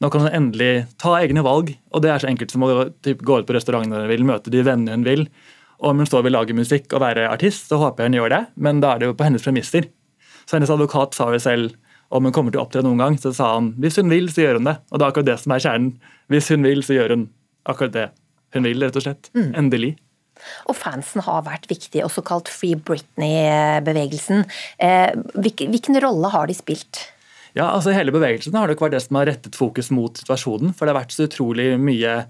Nå 0.03 0.09
kan 0.11 0.25
hun 0.25 0.35
endelig 0.35 0.83
ta 0.99 1.13
egne 1.21 1.45
valg, 1.45 1.71
og 1.95 2.03
det 2.03 2.11
er 2.11 2.19
så 2.19 2.27
enkelt 2.27 2.51
som 2.51 2.65
å 2.67 2.71
typ, 3.05 3.21
gå 3.23 3.39
ut 3.39 3.47
på 3.47 3.55
restauranten 3.55 3.95
hun 3.95 4.09
vil, 4.11 4.25
møte 4.27 4.51
de 4.51 4.65
vennene 4.67 4.97
hun 4.97 5.07
vil. 5.07 5.23
Og 5.79 5.93
om 5.93 6.03
hun 6.03 6.09
står 6.09 6.25
vil 6.25 6.35
lage 6.35 6.57
musikk 6.57 6.91
og 6.91 7.05
være 7.05 7.29
artist, 7.31 7.69
så 7.71 7.79
håper 7.79 8.03
jeg 8.03 8.11
hun 8.11 8.19
gjør 8.19 8.35
det, 8.35 8.41
men 8.67 8.83
da 8.83 8.91
er 8.91 8.99
det 8.99 9.09
jo 9.11 9.15
på 9.19 9.29
hennes 9.29 9.47
premisser. 9.47 9.87
Så 10.43 10.57
hennes 10.57 10.73
advokat 10.73 11.15
sa 11.15 11.29
jo 11.31 11.39
selv 11.39 11.77
om 12.13 12.27
hun 12.27 12.35
kommer 12.35 12.51
til 12.51 12.59
å 12.59 12.65
opptre 12.67 12.83
noen 12.83 12.99
gang, 12.99 13.15
så 13.15 13.31
sa 13.31 13.53
han 13.55 13.71
hvis 13.79 14.01
hun 14.01 14.11
vil, 14.11 14.27
så 14.27 14.43
gjør 14.43 14.59
hun 14.59 14.67
det. 14.73 14.75
Og 14.91 14.99
det 14.99 15.05
er 15.05 15.13
akkurat 15.13 15.31
det 15.31 15.39
som 15.39 15.55
er 15.55 15.63
kjernen. 15.63 15.93
Hvis 16.31 16.51
hun 16.51 16.67
vil, 16.67 16.83
så 16.83 16.99
gjør 16.99 17.15
hun 17.15 17.29
akkurat 17.71 17.95
det 17.95 18.07
hun 18.53 18.67
vil, 18.67 18.83
rett 18.83 18.99
og 18.99 19.07
slett. 19.07 19.31
Mm. 19.33 19.53
Endelig. 19.63 19.95
Og 20.69 20.77
fansen 20.77 21.23
har 21.25 21.45
vært 21.47 21.69
viktig, 21.71 22.03
også 22.05 22.23
kalt 22.25 22.51
Free 22.51 22.77
Britney-bevegelsen. 22.77 24.45
Eh, 24.77 25.13
hvilken, 25.35 25.99
rolle 26.03 26.31
har 26.33 26.49
de 26.49 26.57
spilt? 26.57 27.05
Ja, 27.53 27.69
altså 27.69 27.93
Hele 27.93 28.13
bevegelsen 28.15 28.55
har 28.57 28.67
det 28.67 28.75
ikke 28.75 28.87
vært 28.87 28.97
det 28.97 29.05
som 29.05 29.19
har 29.19 29.29
rettet 29.29 29.57
fokus 29.57 29.91
mot 29.93 30.17
situasjonen. 30.17 30.73
For 30.73 30.85
det 30.85 30.95
har 30.95 31.03
vært 31.03 31.15
så 31.15 31.27
utrolig 31.27 31.73
mye 31.79 32.23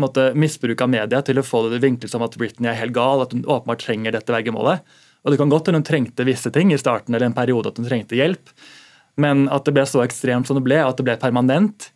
måte, 0.00 0.28
misbruk 0.36 0.84
av 0.84 0.92
media 0.92 1.22
til 1.24 1.40
å 1.40 1.46
få 1.46 1.64
det 1.72 1.80
vinklet 1.84 2.12
som 2.12 2.24
at 2.26 2.36
Britney 2.38 2.70
er 2.70 2.80
helt 2.82 2.96
gal, 2.96 3.24
at 3.24 3.32
hun 3.32 3.46
åpenbart 3.46 3.86
trenger 3.86 4.14
dette 4.14 4.34
vergemålet. 4.34 4.84
Og 5.24 5.32
det 5.32 5.40
kan 5.40 5.50
godt 5.50 5.70
hende 5.70 5.80
hun 5.80 5.88
trengte 5.88 6.26
visse 6.28 6.52
ting 6.54 6.70
i 6.70 6.78
starten 6.78 7.16
eller 7.16 7.30
en 7.30 7.36
periode 7.36 7.72
at 7.72 7.80
hun 7.80 7.88
trengte 7.88 8.18
hjelp, 8.18 8.52
men 9.16 9.46
at 9.50 9.64
det 9.66 9.72
ble 9.74 9.86
så 9.88 10.04
ekstremt 10.04 10.46
som 10.46 10.58
det 10.58 10.66
ble, 10.66 10.76
at 10.84 11.00
det 11.00 11.06
ble 11.08 11.16
permanent 11.18 11.88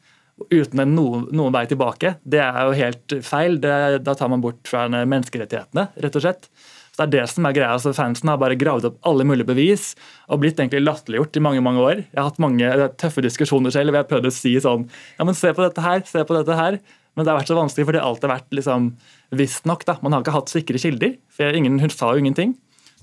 uten 0.51 0.81
en 0.83 0.95
noen, 0.97 1.25
noen 1.37 1.55
vei 1.55 1.67
tilbake, 1.71 2.15
det 2.25 2.41
er 2.43 2.61
jo 2.65 2.77
helt 2.79 3.17
feil. 3.27 3.59
Det, 3.63 4.03
da 4.07 4.15
tar 4.17 4.31
man 4.33 4.43
bort 4.45 4.63
fra 4.69 4.87
menneskerettighetene, 4.89 5.89
rett 6.01 6.17
og 6.17 6.25
slett. 6.25 6.49
Så 6.91 7.03
Det 7.03 7.07
er 7.07 7.13
det 7.21 7.27
som 7.31 7.47
er 7.47 7.55
greia. 7.55 7.73
altså 7.73 7.93
Fansen 7.95 8.29
har 8.29 8.39
bare 8.41 8.59
gravd 8.59 8.89
opp 8.89 8.97
alle 9.07 9.25
mulige 9.25 9.47
bevis 9.47 9.95
og 10.29 10.41
blitt 10.43 10.59
egentlig 10.59 10.83
latterliggjort 10.83 11.37
i 11.37 11.45
mange 11.45 11.63
mange 11.63 11.85
år. 11.85 11.97
Jeg 12.03 12.19
har 12.19 12.31
hatt 12.31 12.43
mange 12.43 12.89
tøffe 12.99 13.23
diskusjoner 13.23 13.71
selv 13.71 13.93
hvor 13.93 14.01
jeg 14.01 14.07
har 14.07 14.11
prøvd 14.11 14.27
å 14.31 14.35
si 14.35 14.57
sånn 14.61 14.89
Ja, 15.19 15.25
men 15.25 15.35
se 15.39 15.53
på 15.55 15.63
dette 15.63 15.85
her, 15.85 16.03
se 16.05 16.25
på 16.25 16.35
dette 16.37 16.57
her. 16.59 16.81
Men 17.15 17.25
det 17.27 17.33
har 17.33 17.41
vært 17.41 17.51
så 17.51 17.59
vanskelig 17.59 17.87
fordi 17.87 18.03
alt 18.03 18.23
har 18.23 18.35
vært 18.35 18.51
liksom 18.55 18.91
visstnok. 19.35 19.87
Man 20.03 20.13
har 20.13 20.23
ikke 20.23 20.35
hatt 20.35 20.51
sikre 20.53 20.79
kilder. 20.79 21.17
for 21.31 21.53
ingen, 21.53 21.79
Hun 21.79 21.91
sa 21.91 22.13
jo 22.13 22.19
ingenting 22.19 22.57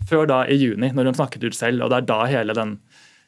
før 0.06 0.28
da 0.30 0.44
i 0.46 0.54
juni, 0.54 0.92
når 0.94 1.06
hun 1.10 1.18
snakket 1.18 1.44
ut 1.44 1.56
selv. 1.56 1.84
og 1.84 1.90
Det 1.90 1.98
er 1.98 2.06
da 2.06 2.26
hele 2.26 2.54
den 2.54 2.80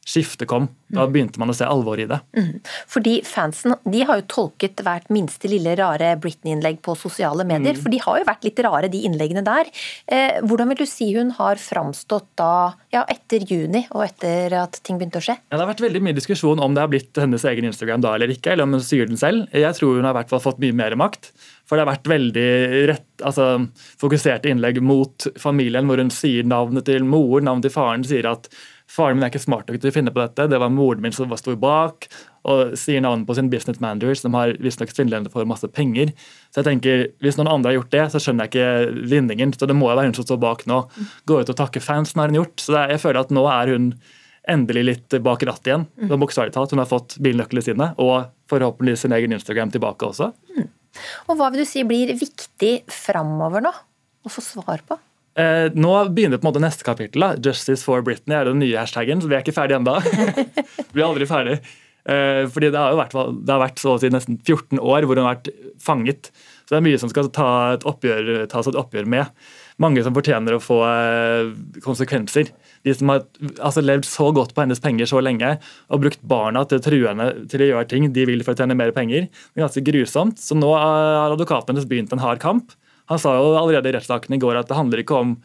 skiftet 0.07 0.47
kom. 0.49 0.67
Da 0.89 1.05
begynte 1.05 1.37
man 1.41 1.51
å 1.51 1.55
se 1.55 1.67
alvoret 1.69 2.07
i 2.07 2.09
det. 2.09 2.17
Mm. 2.33 2.61
Fordi 2.89 3.19
fansen 3.27 3.75
de 3.85 4.01
har 4.07 4.21
jo 4.21 4.25
tolket 4.31 4.81
hvert 4.85 5.11
minste 5.13 5.49
lille 5.51 5.75
rare 5.77 6.15
Britney-innlegg 6.21 6.79
på 6.85 6.95
sosiale 6.97 7.45
medier. 7.45 7.75
Mm. 7.77 7.81
For 7.83 7.93
de 7.93 7.99
har 8.01 8.21
jo 8.21 8.27
vært 8.29 8.47
litt 8.47 8.61
rare, 8.65 8.89
de 8.89 9.03
innleggene 9.05 9.43
der. 9.45 9.69
Eh, 10.09 10.39
hvordan 10.41 10.71
vil 10.71 10.81
du 10.81 10.87
si 10.89 11.11
hun 11.13 11.29
har 11.37 11.61
framstått 11.61 12.31
da, 12.41 12.71
ja, 12.95 13.03
etter 13.11 13.45
juni 13.45 13.83
og 13.91 14.07
etter 14.07 14.55
at 14.63 14.81
ting 14.81 14.97
begynte 14.97 15.21
å 15.21 15.27
skje? 15.27 15.37
Ja, 15.45 15.59
det 15.59 15.61
har 15.61 15.71
vært 15.75 15.85
veldig 15.85 16.01
mye 16.07 16.17
diskusjon 16.17 16.63
om 16.63 16.73
det 16.73 16.83
har 16.85 16.91
blitt 16.91 17.21
hennes 17.21 17.45
egen 17.51 17.69
Instagram 17.69 18.01
da 18.05 18.15
eller 18.17 18.33
ikke, 18.33 18.55
eller 18.55 18.65
om 18.65 18.79
hun 18.79 18.85
sier 18.85 19.09
den 19.09 19.19
selv. 19.21 19.45
Jeg 19.53 19.77
tror 19.77 19.99
hun 19.99 20.09
har 20.09 20.15
i 20.15 20.21
hvert 20.23 20.33
fall 20.33 20.43
fått 20.47 20.63
mye 20.63 20.77
mer 20.81 20.97
makt. 20.97 21.31
For 21.69 21.77
det 21.77 21.85
har 21.85 21.91
vært 21.91 22.09
veldig 22.09 22.49
rett, 22.89 23.07
altså, 23.21 23.51
fokuserte 24.01 24.49
innlegg 24.49 24.81
mot 24.81 25.29
familien, 25.37 25.85
hvor 25.85 26.01
hun 26.01 26.09
sier 26.09 26.47
navnet 26.49 26.87
til 26.89 27.05
mor, 27.05 27.43
navnet 27.45 27.67
til 27.67 27.75
faren, 27.75 28.05
sier 28.09 28.25
at 28.31 28.49
faren 28.89 29.17
min 29.17 29.25
er 29.27 29.31
ikke 29.31 29.43
smart 29.43 29.69
nok 29.69 29.79
til 29.81 29.91
å 29.91 29.95
finne 29.95 30.13
på 30.13 30.21
dette, 30.21 30.47
det 30.49 30.59
var 30.61 30.71
moren 30.73 31.03
min 31.03 31.13
som 31.15 31.31
sto 31.37 31.55
bak, 31.59 32.07
og 32.49 32.75
sier 32.79 33.03
navnet 33.03 33.27
på 33.27 33.35
sin 33.37 33.49
business 33.51 33.81
manager, 33.83 34.15
som 34.17 34.37
har 34.37 34.55
visstnok 34.63 34.93
svindlende 34.93 35.31
for 35.33 35.47
masse 35.49 35.67
penger. 35.75 36.13
Så 36.49 36.61
jeg 36.61 36.69
tenker, 36.69 37.03
Hvis 37.21 37.37
noen 37.37 37.51
andre 37.51 37.71
har 37.71 37.79
gjort 37.81 37.91
det, 37.93 38.05
så 38.13 38.21
skjønner 38.23 38.47
jeg 38.47 38.53
ikke 38.53 39.09
vinningen. 39.11 39.53
Så 39.53 39.67
det 39.69 39.75
må 39.77 39.91
jo 39.91 39.97
være 39.99 40.09
hun 40.09 40.17
som 40.17 40.25
står 40.25 40.39
bak 40.41 40.65
nå. 40.65 40.79
Gå 41.29 41.41
ut 41.41 41.51
og 41.51 41.59
takke 41.59 41.83
fansen 41.83 42.21
har 42.21 42.31
hun 42.31 42.39
gjort. 42.39 42.55
Så 42.63 42.77
er, 42.79 42.95
jeg 42.95 43.03
føler 43.03 43.21
at 43.21 43.33
nå 43.35 43.43
er 43.51 43.73
hun 43.75 43.91
endelig 44.49 44.85
litt 44.87 45.17
bak 45.21 45.43
rattet 45.45 45.69
igjen. 45.69 45.85
Mm. 45.99 46.15
Bokstavelig 46.15 46.55
talt. 46.55 46.73
Hun 46.73 46.81
har 46.81 46.89
fått 46.89 47.19
bilnøklene 47.21 47.65
sine, 47.65 47.91
og 48.01 48.31
forhåpentligvis 48.49 49.05
sin 49.05 49.13
egen 49.19 49.35
Instagram 49.35 49.75
tilbake 49.75 50.09
også. 50.09 50.31
Og 51.27 51.37
hva 51.37 51.51
vil 51.51 51.61
du 51.61 51.69
si 51.69 51.83
blir 51.85 52.15
viktig 52.17 52.73
framover 52.89 53.67
nå, 53.67 53.75
å 54.25 54.31
få 54.31 54.43
svar 54.43 54.81
på? 54.87 54.97
Eh, 55.39 55.71
nå 55.79 55.91
begynner 56.11 56.41
på 56.41 56.47
en 56.47 56.51
måte 56.51 56.63
neste 56.63 56.83
kapittel. 56.87 57.23
da. 57.23 57.35
'Justice 57.35 57.85
for 57.85 58.03
Britney' 58.03 58.35
er 58.35 58.49
den 58.49 58.59
nye 58.59 58.79
hashtagen, 58.79 59.21
så 59.21 59.29
vi 59.29 59.37
er 59.37 59.45
ikke 59.45 59.55
ferdig 59.55 59.79
ennå. 59.79 59.95
blir 60.91 61.07
aldri 61.09 61.29
ferdig. 61.29 61.59
Eh, 62.09 62.45
fordi 62.49 62.71
det 62.73 62.79
har 62.79 62.93
jo 62.93 62.99
vært, 62.99 63.15
det 63.45 63.53
har 63.53 63.61
vært 63.61 63.81
så 63.81 63.95
å 63.95 63.99
si 64.01 64.09
nesten 64.11 64.39
14 64.41 64.79
år 64.79 65.05
hvor 65.05 65.19
hun 65.19 65.27
har 65.27 65.37
vært 65.37 65.51
fanget. 65.83 66.31
Så 66.65 66.75
det 66.75 66.79
er 66.79 66.85
mye 66.85 66.99
som 67.01 67.09
skal 67.11 67.29
ta 67.33 67.49
et 67.73 67.85
oppgjør, 67.87 68.47
tas 68.51 68.67
et 68.69 68.77
oppgjør 68.77 69.07
med. 69.09 69.31
Mange 69.79 70.03
som 70.03 70.13
fortjener 70.13 70.57
å 70.57 70.61
få 70.61 70.79
eh, 70.85 71.53
konsekvenser. 71.85 72.51
De 72.83 72.93
som 72.95 73.09
har 73.13 73.23
altså, 73.57 73.83
levd 73.83 74.07
så 74.07 74.29
godt 74.35 74.53
på 74.55 74.65
hennes 74.65 74.81
penger 74.83 75.07
så 75.09 75.21
lenge 75.23 75.55
og 75.89 76.03
brukt 76.03 76.21
barna 76.21 76.65
til 76.67 76.79
å 76.79 76.83
true 76.83 77.07
henne 77.07 77.29
til 77.51 77.63
å 77.63 77.71
gjøre 77.71 77.89
ting 77.91 78.09
de 78.15 78.27
vil 78.27 78.43
for 78.43 78.53
å 78.55 78.59
tjene 78.59 78.77
mer 78.77 78.91
penger. 78.95 79.29
Det 79.31 79.59
er 79.59 79.65
ganske 79.65 79.85
grusomt. 79.87 80.41
Så 80.41 80.57
nå 80.57 80.73
har 80.75 81.31
advokaten 81.31 81.73
hennes 81.73 81.87
begynt 81.89 82.13
en 82.15 82.23
hard 82.23 82.43
kamp. 82.43 82.75
Han 83.09 83.21
sa 83.21 83.33
jo 83.37 83.55
allerede 83.57 83.89
i 83.89 83.95
rettssaken 83.97 84.35
i 84.35 84.41
går 84.41 84.61
at 84.61 84.69
det 84.69 84.77
handler 84.77 85.03
ikke 85.03 85.17
om 85.17 85.39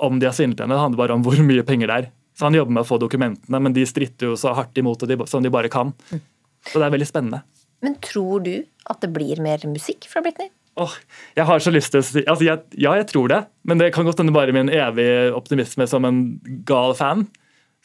om 0.00 0.16
de 0.16 0.24
har 0.24 0.32
svindlet 0.32 0.62
henne, 0.64 0.72
det 0.72 0.80
handler 0.80 1.00
bare 1.02 1.16
om 1.18 1.24
hvor 1.26 1.36
mye 1.44 1.64
penger 1.66 1.90
det 1.90 1.96
er. 1.98 2.06
Så 2.38 2.46
Han 2.48 2.56
jobber 2.56 2.72
med 2.72 2.86
å 2.86 2.88
få 2.88 2.96
dokumentene, 3.02 3.58
men 3.60 3.74
de 3.76 3.84
stritter 3.84 4.30
jo 4.30 4.36
så 4.38 4.54
hardt 4.56 4.78
imot 4.80 5.02
det 5.04 5.18
som 5.28 5.44
de 5.44 5.50
bare 5.52 5.68
kan. 5.68 5.92
Så 6.08 6.80
det 6.80 6.86
er 6.86 6.94
veldig 6.94 7.08
spennende. 7.08 7.42
Men 7.84 7.98
tror 8.04 8.40
du 8.46 8.54
at 8.88 9.02
det 9.04 9.10
blir 9.12 9.40
mer 9.44 9.60
musikk 9.68 10.08
fra 10.08 10.22
Britney? 10.24 10.48
Oh, 10.80 10.92
jeg 11.36 11.44
har 11.44 11.60
så 11.60 11.72
lyst 11.74 11.92
til 11.92 12.00
å 12.00 12.06
si 12.06 12.22
altså 12.22 12.46
jeg, 12.46 12.62
Ja, 12.80 12.94
jeg 12.96 13.08
tror 13.10 13.28
det, 13.28 13.42
men 13.68 13.80
det 13.80 13.90
kan 13.92 14.06
godt 14.06 14.22
hende 14.22 14.32
bare 14.32 14.54
min 14.56 14.70
evige 14.72 15.32
optimisme 15.36 15.84
som 15.90 16.06
en 16.08 16.22
gal 16.68 16.94
fan. 16.96 17.26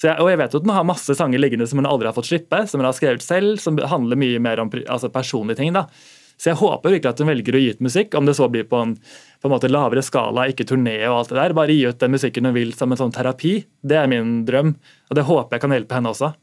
Jeg, 0.03 0.15
og 0.19 0.29
jeg 0.29 0.39
vet 0.39 0.53
jo 0.53 0.59
at 0.61 0.67
hun 0.67 0.75
har 0.75 0.87
masse 0.87 1.15
sanger 1.17 1.39
liggende 1.41 1.67
som 1.67 1.79
hun 1.79 1.87
aldri 1.87 2.07
har 2.09 2.15
fått 2.15 2.29
slippe, 2.29 2.61
som 2.67 2.79
hun 2.79 2.87
har 2.87 2.95
skrevet 2.95 3.23
selv, 3.23 3.57
som 3.63 3.79
handler 3.79 4.19
mye 4.19 4.39
mer 4.43 4.61
om 4.63 4.71
altså 4.71 5.11
personlige 5.11 5.59
ting. 5.59 5.75
da. 5.75 5.87
Så 6.37 6.51
jeg 6.51 6.59
håper 6.59 6.95
virkelig 6.95 7.13
at 7.13 7.21
hun 7.23 7.29
velger 7.31 7.55
å 7.55 7.61
gi 7.61 7.69
ut 7.75 7.83
musikk, 7.85 8.15
om 8.19 8.27
det 8.27 8.35
så 8.37 8.49
blir 8.51 8.67
på 8.67 8.81
en, 8.83 8.95
på 9.41 9.47
en 9.47 9.53
måte 9.53 9.71
lavere 9.71 10.03
skala, 10.03 10.47
ikke 10.51 10.67
turné 10.67 10.97
og 11.07 11.19
alt 11.21 11.31
det 11.31 11.39
der. 11.39 11.55
Bare 11.57 11.75
gi 11.75 11.85
ut 11.87 12.01
den 12.01 12.15
musikken 12.15 12.49
hun 12.49 12.57
vil 12.57 12.73
som 12.75 12.91
en 12.91 12.99
sånn 12.99 13.15
terapi. 13.15 13.57
Det 13.81 13.99
er 14.01 14.11
min 14.11 14.41
drøm, 14.47 14.75
og 15.09 15.19
det 15.19 15.27
håper 15.29 15.55
jeg 15.55 15.65
kan 15.65 15.75
hjelpe 15.77 15.97
henne 15.97 16.11
også. 16.11 16.33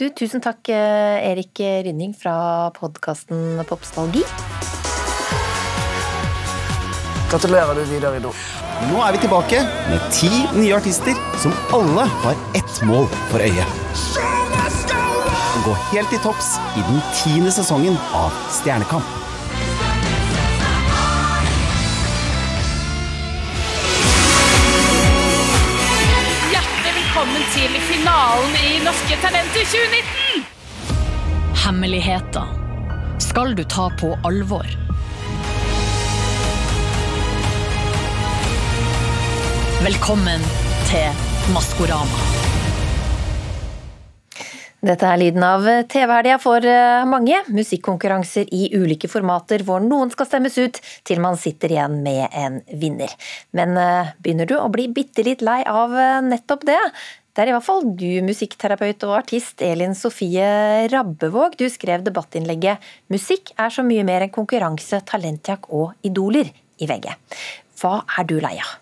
Du, 0.00 0.06
Tusen 0.16 0.40
takk, 0.40 0.64
eh, 0.72 1.20
Erik 1.28 1.60
Rynning 1.60 2.14
fra 2.16 2.70
podkasten 2.78 3.60
Popstalgi. 3.68 4.24
Gratulerer, 7.30 7.74
du 7.76 7.84
videre, 7.92 8.16
Ido. 8.16 8.32
Nå 8.88 9.02
er 9.04 9.12
vi 9.12 9.20
tilbake 9.22 9.60
med 9.90 10.08
ti 10.16 10.30
nye 10.56 10.72
artister 10.80 11.18
som 11.42 11.52
alle 11.76 12.08
har 12.24 12.40
ett 12.58 12.82
mål 12.88 13.06
for 13.28 13.44
øyet 13.44 14.49
gå 15.64 15.74
helt 15.90 16.10
til 16.12 16.20
topps 16.22 16.54
i 16.78 16.82
den 16.86 17.00
tiende 17.14 17.50
sesongen 17.54 17.96
av 18.14 18.34
Stjernekamp. 18.54 19.16
Hjertelig 26.52 26.94
velkommen 27.00 27.48
til 27.54 27.80
finalen 27.88 28.58
i 28.62 28.76
Norske 28.86 29.18
Talenter 29.24 29.66
2019! 29.74 30.46
Hemmeligheter 31.64 32.54
skal 33.20 33.56
du 33.58 33.64
ta 33.66 33.90
på 34.00 34.14
alvor. 34.26 34.66
Velkommen 39.80 40.46
til 40.90 41.26
Maskorama. 41.54 42.49
Dette 44.80 45.04
er 45.04 45.18
lyden 45.20 45.44
av 45.44 45.66
TV-helga 45.92 46.38
for 46.40 46.64
eh, 46.64 47.04
mange. 47.04 47.36
Musikkonkurranser 47.52 48.48
i 48.56 48.70
ulike 48.72 49.10
formater 49.12 49.60
hvor 49.66 49.82
noen 49.84 50.08
skal 50.12 50.28
stemmes 50.30 50.56
ut 50.56 50.80
til 51.04 51.20
man 51.20 51.36
sitter 51.40 51.74
igjen 51.74 51.98
med 52.00 52.32
en 52.32 52.56
vinner. 52.80 53.12
Men 53.52 53.76
eh, 53.76 54.14
begynner 54.24 54.48
du 54.48 54.56
å 54.56 54.70
bli 54.72 54.88
bitte 54.88 55.26
litt 55.26 55.44
lei 55.44 55.60
av 55.68 55.92
eh, 55.92 56.22
nettopp 56.24 56.64
det? 56.70 56.80
Det 57.36 57.44
er 57.44 57.52
i 57.52 57.54
hvert 57.58 57.68
fall 57.68 57.84
du, 57.92 58.08
musikkterapeut 58.24 59.04
og 59.06 59.18
artist 59.20 59.60
Elin 59.62 59.92
Sofie 59.94 60.48
Rabbevåg. 60.90 61.60
Du 61.60 61.68
skrev 61.70 62.02
debattinnlegget 62.08 62.80
'Musikk 63.12 63.52
er 63.60 63.70
så 63.70 63.84
mye 63.86 64.04
mer 64.08 64.24
enn 64.24 64.32
konkurranse, 64.32 65.04
talentjakt 65.04 65.68
og 65.68 65.92
idoler' 66.00 66.54
i 66.80 66.88
VG. 66.88 67.12
Hva 67.80 68.00
er 68.16 68.24
du 68.32 68.40
lei 68.40 68.56
av? 68.56 68.79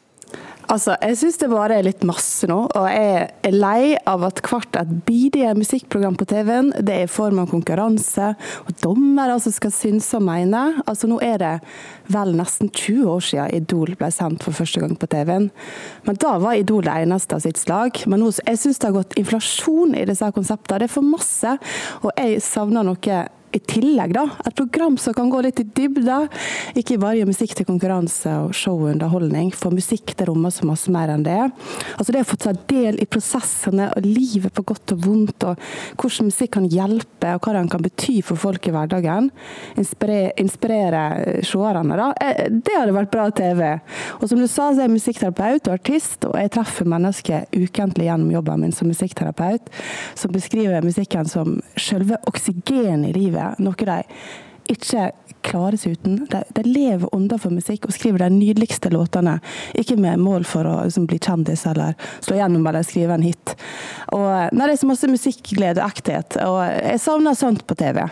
Altså, 0.68 0.98
Jeg 1.00 1.16
syns 1.16 1.38
det 1.40 1.48
bare 1.48 1.78
er 1.78 1.86
litt 1.86 2.02
masse 2.04 2.44
nå, 2.48 2.58
og 2.76 2.86
jeg 2.92 3.28
er 3.48 3.54
lei 3.54 3.94
av 4.08 4.26
at 4.26 4.42
hvert 4.44 4.76
et 4.76 4.90
bidige 5.06 5.54
musikkprogram 5.56 6.18
på 6.20 6.26
TV-en 6.28 6.68
det 6.84 6.92
er 6.92 7.06
i 7.06 7.08
form 7.08 7.40
av 7.40 7.48
konkurranse, 7.48 8.34
og 8.66 8.82
dommere 8.82 9.38
som 9.40 9.54
skal 9.54 9.72
synse 9.72 10.18
og 10.18 10.26
mene. 10.26 10.82
Altså, 10.84 11.08
Nå 11.08 11.22
er 11.24 11.40
det 11.40 11.54
vel 12.12 12.34
nesten 12.36 12.68
20 12.68 13.08
år 13.14 13.24
siden 13.24 13.54
Idol 13.56 13.94
ble 13.96 14.10
sendt 14.12 14.44
for 14.44 14.52
første 14.52 14.82
gang 14.84 14.92
på 15.00 15.08
TV-en. 15.08 15.48
Men 16.04 16.20
da 16.20 16.36
var 16.42 16.60
Idol 16.60 16.84
det 16.84 16.98
eneste 17.00 17.38
av 17.38 17.46
sitt 17.46 17.60
slag. 17.60 18.04
Men 18.04 18.20
nå, 18.20 18.28
jeg 18.44 18.60
syns 18.60 18.82
det 18.82 18.90
har 18.90 18.98
gått 18.98 19.16
inflasjon 19.16 19.96
i 19.96 20.04
disse 20.08 20.28
konseptene. 20.36 20.82
Det 20.84 20.90
er 20.90 20.96
for 20.98 21.14
masse, 21.16 21.56
og 22.04 22.12
jeg 22.12 22.44
savner 22.44 22.84
noe 22.84 23.24
i 23.52 23.60
tillegg, 23.60 24.12
da, 24.16 24.26
et 24.46 24.56
program 24.56 24.98
som 25.00 25.14
kan 25.16 25.30
gå 25.30 25.40
litt 25.44 25.60
i 25.62 25.66
dybda. 25.66 26.18
Ikke 26.78 26.98
bare 27.00 27.18
gjøre 27.18 27.30
musikk 27.30 27.54
til 27.56 27.68
konkurranse 27.68 28.32
og 28.44 28.54
show-underholdning 28.56 29.50
for 29.56 29.74
musikk 29.74 30.14
det 30.18 30.28
rommer 30.28 30.52
så 30.54 30.66
masse 30.68 30.92
mer 30.92 31.12
enn 31.12 31.24
det. 31.26 31.40
Altså 31.96 32.12
Det 32.12 32.24
å 32.24 32.28
få 32.28 32.38
ta 32.40 32.54
del 32.70 32.98
i 33.00 33.08
prosessene 33.08 33.90
og 33.96 34.06
livet 34.06 34.54
på 34.54 34.64
godt 34.68 34.94
og 34.94 35.06
vondt, 35.06 35.46
og 35.48 35.62
hvordan 36.00 36.28
musikk 36.30 36.54
kan 36.58 36.68
hjelpe, 36.68 37.34
og 37.34 37.44
hva 37.44 37.56
den 37.56 37.70
kan 37.72 37.84
bety 37.84 38.18
for 38.26 38.40
folk 38.40 38.68
i 38.68 38.74
hverdagen. 38.74 39.30
Inspirere, 39.80 40.34
inspirere 40.42 41.02
seerne, 41.46 41.98
da. 41.98 42.10
Eh, 42.20 42.44
det 42.52 42.76
hadde 42.76 42.96
vært 42.96 43.12
bra 43.12 43.28
TV. 43.34 43.64
Og 44.18 44.28
som 44.28 44.40
du 44.40 44.46
sa, 44.46 44.70
så 44.70 44.82
er 44.82 44.88
jeg 44.88 44.96
musikkterapeut 44.96 45.68
og 45.68 45.76
artist, 45.78 46.28
og 46.28 46.36
jeg 46.40 46.52
treffer 46.54 46.88
mennesker 46.88 47.48
ukentlig 47.56 48.08
gjennom 48.08 48.32
jobben 48.34 48.64
min 48.64 48.74
som 48.74 48.90
musikkterapeut, 48.90 49.70
som 50.18 50.32
beskriver 50.34 50.84
musikken 50.84 51.28
som 51.28 51.58
selve 51.78 52.18
oksygenet 52.28 53.12
i 53.12 53.16
livet 53.18 53.37
livet, 53.38 53.64
noe 53.64 53.88
de 53.88 54.02
ikke 54.68 55.08
klarer 55.48 55.78
seg 55.80 55.94
uten. 55.96 56.18
De, 56.28 56.40
de 56.52 56.62
lever 56.66 57.08
underfor 57.14 57.48
for 57.48 57.54
musikk 57.54 57.86
og 57.86 57.94
skriver 57.94 58.24
de 58.24 58.28
nydeligste 58.34 58.90
låtene. 58.92 59.36
Ikke 59.78 59.94
med 59.96 60.20
mål 60.20 60.44
for 60.48 60.66
å 60.68 60.74
liksom, 60.84 61.06
bli 61.08 61.20
kjendis 61.22 61.62
eller 61.70 61.94
slå 62.18 62.36
gjennom 62.36 62.66
eller 62.66 62.84
skrive 62.84 63.14
en 63.14 63.24
hit. 63.24 63.54
Og, 64.12 64.26
nei, 64.52 64.66
det 64.66 64.74
er 64.74 64.80
så 64.82 64.88
masse 64.90 65.08
musikkglede 65.08 65.80
og 65.80 65.86
ekthet. 65.94 66.36
Og 66.42 66.58
jeg 66.66 67.00
savner 67.00 67.38
sånt 67.38 67.64
på 67.70 67.78
TV. 67.78 68.02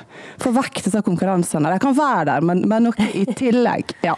Få 0.40 0.54
vekk 0.56 0.84
disse 0.86 1.02
konkurransene. 1.04 1.74
De 1.74 1.82
kan 1.82 1.98
være 1.98 2.24
der, 2.30 2.46
men, 2.46 2.62
men 2.70 2.88
noe 2.88 3.10
i 3.10 3.26
tillegg. 3.36 3.96
Ja. 4.06 4.14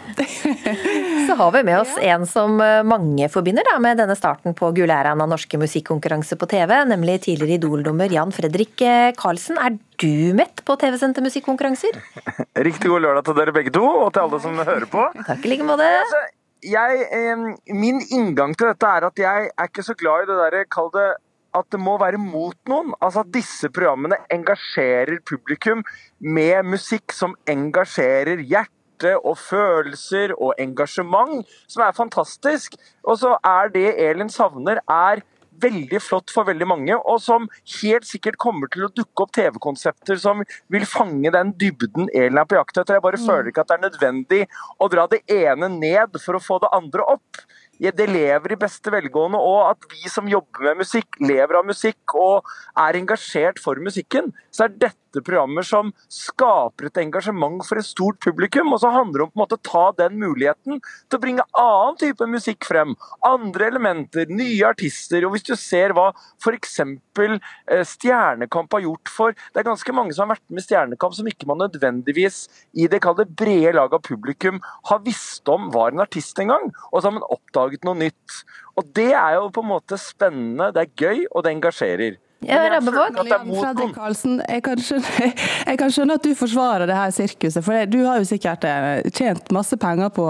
så 1.27 1.39
har 1.41 1.51
vi 1.57 1.65
med 1.65 1.81
oss 1.81 1.97
en 1.97 2.29
som 2.29 2.61
eh, 2.63 2.85
mange 2.87 3.27
forbinder 3.33 3.67
da, 3.67 3.79
med 3.83 3.99
denne 3.99 4.15
starten 4.15 4.55
på 4.55 4.71
gullæraen 4.77 5.25
av 5.25 5.33
norske 5.33 5.59
musikkonkurranser 5.59 6.39
på 6.39 6.47
TV, 6.53 6.77
nemlig 6.93 7.23
tidligere 7.25 7.57
Idol-dommer 7.57 8.13
Jan 8.13 8.31
Fredrik 8.35 8.85
eh, 8.85 9.11
Karlsen. 9.17 9.59
Er 9.59 9.79
du 9.99 10.33
mett 10.37 10.61
på 10.65 10.75
TV-sendte 10.79 11.23
musikkonkurranser? 11.25 11.97
Riktig 12.67 12.91
god 12.91 13.05
lørdag 13.05 13.25
til 13.27 13.39
dere 13.39 13.55
begge 13.55 13.73
to, 13.75 13.85
og 13.85 14.11
til 14.15 14.25
alle 14.25 14.41
som 14.43 14.59
hører 14.59 14.87
på. 14.89 15.07
Takk 15.27 15.45
i 15.45 15.53
like 15.53 15.67
måte. 15.67 15.87
Altså, 16.01 16.21
jeg, 16.65 17.07
eh, 17.15 17.73
min 17.75 18.01
inngang 18.11 18.55
til 18.57 18.71
dette 18.71 18.87
er 18.87 19.07
at 19.07 19.19
jeg 19.19 19.49
er 19.49 19.71
ikke 19.71 19.85
så 19.85 19.95
glad 19.99 20.25
i 20.25 20.29
det 20.31 20.39
derre 20.39 20.67
Kall 20.71 20.91
det 20.95 21.09
at 21.57 21.65
det 21.73 21.79
må 21.81 21.95
være 21.97 22.19
mot 22.21 22.57
noen. 22.69 22.93
Altså 23.01 23.23
at 23.23 23.31
disse 23.33 23.69
programmene 23.73 24.19
engasjerer 24.33 25.21
publikum 25.25 25.83
med 26.19 26.67
musikk 26.67 27.15
som 27.15 27.35
engasjerer 27.49 28.43
hjerte 28.43 29.15
og 29.17 29.37
følelser 29.39 30.35
og 30.35 30.53
engasjement, 30.61 31.47
som 31.67 31.85
er 31.85 31.97
fantastisk. 31.97 32.75
Og 33.03 33.17
så 33.23 33.35
er 33.45 33.73
det 33.73 33.87
Elin 33.97 34.29
savner, 34.29 34.83
er 34.85 35.23
veldig 35.61 36.01
flott 36.03 36.33
for 36.33 36.47
veldig 36.49 36.67
mange, 36.69 36.97
og 36.97 37.21
som 37.23 37.47
helt 37.79 38.07
sikkert 38.07 38.39
kommer 38.41 38.71
til 38.71 38.87
å 38.87 38.91
dukke 38.93 39.25
opp 39.25 39.33
TV-konsepter 39.35 40.19
som 40.21 40.43
vil 40.71 40.87
fange 40.89 41.31
den 41.35 41.53
dybden 41.59 42.11
Elin 42.13 42.41
er 42.41 42.49
på 42.49 42.59
jakt 42.59 42.77
etter. 42.77 42.97
Jeg 42.97 43.05
bare 43.05 43.21
mm. 43.21 43.27
føler 43.27 43.51
ikke 43.51 43.65
at 43.65 43.71
det 43.71 43.79
er 43.79 43.87
nødvendig 43.87 44.43
å 44.79 44.91
dra 44.91 45.07
det 45.11 45.23
ene 45.39 45.71
ned 45.75 46.19
for 46.23 46.37
å 46.37 46.43
få 46.43 46.61
det 46.63 46.73
andre 46.75 47.07
opp 47.15 47.43
det 47.79 48.09
lever 48.11 48.53
i 48.53 48.59
beste 48.59 48.91
velgående, 48.91 49.39
og 49.39 49.69
at 49.71 49.85
vi 49.93 50.09
som 50.11 50.27
jobber 50.27 50.67
med 50.67 50.81
musikk, 50.81 51.15
lever 51.23 51.59
av 51.61 51.67
musikk 51.67 52.15
og 52.19 52.47
er 52.75 52.97
engasjert 52.99 53.61
for 53.63 53.79
musikken, 53.79 54.33
så 54.59 54.67
er 54.67 54.75
dette 54.75 55.21
programmer 55.23 55.63
som 55.65 55.93
skaper 56.11 56.89
et 56.89 56.99
engasjement 57.01 57.63
for 57.65 57.79
et 57.79 57.87
stort 57.87 58.19
publikum. 58.23 58.73
Og 58.75 58.81
så 58.83 58.91
handler 58.91 59.21
det 59.21 59.25
om 59.25 59.31
på 59.31 59.39
en 59.39 59.43
måte 59.45 59.57
å 59.57 59.63
ta 59.69 59.85
den 60.01 60.19
muligheten 60.19 60.81
til 60.83 61.17
å 61.17 61.21
bringe 61.23 61.45
annen 61.57 61.97
type 62.01 62.27
musikk 62.29 62.67
frem. 62.67 62.91
Andre 63.25 63.69
elementer, 63.71 64.27
nye 64.27 64.67
artister. 64.67 65.23
Og 65.25 65.37
hvis 65.37 65.47
du 65.47 65.55
ser 65.55 65.95
hva 65.95 66.09
f.eks. 66.43 66.75
Eh, 66.83 67.83
Stjernekamp 67.87 68.71
har 68.75 68.85
gjort 68.85 69.09
for 69.11 69.33
Det 69.35 69.59
er 69.59 69.67
ganske 69.67 69.93
mange 69.95 70.13
som 70.15 70.27
har 70.27 70.37
vært 70.37 70.53
med 70.55 70.63
Stjernekamp 70.63 71.15
som 71.17 71.27
ikke 71.27 71.47
man 71.49 71.59
nødvendigvis 71.63 72.45
i 72.79 72.87
det 72.91 73.01
brede 73.01 73.73
lag 73.75 73.93
av 73.95 74.03
publikum 74.05 74.61
har 74.87 75.03
visst 75.03 75.47
om 75.51 75.67
var 75.73 75.91
en 75.91 76.03
artist 76.03 76.39
engang. 76.39 76.69
Og 76.91 76.99
så 76.99 77.09
har 77.09 77.17
man 77.17 77.29
oppdaget 77.31 77.87
noe 77.87 77.97
nytt. 77.99 78.41
Og 78.79 78.87
det 78.95 79.11
er 79.13 79.39
jo 79.39 79.51
på 79.51 79.63
en 79.63 79.73
måte 79.73 79.99
spennende, 79.99 80.73
det 80.75 80.85
er 80.85 80.97
gøy, 80.99 81.27
og 81.31 81.43
det 81.43 81.55
engasjerer. 81.55 82.19
Ja, 82.47 82.59
Rabbevåg? 82.71 83.17
Fredrik 83.59 83.95
Karlsen, 83.95 84.37
jeg 84.47 84.63
kan, 84.63 84.79
skjønne, 84.79 85.29
jeg 85.69 85.79
kan 85.81 85.91
skjønne 85.91 86.15
at 86.15 86.23
du 86.23 86.31
forsvarer 86.39 86.87
det 86.87 86.95
her 86.95 87.11
sirkuset, 87.11 87.59
for 87.65 87.89
du 87.91 87.99
har 88.05 88.21
jo 88.21 88.27
sikkert 88.29 88.63
eh, 88.67 89.01
tjent 89.11 89.51
masse 89.55 89.75
penger 89.79 90.11
på 90.15 90.25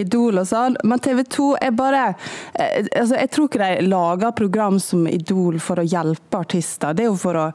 Idol 0.00 0.42
og 0.42 0.48
sånn, 0.50 0.78
men 0.82 1.02
TV 1.04 1.22
2 1.30 1.46
er 1.62 1.74
bare 1.78 2.02
eh, 2.58 2.88
altså 2.90 3.20
Jeg 3.20 3.30
tror 3.34 3.48
ikke 3.48 3.62
de 3.62 3.86
lager 3.86 4.34
program 4.34 4.80
som 4.82 5.06
Idol 5.06 5.60
for 5.62 5.78
å 5.78 5.86
hjelpe 5.86 6.42
artister, 6.42 6.96
det 6.96 7.06
er 7.06 7.10
jo 7.12 7.18
for 7.22 7.38
å 7.38 7.46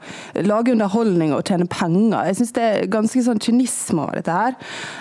lage 0.48 0.74
underholdning 0.74 1.36
og 1.36 1.44
tjene 1.50 1.68
penger. 1.70 2.30
Jeg 2.30 2.40
syns 2.40 2.56
det 2.56 2.66
er 2.70 2.90
ganske 2.92 3.26
sånn 3.26 3.44
kynisme 3.44 4.06
over 4.06 4.22
dette 4.22 4.40
her. 4.40 4.56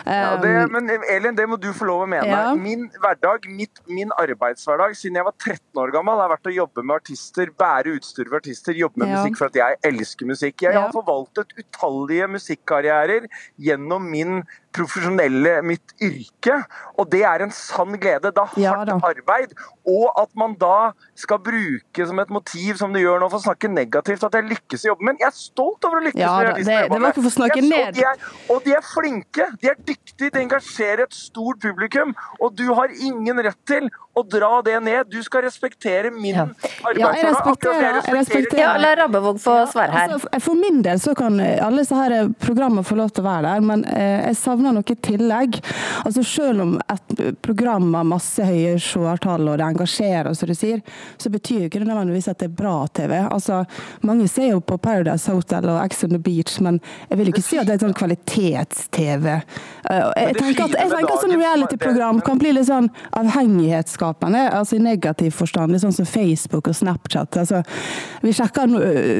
Ja, 0.04 0.36
det, 0.42 0.48
Um, 0.58 0.72
men 0.72 0.90
Elin, 1.10 1.36
det 1.36 1.46
må 1.46 1.56
du 1.60 1.68
få 1.76 1.86
lov 1.88 2.04
å 2.04 2.08
mene. 2.10 2.26
Ja. 2.28 2.54
Min 2.58 2.88
hverdag, 2.98 3.46
mitt, 3.52 3.80
min 3.86 4.10
arbeidshverdag 4.16 4.96
siden 4.98 5.20
jeg 5.20 5.26
var 5.28 5.36
13 5.36 5.82
år 5.82 5.92
gammel, 5.94 6.20
har 6.22 6.32
vært 6.32 6.50
å 6.50 6.54
jobbe 6.54 6.84
med 6.84 6.98
artister, 6.98 7.52
bære 7.58 7.94
utstyr 7.98 8.28
for 8.28 8.40
artister, 8.40 8.76
jobbe 8.78 8.87
med 8.96 9.08
Ja. 9.08 9.16
musikk 9.22 9.36
for 9.38 9.46
at 9.46 9.54
jeg 9.56 9.76
elsker 9.84 10.26
musikk. 10.26 10.62
Jeg 10.62 10.72
Ja. 10.74 10.80
har 10.80 10.92
forvaltet 10.92 11.52
utallige 11.58 12.26
musikkarrierer 12.28 13.26
gjennom 13.60 14.02
min 14.10 14.42
profesjonelle, 14.78 15.58
mitt 15.66 15.94
yrke, 16.04 16.60
og 16.98 17.10
det 17.12 17.22
er 17.26 17.44
en 17.44 17.52
sann 17.54 17.96
glede. 18.00 18.32
Det 18.34 18.44
er 18.44 18.72
hardt 18.72 18.92
arbeid, 19.10 19.52
og 19.88 20.08
at 20.20 20.30
man 20.38 20.54
da 20.60 20.92
skal 21.18 21.38
bruke 21.44 22.06
som 22.08 22.18
et 22.22 22.30
motiv, 22.34 22.76
som 22.80 22.92
du 22.94 23.00
gjør 23.00 23.20
nå, 23.22 23.28
for 23.32 23.40
å 23.40 23.46
snakke 23.48 23.70
negativt, 23.72 24.24
at 24.28 24.38
jeg 24.38 24.48
lykkes 24.52 24.84
i 24.86 24.90
jobben 24.90 25.10
min. 25.10 25.20
Jeg 25.22 25.30
er 25.32 25.36
stolt 25.38 25.84
over 25.88 26.00
å 26.02 26.04
lykkes 26.08 26.20
Ja, 26.22 26.34
med 26.38 26.46
da, 26.46 26.52
det- 26.52 26.66
jeg 26.66 26.82
jobber 26.88 26.94
det 26.98 27.02
var 27.02 27.12
ikke 27.12 27.22
for 27.22 27.32
å 27.32 27.36
snakke 27.38 27.62
med. 27.62 27.70
Jeg 27.70 27.86
ned. 27.86 27.94
så- 27.94 27.98
de 27.98 28.04
er, 28.04 28.16
og 28.54 28.64
de 28.64 28.72
er 28.72 28.84
flinke, 28.94 29.46
de 29.62 29.68
er 29.68 29.78
dyktige, 29.86 30.30
de 30.32 30.40
engasjerer 30.46 31.02
et 31.08 31.14
stort 31.14 31.58
publikum, 31.60 32.14
og 32.40 32.54
du 32.54 32.66
har 32.74 32.88
ingen 32.88 33.36
rett 33.42 33.56
til 33.66 33.90
å 34.16 34.22
dra 34.28 34.60
det 34.62 34.82
ned. 34.82 35.08
Du 35.10 35.22
skal 35.22 35.42
respektere 35.42 36.10
min 36.12 36.34
Ja, 36.34 36.46
jeg 37.14 37.24
respekterer, 37.24 37.24
jeg 37.24 37.94
respekterer, 37.94 38.02
jeg 38.04 38.14
respekterer 38.14 38.58
Ja, 38.58 38.76
la 38.76 38.94
Rabbevåg 38.96 39.38
få 39.40 39.54
svare 39.70 39.90
her. 39.90 40.08
Altså, 40.08 40.40
for 40.42 40.54
min 40.54 40.82
del 40.82 40.98
så 40.98 41.14
kan 41.16 41.38
alle 41.40 41.78
disse 41.84 41.94
her 41.94 42.28
programmene 42.42 42.84
få 42.84 42.96
lov 42.96 43.10
til 43.14 43.22
å 43.24 43.26
være 43.28 43.42
der, 43.42 43.60
men 43.60 43.84
eh, 43.84 44.26
jeg 44.26 44.36
savner 44.36 44.67
noe 44.76 44.94
i 44.94 44.98
tillegg. 45.08 45.60
Altså 46.04 46.24
Selv 46.24 46.62
om 46.64 46.74
et 46.92 47.22
program 47.42 47.92
har 47.94 48.06
masse 48.08 48.44
høye 48.44 48.76
seertall 48.82 49.48
og 49.48 49.58
det 49.60 49.66
engasjerer, 49.66 50.34
som 50.36 50.50
du 50.50 50.54
sier, 50.56 50.82
så 51.18 51.30
betyr 51.32 51.64
jo 51.64 51.70
ikke 51.70 51.82
det 51.82 51.88
nødvendigvis 51.88 52.28
at 52.30 52.40
det 52.42 52.50
er 52.50 52.56
bra 52.58 52.76
TV. 52.94 53.14
Altså, 53.24 53.64
Mange 54.06 54.28
ser 54.28 54.52
jo 54.52 54.60
på 54.60 54.78
Paradise 54.78 55.32
Hotel 55.32 55.68
og 55.68 55.80
Ex 55.84 56.04
on 56.04 56.14
the 56.14 56.20
Beach, 56.22 56.58
men 56.64 56.80
jeg 57.08 57.18
vil 57.20 57.32
ikke 57.32 57.44
si 57.44 57.58
at 57.60 57.68
det 57.68 57.78
er 57.78 57.84
sånn 57.86 57.96
kvalitets-TV. 57.98 59.26
Eh, 59.34 60.06
Jeg 60.18 60.36
tenker 60.38 60.64
at, 60.68 60.76
jeg 60.78 60.92
tenker 60.92 61.14
at 61.14 61.24
sånn 61.24 61.36
reality-program 61.38 62.20
kan 62.26 62.40
bli 62.40 62.52
litt 62.56 62.68
sånn 62.68 62.90
avhengighetsskapende, 63.18 64.48
altså 64.54 64.78
i 64.78 64.82
negativ 64.84 65.34
forstand. 65.38 65.72
Litt 65.72 65.84
sånn 65.84 65.96
som 65.96 66.08
Facebook 66.08 66.68
og 66.70 66.76
Snapchat. 66.76 67.38
Altså, 67.40 67.62
vi 68.22 68.32
sjekker 68.36 68.68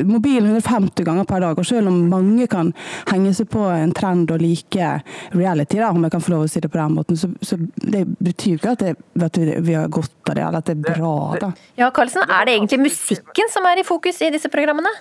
mobilen 0.09 0.51
150 0.53 1.05
ganger 1.07 1.25
per 1.29 1.43
dag, 1.45 1.59
og 1.59 1.67
selv 1.67 1.91
om 1.91 1.99
mange 2.11 2.47
kan 2.51 2.73
henge 3.11 3.35
seg 3.37 3.51
på 3.53 3.65
en 3.73 3.93
trend 3.97 4.31
og 4.35 4.43
like 4.43 4.91
reality, 5.35 5.79
da, 5.81 5.91
om 5.91 6.07
jeg 6.07 6.15
kan 6.15 6.25
få 6.25 6.35
lov 6.35 6.47
å 6.47 6.51
si 6.51 6.63
det 6.65 6.71
på 6.73 6.81
den 6.81 6.97
måten, 6.97 7.19
så, 7.19 7.31
så 7.45 7.59
det 7.59 8.05
betyr 8.19 8.55
jo 8.55 8.61
ikke 8.61 8.75
at, 8.77 8.85
det, 8.85 8.95
at 9.29 9.39
vi, 9.41 9.53
vi 9.67 9.77
har 9.77 9.91
godt 9.93 10.31
av 10.31 10.39
det, 10.39 10.47
eller 10.47 10.63
at 10.63 10.71
det 10.71 10.77
er 10.77 10.99
bra. 10.99 11.15
da. 11.43 11.53
Ja, 11.81 11.91
Karlsen, 11.95 12.25
er 12.25 12.49
det 12.49 12.57
egentlig 12.57 12.81
musikken 12.87 13.53
som 13.53 13.67
er 13.69 13.83
i 13.83 13.87
fokus 13.87 14.21
i 14.25 14.33
disse 14.35 14.51
programmene? 14.53 14.93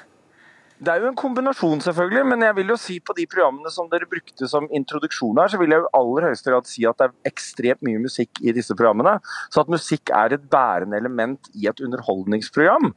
Det 0.77 0.91
er 0.93 1.01
jo 1.01 1.07
en 1.09 1.17
kombinasjon, 1.17 1.79
selvfølgelig, 1.81 2.21
men 2.29 2.43
jeg 2.45 2.53
vil 2.59 2.69
jo 2.69 2.75
si 2.77 2.99
på 3.01 3.13
de 3.17 3.23
programmene 3.29 3.71
som 3.73 3.87
dere 3.89 4.05
brukte 4.09 4.45
som 4.49 4.67
introduksjon 4.77 5.39
her, 5.41 5.49
så 5.49 5.57
vil 5.57 5.73
jeg 5.73 5.81
jo 5.81 5.89
aller 5.97 6.27
høyeste 6.27 6.53
grad 6.53 6.69
si 6.69 6.85
at 6.85 6.99
det 6.99 7.07
er 7.07 7.31
ekstremt 7.31 7.81
mye 7.87 8.01
musikk 8.03 8.41
i 8.43 8.53
disse 8.53 8.77
programmene. 8.77 9.15
Så 9.49 9.63
at 9.63 9.71
musikk 9.73 10.13
er 10.13 10.35
et 10.37 10.45
bærende 10.53 10.99
element 11.01 11.49
i 11.57 11.65
et 11.71 11.81
underholdningsprogram. 11.81 12.91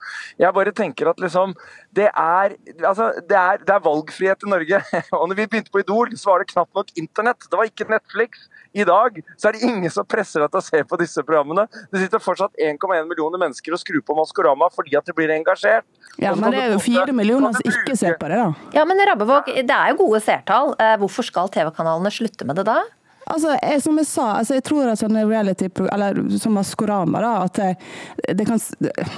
Jeg 0.44 0.56
bare 0.58 0.76
tenker 0.76 1.08
at 1.08 1.24
liksom 1.24 1.56
Det 1.96 2.06
er, 2.06 2.52
altså, 2.86 3.10
det 3.26 3.36
er, 3.36 3.64
det 3.64 3.74
er 3.74 3.82
valgfrihet 3.82 4.44
i 4.46 4.50
Norge. 4.50 4.82
Og 5.18 5.24
når 5.28 5.40
vi 5.40 5.46
begynte 5.46 5.72
på 5.72 5.80
Idol, 5.80 6.12
så 6.16 6.30
var 6.30 6.44
det 6.44 6.52
knapt 6.52 6.74
nok 6.76 6.92
internett. 6.96 7.48
Det 7.50 7.58
var 7.58 7.66
ikke 7.66 7.88
Netflix. 7.90 8.44
I 8.76 8.84
dag 8.86 9.16
så 9.36 9.48
er 9.50 9.56
det 9.56 9.62
ingen 9.66 9.90
som 9.90 10.06
presser 10.06 10.44
deg 10.44 10.52
til 10.52 10.60
å 10.60 10.64
se 10.64 10.82
på 10.86 10.98
disse 11.00 11.24
programmene. 11.26 11.64
Det 11.90 12.04
sitter 12.04 12.22
fortsatt 12.22 12.54
1,1 12.54 13.08
millioner 13.10 13.40
mennesker 13.42 13.74
og 13.74 13.82
skrur 13.82 14.02
på 14.06 14.14
Maskorama 14.18 14.68
fordi 14.74 14.94
at 14.98 15.08
de 15.08 15.14
blir 15.16 15.32
engasjert. 15.34 15.86
Ja, 16.22 16.34
men 16.38 16.54
det 16.54 16.62
er 16.62 16.74
jo 16.76 16.78
fire 16.82 17.14
millioner 17.16 17.56
som 17.56 17.66
ikke 17.66 17.96
ser 17.98 18.14
på 18.20 18.30
det, 18.30 18.38
da. 18.38 18.70
Ja, 18.76 18.86
men 18.86 19.00
Rabbevåg, 19.10 19.50
det 19.66 19.74
er 19.74 19.92
jo 19.92 20.00
gode 20.04 20.22
seertall. 20.22 20.74
Eh, 20.78 20.96
Hvorfor 21.02 21.26
skal 21.26 21.50
TV-kanalene 21.50 22.12
slutte 22.14 22.46
med 22.46 22.60
det 22.60 22.66
da? 22.70 22.80
Altså, 23.30 23.54
jeg, 23.62 23.82
som 23.84 23.98
jeg 24.00 24.08
sa, 24.10 24.26
altså, 24.40 24.56
jeg 24.58 24.64
tror 24.66 24.90
at 24.90 25.00
sånne 25.00 25.24
reality 25.28 25.68
eller 25.80 26.18
som 26.42 26.56
Maskorama, 26.58 27.22
da, 27.22 27.32
at 27.46 27.60
det, 28.36 28.46
kan 28.48 28.60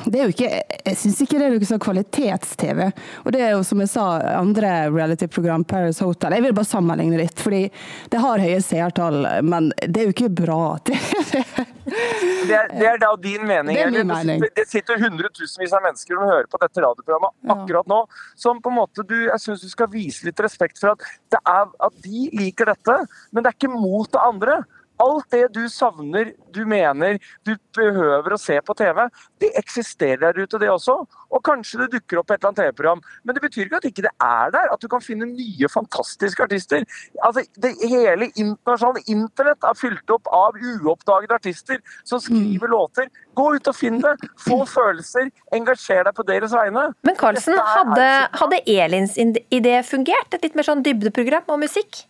Det 0.05 0.19
er 0.21 0.29
jo 0.29 0.35
ikke 0.35 0.51
Jeg 0.53 0.99
syns 1.01 1.23
ikke 1.25 1.41
det 1.41 1.47
er 1.47 1.57
noe 1.57 1.69
sånn 1.69 1.83
kvalitets-TV. 1.83 2.83
Og 3.25 3.33
det 3.35 3.43
er 3.47 3.55
jo, 3.55 3.63
som 3.67 3.81
jeg 3.83 3.93
sa, 3.93 4.07
andre 4.39 4.75
reality-program, 4.93 5.65
Paris 5.69 6.03
Hotel 6.05 6.37
Jeg 6.37 6.47
vil 6.47 6.57
bare 6.57 6.69
sammenligne 6.69 7.21
litt, 7.21 7.39
fordi 7.41 7.65
det 8.13 8.23
har 8.23 8.43
høye 8.43 8.61
seertall, 8.65 9.25
men 9.47 9.73
det 9.81 10.03
er 10.03 10.11
jo 10.11 10.17
ikke 10.17 10.33
bra 10.43 10.63
TV. 10.87 11.73
Det 11.93 12.57
er, 12.57 12.69
det 12.73 12.87
er 12.89 13.01
da 13.03 13.11
din 13.21 13.45
mening. 13.47 13.77
Det 13.77 13.83
er 13.85 13.91
eller? 13.93 14.09
mening. 14.09 14.45
Det, 14.57 14.67
sitter 14.71 15.01
hundretusenvis 15.03 15.75
av 15.77 15.85
mennesker 15.87 16.19
som 16.19 16.29
hører 16.29 16.49
på 16.51 16.61
dette 16.63 16.85
radioprogrammet 16.85 17.55
akkurat 17.55 17.91
nå, 17.91 18.01
som 18.39 18.61
på 18.63 18.73
en 18.73 18.79
måte 18.81 19.05
du, 19.07 19.17
jeg 19.29 19.43
syns 19.45 19.65
du 19.65 19.71
skal 19.73 19.91
vise 19.93 20.27
litt 20.27 20.41
respekt 20.43 20.81
for 20.83 20.95
at, 20.95 21.07
det 21.33 21.41
er, 21.41 21.69
at 21.89 21.99
de 22.05 22.29
liker 22.39 22.73
dette, 22.73 22.99
men 23.33 23.45
det 23.45 23.53
er 23.53 23.59
ikke 23.59 23.73
mot 23.75 24.11
det 24.13 24.23
andre. 24.23 24.63
Alt 25.03 25.35
det 25.35 25.47
du 25.57 25.63
savner, 25.73 26.33
du 26.55 26.63
mener 26.69 27.19
du 27.47 27.55
behøver 27.77 28.35
å 28.35 28.41
se 28.41 28.59
på 28.63 28.77
TV, 28.79 29.05
det 29.43 29.51
eksisterer 29.59 30.21
der 30.23 30.45
ute, 30.45 30.61
det 30.61 30.71
også. 30.71 30.99
Og 31.33 31.43
kanskje 31.47 31.83
det 31.83 31.89
dukker 31.97 32.21
opp 32.21 32.31
et 32.31 32.39
eller 32.39 32.53
annet 32.53 32.61
TV-program. 32.61 33.03
Men 33.25 33.37
det 33.37 33.43
betyr 33.45 33.67
ikke 33.67 33.81
at 33.81 33.89
ikke 33.89 34.05
det 34.07 34.13
er 34.23 34.53
der. 34.55 34.69
At 34.75 34.85
du 34.85 34.89
kan 34.93 35.03
finne 35.05 35.29
nye, 35.31 35.71
fantastiske 35.73 36.45
artister. 36.45 36.85
Altså, 37.25 37.45
det 37.63 37.73
Hele 37.93 38.29
internasjonale 38.39 39.03
internett 39.11 39.65
er 39.67 39.77
fylt 39.77 40.13
opp 40.15 40.29
av 40.33 40.57
uoppdagede 40.57 41.35
artister 41.37 41.81
som 42.09 42.21
skriver 42.23 42.71
låter. 42.71 43.09
Gå 43.37 43.49
ut 43.57 43.69
og 43.69 43.77
finn 43.77 44.01
det. 44.05 44.15
Få 44.41 44.63
følelser. 44.69 45.31
Engasjer 45.57 46.05
deg 46.07 46.17
på 46.17 46.27
deres 46.29 46.55
vegne. 46.57 46.87
Men 47.07 47.19
Karlsen, 47.19 47.59
hadde, 47.59 48.09
hadde 48.39 48.61
Elins 48.71 49.17
idé 49.19 49.79
fungert? 49.87 50.37
Et 50.37 50.47
litt 50.47 50.59
mer 50.59 50.69
sånn 50.69 50.85
dybdeprogram 50.87 51.49
og 51.53 51.63
musikk? 51.65 52.05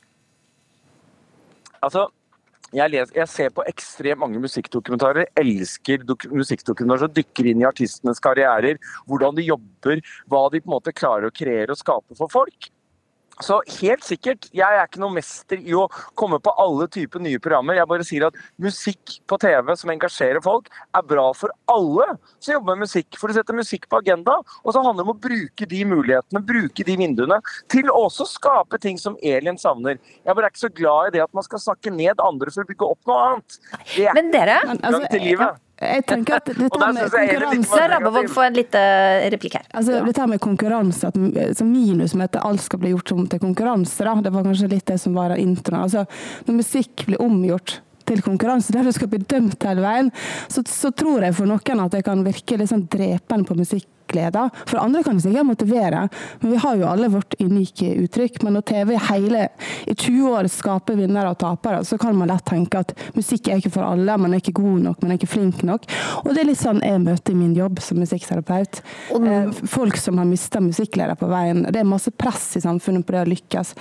Altså, 1.82 2.08
jeg, 2.72 2.92
leser, 2.92 3.16
jeg 3.20 3.30
ser 3.30 3.54
på 3.54 3.64
ekstremt 3.68 4.22
mange 4.22 4.40
musikkdokumentarer. 4.42 5.28
Elsker 5.38 6.04
dok 6.08 6.26
musikkdokumentarer 6.32 7.06
som 7.06 7.16
dykker 7.16 7.50
inn 7.50 7.62
i 7.62 7.68
artistenes 7.68 8.22
karrierer. 8.22 8.80
Hvordan 9.10 9.36
de 9.36 9.48
jobber, 9.48 10.00
hva 10.30 10.46
de 10.52 10.62
på 10.62 10.70
en 10.70 10.76
måte 10.78 10.96
klarer 10.96 11.28
å 11.28 11.34
kreere 11.34 11.74
og 11.74 11.80
skape 11.80 12.18
for 12.18 12.32
folk. 12.32 12.72
Så 13.40 13.58
helt 13.80 14.04
sikkert, 14.04 14.48
jeg 14.52 14.66
er 14.66 14.84
ikke 14.84 15.00
noen 15.00 15.16
mester 15.16 15.60
i 15.60 15.72
å 15.76 15.86
komme 16.18 16.38
på 16.42 16.52
alle 16.60 16.86
typer 16.92 17.22
nye 17.22 17.40
programmer. 17.42 17.78
Jeg 17.78 17.88
bare 17.88 18.06
sier 18.06 18.26
at 18.28 18.36
musikk 18.60 19.16
på 19.30 19.38
TV 19.40 19.72
som 19.78 19.92
engasjerer 19.94 20.42
folk, 20.44 20.68
er 20.92 21.06
bra 21.08 21.24
for 21.36 21.54
alle 21.72 22.06
som 22.38 22.54
jobber 22.56 22.76
med 22.76 22.86
musikk. 22.86 23.08
For 23.18 23.30
det 23.30 23.40
setter 23.40 23.56
musikk 23.56 23.88
på 23.88 24.02
agenda, 24.02 24.36
og 24.62 24.76
så 24.76 24.84
handler 24.84 25.02
det 25.02 25.08
om 25.08 25.14
å 25.14 25.22
bruke 25.28 25.68
de 25.72 25.82
mulighetene, 25.88 26.44
bruke 26.52 26.86
de 26.86 26.98
vinduene, 27.00 27.40
til 27.72 27.90
å 27.90 28.04
også 28.06 28.28
skape 28.28 28.80
ting 28.82 29.00
som 29.00 29.16
Elin 29.24 29.58
savner. 29.60 29.98
Jeg 30.22 30.36
bare 30.36 30.50
er 30.50 30.54
ikke 30.54 30.66
så 30.66 30.74
glad 30.82 31.10
i 31.10 31.16
det 31.16 31.24
at 31.24 31.34
man 31.36 31.46
skal 31.46 31.62
snakke 31.62 31.94
ned 31.94 32.22
andre 32.22 32.52
for 32.52 32.66
å 32.66 32.68
bygge 32.68 32.94
opp 32.94 33.10
noe 33.10 33.28
annet. 33.30 33.60
Det 33.96 34.08
er 34.10 34.18
Men 34.18 34.32
dere 34.34 34.60
gang 34.66 35.06
til 35.08 35.30
livet. 35.32 35.62
Jeg 35.82 36.04
tenker 36.08 36.38
at 36.38 36.48
dette 36.48 36.68
Og 36.68 36.82
med 36.94 37.12
konkurranse 37.12 37.78
La 37.78 37.86
Rabbevåg 37.96 38.28
få 38.32 38.44
en 38.46 38.58
liten 38.58 39.28
replikk 39.34 39.58
her. 39.58 39.68
Altså, 39.74 40.00
Dette 40.06 40.26
med 40.30 40.42
konkurranse, 40.42 41.10
at, 41.10 41.56
som 41.58 41.70
minus 41.70 42.16
med 42.18 42.30
at 42.30 42.42
alt 42.42 42.62
skal 42.64 42.82
bli 42.82 42.92
gjort 42.94 43.14
om 43.16 43.24
til 43.30 43.42
konkurranse, 43.42 44.04
da. 44.06 44.16
det 44.24 44.34
var 44.34 44.46
kanskje 44.46 44.70
litt 44.72 44.86
det 44.88 44.98
som 45.02 45.16
var 45.18 45.34
introen. 45.38 45.82
Altså, 45.86 46.04
når 46.46 46.60
musikk 46.60 47.06
blir 47.08 47.22
omgjort 47.22 47.80
til 48.08 48.22
konkurranse, 48.24 48.74
der 48.74 48.86
du 48.86 48.92
skal 48.94 49.10
bli 49.12 49.22
dømt 49.30 49.62
hele 49.66 49.84
veien, 49.84 50.12
så, 50.50 50.64
så 50.68 50.90
tror 50.94 51.26
jeg 51.26 51.36
for 51.38 51.50
noen 51.50 51.84
at 51.84 51.96
det 51.96 52.04
kan 52.06 52.24
virke 52.26 52.58
litt 52.58 52.72
sånn 52.72 52.88
drepende 52.90 53.48
på 53.48 53.58
musikk 53.58 53.88
gleder. 54.12 54.50
For 54.66 54.80
andre 54.82 55.02
kan 55.06 55.18
det 55.18 55.26
sikkert 55.26 55.48
motivere, 55.48 56.06
men 56.40 56.54
vi 56.54 56.60
har 56.62 56.78
jo 56.78 56.88
alle 56.88 57.10
vårt 57.12 57.36
unike 57.40 57.92
uttrykk. 58.04 58.42
Men 58.42 58.58
når 58.58 58.66
TV 58.72 58.94
hele, 59.08 59.46
i 59.86 59.94
20 59.94 60.28
år 60.32 60.48
skaper 60.52 60.98
vinnere 60.98 61.32
og 61.32 61.38
tapere, 61.42 61.82
så 61.88 61.98
kan 62.00 62.16
man 62.18 62.30
lett 62.30 62.46
tenke 62.48 62.82
at 62.82 62.94
musikk 63.16 63.48
er 63.48 63.60
ikke 63.60 63.74
for 63.78 63.86
alle, 63.86 64.16
man 64.20 64.34
er 64.34 64.42
ikke 64.42 64.56
god 64.60 64.84
nok, 64.86 65.02
man 65.02 65.14
er 65.14 65.20
ikke 65.20 65.32
flink 65.34 65.62
nok. 65.66 65.88
Og 66.22 66.32
det 66.32 66.44
er 66.44 66.50
litt 66.50 66.60
sånn 66.62 66.82
jeg 66.84 67.02
møter 67.02 67.34
i 67.34 67.38
min 67.38 67.54
jobb 67.56 67.80
som 67.82 68.00
musikkterapeut. 68.02 68.82
Eh, 69.16 69.50
Folk 69.72 69.96
som 70.00 70.18
har 70.20 70.28
mista 70.28 70.60
musikkglede 70.62 71.16
på 71.18 71.28
veien. 71.30 71.64
Det 71.72 71.80
er 71.80 71.88
masse 71.88 72.10
press 72.10 72.56
i 72.58 72.62
samfunnet 72.64 73.06
på 73.06 73.14
det 73.14 73.22
å 73.24 73.30
lykkes. 73.30 73.74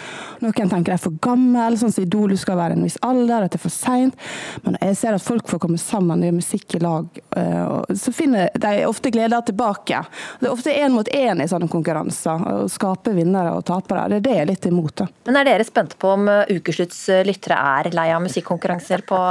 Noen 0.44 0.72
tenker 0.72 0.94
jeg 0.94 1.00
er 1.00 1.04
for 1.06 1.18
gammel, 1.24 1.78
sånn 1.80 1.94
som 1.94 2.06
Idol, 2.06 2.34
du 2.34 2.40
skal 2.40 2.60
være 2.60 2.78
en 2.78 2.86
viss 2.86 3.00
alder, 3.06 3.46
at 3.46 3.54
det 3.54 3.60
er 3.60 3.66
for 3.66 3.74
seint. 3.74 4.18
Men 4.66 4.78
jeg 4.82 4.98
ser 5.00 5.18
at 5.18 5.26
folk 5.26 5.50
får 5.52 5.62
komme 5.64 5.80
sammen 5.82 6.22
og 6.22 6.28
gjøre 6.30 6.38
musikk 6.40 6.78
i 6.78 6.82
lag, 6.84 7.22
eh, 7.38 7.96
så 7.98 8.14
finner 8.16 8.50
de 8.62 8.86
ofte 8.88 9.12
gleder 9.14 9.46
tilbake. 9.48 10.04
Det 10.40 10.48
er 10.48 10.54
ofte 10.54 10.74
én 10.74 10.94
mot 10.96 11.08
én 11.08 11.44
i 11.44 11.48
sånne 11.50 11.70
konkurranser. 11.72 12.46
Å 12.64 12.68
skape 12.72 13.14
vinnere 13.16 13.54
og 13.58 13.64
tapere. 13.68 14.08
Det 14.12 14.20
er 14.20 14.26
det 14.26 14.36
jeg 14.36 14.44
er 14.46 14.50
litt 14.52 14.68
imot. 14.70 14.96
Da. 15.04 15.08
Men 15.30 15.40
er 15.42 15.50
dere 15.52 15.68
spente 15.68 16.00
på 16.02 16.14
om 16.16 16.28
eh, 16.32 16.52
Ukeslutts 16.58 17.04
eh, 17.14 17.24
lyttere 17.28 17.58
er 17.58 17.92
lei 17.96 18.10
av 18.16 18.24
musikkonkurranser 18.26 19.06
på, 19.10 19.22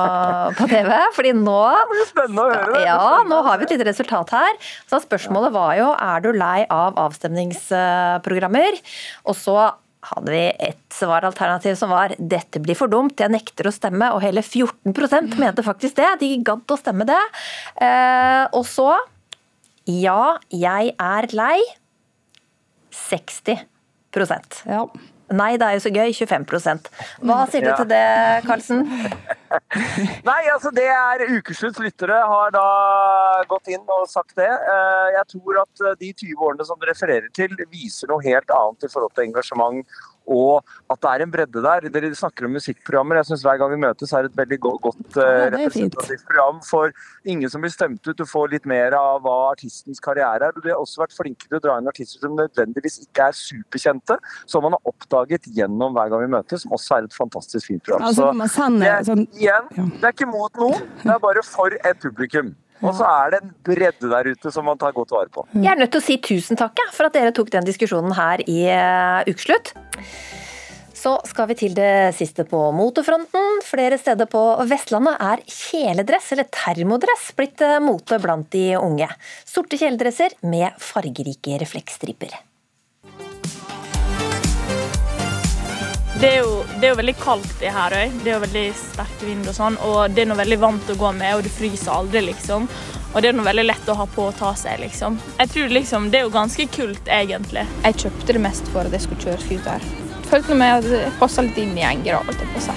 på 0.59 0.70
TV? 0.70 0.95
Fordi 1.16 1.34
nå 1.36 1.59
Det 1.74 1.91
blir 1.93 2.09
spennende 2.12 2.47
å 2.47 2.55
høre 2.55 2.72
det. 2.76 2.86
Ja, 2.88 3.20
nå 3.28 3.43
har 3.47 3.61
vi 3.61 3.68
et 3.68 3.76
lite 3.76 3.91
resultat 3.91 4.34
her. 4.36 4.59
Så 4.91 5.03
spørsmålet 5.05 5.55
var 5.55 5.76
jo 5.80 5.93
er 5.95 6.24
du 6.24 6.32
lei 6.36 6.64
av 6.70 6.99
avstemningsprogrammer? 7.01 8.82
Og 9.28 9.38
så 9.38 9.70
hadde 10.11 10.32
vi 10.32 10.45
et 10.70 10.80
svaralternativ 10.95 11.76
som 11.76 11.93
var 11.93 12.14
'dette 12.16 12.61
blir 12.62 12.76
for 12.78 12.88
dumt, 12.88 13.20
jeg 13.20 13.32
nekter 13.32 13.68
å 13.68 13.74
stemme', 13.74 14.12
og 14.14 14.22
hele 14.24 14.41
14% 14.41 15.36
mente 15.38 15.62
faktisk 15.62 15.97
det. 15.97 16.20
De 16.20 16.30
gadd 16.45 16.64
å 16.64 16.78
stemme 16.80 17.05
det. 17.05 17.20
Eh, 17.76 18.47
og 18.53 18.64
så 18.64 18.97
'ja, 19.91 20.38
jeg 20.51 20.95
er 20.99 21.26
lei'. 21.34 21.62
60 22.91 23.66
ja. 24.66 24.84
Nei, 25.30 25.53
det 25.57 25.62
er 25.62 25.76
jo 25.78 25.82
så 25.84 25.91
gøy. 25.95 26.11
25% 26.11 26.88
Hva 27.22 27.47
sier 27.47 27.62
du 27.62 27.68
Ja. 27.70 27.76
til 27.78 27.86
det, 27.86 28.43
Karlsen? 28.49 28.80
Nei, 30.26 30.41
altså 30.51 30.72
det 30.74 30.88
er 30.91 31.22
Ukeslutts 31.38 31.78
lyttere 31.78 32.18
har 32.26 32.51
da 32.51 32.64
gått 33.47 33.68
inn 33.70 33.84
og 33.86 34.09
sagt 34.11 34.34
det. 34.34 34.49
Eh, 34.51 35.09
Jeg 35.14 35.26
tror 35.30 35.61
at 35.62 35.84
eh, 35.86 35.95
de 36.01 36.12
20 36.12 36.34
årene 36.49 36.66
som 36.66 36.78
du 36.80 36.86
refererer 36.91 37.30
til, 37.32 37.55
viser 37.70 38.11
noe 38.11 38.22
helt 38.26 38.51
annet 38.51 38.88
i 38.88 38.91
forhold 38.91 39.14
til 39.14 39.28
engasjement 39.28 39.86
og 40.30 40.62
at 40.90 41.00
det 41.02 41.10
er 41.10 41.24
en 41.24 41.32
bredde 41.32 41.62
der. 41.64 41.88
Dere 41.90 42.10
snakker 42.14 42.46
om 42.46 42.52
musikkprogrammer. 42.54 43.18
Jeg 43.20 43.26
synes 43.30 43.42
Hver 43.46 43.58
gang 43.58 43.72
vi 43.74 43.80
møtes 43.82 44.12
er 44.14 44.28
et 44.28 44.36
veldig 44.38 44.58
godt 44.62 45.16
eh, 45.18 45.48
representativt 45.56 46.24
program 46.28 46.60
for 46.66 46.92
ingen 47.26 47.50
som 47.50 47.64
blir 47.64 47.72
stemt 47.74 48.06
ut. 48.06 48.16
Du 48.16 48.24
får 48.28 48.52
litt 48.54 48.68
mer 48.70 48.94
av 48.98 49.20
hva 49.26 49.34
artistens 49.50 49.98
karriere 50.00 50.48
er. 50.50 50.54
Du 50.60 50.68
har 50.70 50.78
også 50.78 51.02
vært 51.02 51.16
flinke 51.18 51.48
til 51.48 51.58
å 51.58 51.62
dra 51.64 51.78
inn 51.82 51.90
artister 51.90 52.22
som 52.22 52.38
nødvendigvis 52.38 53.00
ikke 53.08 53.26
er 53.32 53.36
superkjente, 53.40 54.18
som 54.46 54.62
man 54.66 54.76
har 54.78 54.92
oppdaget 54.92 55.50
gjennom 55.56 55.94
Hver 55.98 56.10
gang 56.14 56.24
vi 56.26 56.32
møtes, 56.38 56.62
som 56.64 56.72
også 56.78 56.98
er 57.00 57.10
et 57.10 57.16
fantastisk 57.18 57.66
fint 57.72 57.82
program. 57.84 58.06
Altså, 58.06 58.30
Så 58.30 58.70
det 58.78 58.88
er, 58.88 59.02
sånn- 59.10 59.26
igjen, 59.34 59.70
det 60.00 60.04
er 60.04 60.12
ikke 60.14 60.30
mot 60.30 60.54
noen, 60.62 60.86
det 61.02 61.14
er 61.14 61.18
bare 61.22 61.42
for 61.46 61.74
et 61.74 61.98
publikum. 62.02 62.54
Og 62.80 62.96
så 62.96 63.06
er 63.06 63.34
det 63.34 63.40
en 63.42 63.54
bredde 63.66 64.10
der 64.10 64.30
ute 64.32 64.52
som 64.54 64.66
man 64.68 64.78
tar 64.80 64.94
godt 64.96 65.12
vare 65.14 65.32
på. 65.32 65.46
Jeg 65.54 65.72
er 65.72 65.80
nødt 65.80 65.92
til 65.94 66.02
å 66.02 66.06
si 66.06 66.18
tusen 66.24 66.60
takk 66.60 66.80
for 66.96 67.08
at 67.08 67.16
dere 67.16 67.34
tok 67.36 67.52
den 67.52 67.66
diskusjonen 67.68 68.14
her 68.16 68.42
i 68.48 68.62
eh, 68.72 69.30
Ukeslutt. 69.30 69.74
Så 71.00 71.14
skal 71.24 71.48
vi 71.48 71.56
til 71.56 71.72
det 71.76 72.12
siste 72.18 72.44
på 72.48 72.58
motefronten. 72.76 73.62
Flere 73.64 73.96
steder 74.00 74.28
på 74.28 74.42
Vestlandet 74.68 75.16
er 75.24 75.40
kjeledress, 75.48 76.28
eller 76.34 76.50
termodress, 76.52 77.30
blitt 77.38 77.64
eh, 77.64 77.78
mote 77.80 78.20
blant 78.20 78.50
de 78.52 78.66
unge. 78.76 79.08
Sorte 79.48 79.80
kjeledresser 79.80 80.36
med 80.44 80.76
fargerike 80.84 81.56
refleksstriper. 81.62 82.36
Det 86.20 86.28
er, 86.28 86.42
jo, 86.44 86.64
det 86.76 86.84
er 86.84 86.90
jo 86.90 86.96
veldig 86.98 87.14
kaldt 87.16 87.62
i 87.64 87.70
Herøy. 87.72 88.10
Det 88.20 88.28
er 88.28 88.34
jo 88.34 88.40
veldig 88.42 88.64
sterk 88.76 89.22
vind 89.24 89.46
og 89.48 89.54
sånn. 89.56 89.78
Og 89.88 90.12
det 90.12 90.20
er 90.20 90.28
noe 90.28 90.36
veldig 90.36 90.58
vant 90.60 90.90
å 90.92 90.96
gå 91.00 91.12
med, 91.16 91.38
og 91.38 91.46
det 91.46 91.52
fryser 91.54 91.94
aldri, 91.94 92.20
liksom. 92.26 92.66
Og 93.14 93.22
det 93.24 93.30
er 93.30 93.38
noe 93.38 93.46
veldig 93.46 93.64
lett 93.64 93.88
å 93.88 93.96
ha 93.96 94.04
på 94.04 94.26
og 94.28 94.36
ta 94.36 94.50
seg, 94.52 94.82
liksom. 94.82 95.16
Jeg 95.38 95.48
tror 95.54 95.72
liksom 95.72 96.10
det 96.12 96.20
er 96.20 96.26
jo 96.26 96.32
ganske 96.34 96.66
kult, 96.76 97.08
egentlig. 97.08 97.64
Jeg 97.86 97.96
kjøpte 98.04 98.36
det 98.36 98.42
mest 98.44 98.68
for 98.74 98.84
at 98.84 98.92
jeg 98.92 99.06
skulle 99.06 99.24
kjøre 99.24 99.40
scooter. 99.46 99.86
Følte 100.28 100.58
med 100.60 100.74
at 100.74 100.90
jeg 100.92 101.14
passa 101.22 101.46
litt 101.46 101.56
inn 101.62 101.72
i 101.78 101.86
gjengen. 101.86 102.20
holdt 102.28 102.44
jeg 102.44 102.52
på 102.52 102.60
å 102.60 102.66
si. 102.68 102.76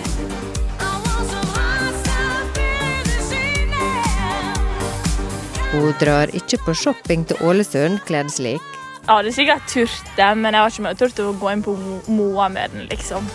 Hun 5.74 5.92
drar 6.00 6.32
ikke 6.32 6.64
på 6.64 6.78
shopping 6.80 7.28
til 7.28 7.44
Ålesund 7.44 8.00
kledd 8.08 8.32
slik. 8.32 8.83
Jeg 9.04 9.18
hadde 9.18 9.32
sikkert 9.36 9.66
turt 9.68 10.12
det, 10.16 10.28
men 10.40 10.56
jeg 10.56 10.64
har 10.64 10.70
ikke 10.72 10.92
turt 11.02 11.18
å 11.20 11.34
gå 11.36 11.50
inn 11.52 11.64
på 11.66 11.74
Moa 12.08 12.46
med 12.48 12.72
den, 12.72 12.86
liksom. 12.88 13.26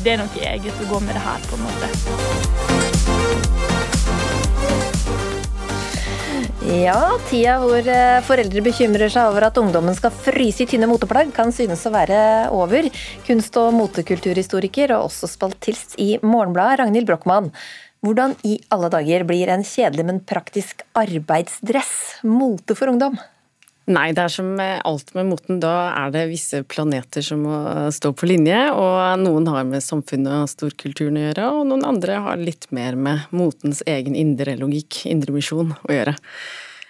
Det 0.00 0.14
er 0.14 0.22
noe 0.22 0.32
eget 0.48 0.80
å 0.80 0.86
gå 0.88 1.00
med 1.04 1.12
det 1.12 1.20
her, 1.20 1.44
på 1.44 1.58
en 1.58 1.64
måte. 1.66 1.90
Ja, 6.72 7.12
tida 7.28 7.58
hvor 7.60 7.84
eh, 7.84 8.24
foreldre 8.24 8.64
bekymrer 8.64 9.12
seg 9.12 9.28
over 9.28 9.50
at 9.50 9.60
ungdommen 9.60 9.94
skal 9.94 10.16
fryse 10.24 10.64
i 10.64 10.68
tynne 10.72 10.88
moteplagg, 10.88 11.36
kan 11.36 11.52
synes 11.52 11.84
å 11.84 11.92
være 11.92 12.48
over. 12.56 12.88
Kunst- 13.28 13.60
og 13.60 13.76
motekulturhistoriker 13.76 14.96
og 14.96 15.10
også 15.10 15.28
spaltist 15.36 16.00
i 16.00 16.16
Morgenbladet, 16.24 16.80
Ragnhild 16.80 17.12
Brochmann. 17.12 17.52
Hvordan 18.00 18.32
i 18.48 18.56
alle 18.72 18.88
dager 18.88 19.28
blir 19.28 19.52
en 19.52 19.68
kjedelig, 19.68 20.08
men 20.08 20.24
praktisk 20.24 20.80
arbeidsdress 20.96 22.24
mote 22.24 22.72
for 22.72 22.96
ungdom? 22.96 23.20
Nei, 23.86 24.08
det 24.10 24.24
er 24.24 24.32
som 24.34 24.48
alt 24.58 25.12
med 25.14 25.28
moten. 25.28 25.60
Da 25.62 25.92
er 25.94 26.10
det 26.10 26.24
visse 26.32 26.64
planeter 26.66 27.22
som 27.22 27.44
må 27.46 27.58
stå 27.94 28.10
på 28.18 28.26
linje. 28.26 28.58
Og 28.74 29.20
noen 29.22 29.46
har 29.52 29.66
med 29.68 29.84
samfunnet 29.84 30.40
og 30.42 30.50
storkulturen 30.50 31.20
å 31.20 31.26
gjøre, 31.28 31.50
og 31.54 31.68
noen 31.70 31.86
andre 31.86 32.18
har 32.24 32.42
litt 32.42 32.66
mer 32.74 32.98
med 32.98 33.28
motens 33.30 33.84
egen 33.86 34.18
indre 34.18 34.56
logikk, 34.58 35.04
indre 35.06 35.36
misjon, 35.36 35.70
å 35.86 35.94
gjøre. 35.94 36.16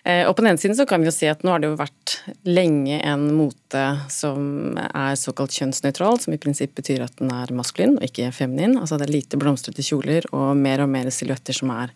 Eh, 0.06 0.22
Og 0.24 0.36
på 0.36 0.40
den 0.40 0.52
ene 0.52 0.62
siden 0.62 0.76
så 0.78 0.86
kan 0.88 1.02
vi 1.02 1.10
jo 1.10 1.14
si 1.14 1.26
at 1.28 1.44
nå 1.44 1.50
har 1.52 1.60
det 1.60 1.68
jo 1.68 1.76
vært 1.80 2.16
lenge 2.46 3.00
en 3.02 3.26
mote 3.34 3.84
som 4.08 4.78
er 4.86 5.18
såkalt 5.18 5.52
kjønnsnøytral, 5.52 6.20
som 6.22 6.32
i 6.32 6.40
prinsipp 6.40 6.76
betyr 6.78 7.04
at 7.04 7.20
den 7.20 7.32
er 7.34 7.52
maskulin 7.52 7.98
og 7.98 8.06
ikke 8.06 8.30
feminin. 8.32 8.78
Altså 8.80 8.96
det 8.96 9.08
er 9.08 9.16
lite 9.18 9.40
blomstrete 9.40 9.84
kjoler 9.84 10.30
og 10.32 10.54
mer 10.56 10.84
og 10.86 10.92
mer 10.94 11.10
silhuetter 11.10 11.58
som 11.58 11.74
er 11.74 11.92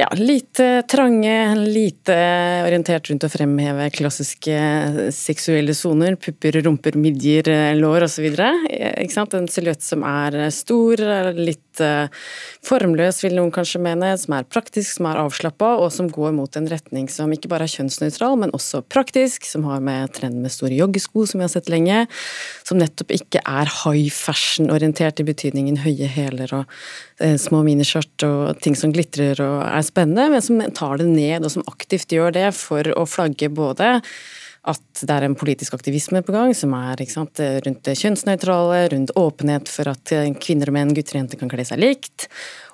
ja, 0.00 0.08
lite 0.16 0.82
trange, 0.88 1.54
lite 1.54 2.16
orientert 2.64 3.10
rundt 3.10 3.26
å 3.26 3.30
fremheve 3.30 3.90
klassiske 3.92 4.56
seksuelle 5.12 5.74
soner. 5.76 6.16
Pupper, 6.20 6.60
rumper, 6.64 6.96
midjer, 6.96 7.50
lår 7.76 8.06
osv. 8.08 8.30
En 8.40 9.50
silhuett 9.52 9.84
som 9.84 10.04
er 10.08 10.46
stor, 10.54 11.04
litt 11.36 11.69
eh, 11.84 12.08
formløs, 12.66 13.20
vil 13.24 13.36
noen 13.38 13.52
kanskje 13.54 13.80
mene, 13.82 14.12
som 14.20 14.34
er 14.36 14.48
praktisk, 14.48 14.92
som 14.96 15.08
er 15.10 15.20
avslappa, 15.22 15.72
og 15.82 15.90
som 15.94 16.10
går 16.12 16.34
mot 16.36 16.58
en 16.58 16.68
retning 16.70 17.08
som 17.12 17.32
ikke 17.34 17.50
bare 17.50 17.68
er 17.68 17.74
kjønnsnøytral, 17.74 18.36
men 18.40 18.54
også 18.56 18.82
praktisk, 18.92 19.46
som 19.48 19.66
har 19.68 19.82
med 19.84 20.14
trenden 20.16 20.44
med 20.44 20.54
store 20.54 20.76
joggesko, 20.78 21.26
som 21.28 21.40
vi 21.40 21.46
har 21.46 21.52
sett 21.52 21.70
lenge, 21.72 22.02
som 22.66 22.80
nettopp 22.80 23.14
ikke 23.16 23.44
er 23.44 23.70
high 23.82 24.10
fashion-orientert 24.14 25.22
i 25.22 25.28
betydningen 25.28 25.80
høye 25.84 26.10
hæler 26.10 26.56
og 26.62 26.76
eh, 27.20 27.36
små 27.40 27.62
miniskjørt 27.66 28.26
og 28.28 28.60
ting 28.64 28.78
som 28.78 28.94
glitrer 28.94 29.40
og 29.44 29.62
er 29.68 29.86
spennende, 29.86 30.28
men 30.34 30.44
som 30.44 30.60
tar 30.76 31.00
det 31.00 31.08
ned, 31.10 31.44
og 31.44 31.56
som 31.56 31.66
aktivt 31.70 32.12
gjør 32.14 32.36
det 32.36 32.50
for 32.56 32.92
å 32.96 33.08
flagge 33.08 33.50
både 33.52 33.98
at 34.68 35.02
det 35.06 35.14
er 35.14 35.24
en 35.24 35.36
politisk 35.38 35.72
aktivisme 35.78 36.20
på 36.24 36.34
gang 36.34 36.50
som 36.56 36.74
er 36.76 37.00
sant, 37.08 37.40
rundt 37.64 37.80
det 37.86 37.96
kjønnsnøytrale, 37.96 38.82
rundt 38.92 39.14
åpenhet 39.16 39.70
for 39.72 39.88
at 39.88 40.12
kvinner 40.42 40.68
og 40.68 40.76
menn, 40.76 40.92
gutter 40.96 41.16
og 41.16 41.22
jenter 41.22 41.40
kan 41.40 41.52
kle 41.52 41.64
seg 41.64 41.80
likt. 41.80 42.28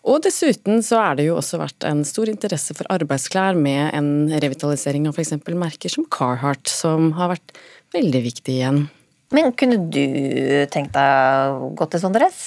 Og 0.06 0.18
dessuten 0.26 0.82
så 0.86 0.98
er 1.02 1.18
det 1.18 1.28
jo 1.28 1.38
også 1.38 1.60
vært 1.62 1.86
en 1.86 2.02
stor 2.06 2.30
interesse 2.30 2.74
for 2.78 2.90
arbeidsklær 2.94 3.58
med 3.58 3.94
en 3.94 4.10
revitalisering 4.34 5.06
av 5.06 5.14
f.eks. 5.18 5.36
merker 5.54 5.92
som 5.92 6.06
Carhartt, 6.10 6.66
som 6.70 7.12
har 7.18 7.36
vært 7.36 7.54
veldig 7.94 8.22
viktig 8.26 8.58
igjen. 8.58 8.84
Men 9.34 9.50
kunne 9.58 9.80
du 9.90 10.04
tenkt 10.70 10.94
deg 10.94 11.54
å 11.58 11.72
gå 11.74 11.88
til 11.90 12.02
sånn 12.02 12.14
dress? 12.14 12.42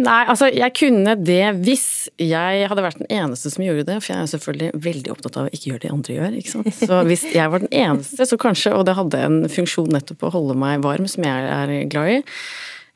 Nei, 0.00 0.20
altså 0.32 0.48
jeg 0.48 0.72
kunne 0.78 1.14
det 1.18 1.42
hvis 1.60 1.86
jeg 2.20 2.68
hadde 2.70 2.84
vært 2.84 3.00
den 3.02 3.10
eneste 3.12 3.52
som 3.52 3.64
gjorde 3.64 3.86
det, 3.88 3.98
for 4.00 4.14
jeg 4.14 4.24
er 4.24 4.32
selvfølgelig 4.32 4.82
veldig 4.86 5.12
opptatt 5.12 5.38
av 5.40 5.48
å 5.48 5.52
ikke 5.54 5.72
gjøre 5.72 5.82
det 5.84 5.92
andre 5.92 6.16
gjør, 6.16 6.38
ikke 6.40 6.54
sant. 6.54 6.72
Så 6.80 7.00
hvis 7.08 7.26
jeg 7.34 7.52
var 7.52 7.64
den 7.64 7.74
eneste, 7.82 8.26
så 8.28 8.40
kanskje, 8.40 8.74
og 8.76 8.86
det 8.88 8.96
hadde 8.98 9.22
en 9.26 9.38
funksjon 9.52 9.92
nettopp 9.92 10.26
å 10.26 10.34
holde 10.34 10.56
meg 10.58 10.84
varm, 10.86 11.08
som 11.10 11.26
jeg 11.26 11.50
er 11.52 11.74
glad 11.92 12.14
i. 12.16 12.20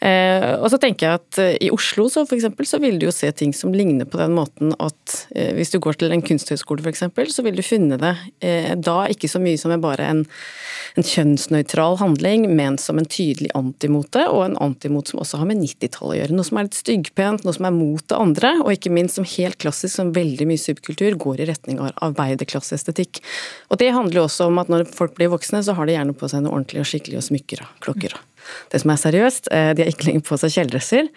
Eh, 0.05 0.51
og 0.59 0.69
så 0.69 0.77
tenker 0.81 1.07
jeg 1.07 1.21
at 1.21 1.39
eh, 1.41 1.55
i 1.65 1.71
Oslo 1.73 2.11
så 2.13 2.27
for 2.29 2.37
eksempel, 2.37 2.67
så 2.69 2.77
vil 2.83 2.99
du 3.01 3.07
jo 3.07 3.15
se 3.15 3.31
ting 3.33 3.55
som 3.57 3.73
ligner 3.73 4.05
på 4.05 4.19
den 4.21 4.35
måten 4.37 4.75
at 4.77 5.15
eh, 5.33 5.55
hvis 5.57 5.73
du 5.73 5.79
går 5.81 5.97
til 5.97 6.13
en 6.13 6.25
kunsthøgskole 6.25 6.85
eksempel, 6.91 7.31
så 7.33 7.45
vil 7.47 7.57
du 7.57 7.65
finne 7.65 7.97
det 8.01 8.13
da 8.85 8.97
ikke 9.09 9.31
så 9.31 9.41
mye 9.41 9.57
som 9.61 9.73
er 9.73 9.81
bare 9.81 10.05
en, 10.11 10.21
en 10.99 11.07
kjønnsnøytral 11.07 11.97
handling, 12.03 12.45
men 12.53 12.77
som 12.81 12.99
en 13.01 13.09
tydelig 13.09 13.49
antimote, 13.57 14.27
og 14.29 14.43
en 14.45 14.59
antimot 14.61 15.09
som 15.09 15.23
også 15.23 15.41
har 15.41 15.49
med 15.49 15.63
90-tallet 15.63 16.11
å 16.11 16.19
gjøre. 16.19 16.37
Noe 16.37 16.49
som 16.51 16.61
er 16.61 16.69
litt 16.69 16.79
styggpent, 16.79 17.47
noe 17.47 17.57
som 17.57 17.69
er 17.71 17.75
mot 17.77 18.05
det 18.11 18.19
andre, 18.19 18.53
og 18.61 18.75
ikke 18.75 18.93
minst 18.93 19.17
som 19.17 19.29
helt 19.37 19.59
klassisk, 19.63 19.95
som 19.95 20.13
veldig 20.17 20.49
mye 20.51 20.61
subkultur, 20.61 21.17
går 21.25 21.41
i 21.41 21.49
retning 21.49 21.81
av 21.81 21.95
arbeiderklasseestetikk. 22.11 23.23
Og 23.73 23.81
det 23.81 23.95
handler 23.97 24.21
jo 24.21 24.29
også 24.29 24.51
om 24.51 24.61
at 24.61 24.73
når 24.73 24.87
folk 24.93 25.17
blir 25.17 25.33
voksne, 25.33 25.65
så 25.65 25.79
har 25.79 25.89
de 25.89 25.97
gjerne 25.97 26.19
på 26.19 26.31
seg 26.31 26.45
noe 26.45 26.59
ordentlig 26.59 26.85
og 26.85 26.93
skikkelig 26.93 27.23
og 27.23 27.29
smykker 27.31 27.65
og 27.65 27.75
klokker. 27.89 28.19
og 28.19 28.34
det 28.73 28.81
som 28.83 28.91
er 28.95 29.01
seriøst. 29.01 29.49
Eh, 29.53 29.73
De 29.75 29.83
har 29.85 29.93
ikke 29.93 30.09
lenger 30.11 30.25
på 30.29 30.39
seg 30.41 30.55
kjeledresser. 30.57 31.09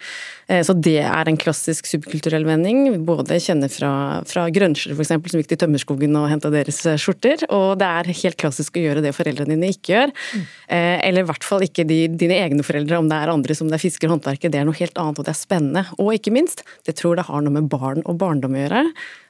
Eh, 0.48 0.62
Så 0.64 0.74
det 0.74 0.98
er 1.04 1.28
en 1.28 1.36
klassisk 1.40 1.86
subkulturell 1.86 2.46
vending. 2.48 3.04
Både 3.04 3.36
kjenner 3.42 3.68
fra, 3.72 3.90
fra 4.28 4.46
grønsjer 4.50 4.94
f.eks., 4.96 5.12
som 5.12 5.42
gikk 5.42 5.50
til 5.52 5.60
tømmerskogen 5.60 6.16
og 6.16 6.28
henta 6.32 6.50
deres 6.52 6.80
eh, 6.88 6.96
skjorter. 7.00 7.44
Og 7.52 7.76
det 7.80 7.88
er 7.88 8.12
helt 8.22 8.38
klassisk 8.40 8.80
å 8.80 8.84
gjøre 8.86 9.04
det 9.04 9.14
foreldrene 9.16 9.54
dine 9.56 9.70
ikke 9.74 9.94
gjør. 9.94 10.14
Mm. 10.34 10.46
Eller 10.78 11.24
i 11.24 11.28
hvert 11.28 11.44
fall 11.46 11.62
ikke 11.64 11.84
de, 11.88 12.00
dine 12.20 12.36
egne 12.42 12.64
foreldre, 12.66 12.98
om 13.00 13.08
det 13.08 13.16
er 13.20 13.32
andre 13.32 13.54
som 13.56 13.68
det 13.70 13.78
er 13.78 13.84
fisker 13.84 14.08
og 14.08 14.18
håndverker. 14.18 14.52
Det 14.52 14.60
er 14.60 14.66
noe 14.68 14.76
helt 14.76 14.98
annet, 15.00 15.20
og 15.20 15.24
det 15.28 15.32
er 15.32 15.38
spennende. 15.38 15.84
Og 16.00 16.12
ikke 16.16 16.32
minst, 16.34 16.64
det 16.88 16.96
tror 17.00 17.16
det 17.16 17.28
har 17.28 17.44
noe 17.44 17.54
med 17.54 17.70
barn 17.72 18.04
og 18.04 18.18
barndom 18.20 18.56
å 18.56 18.62
gjøre. 18.64 18.82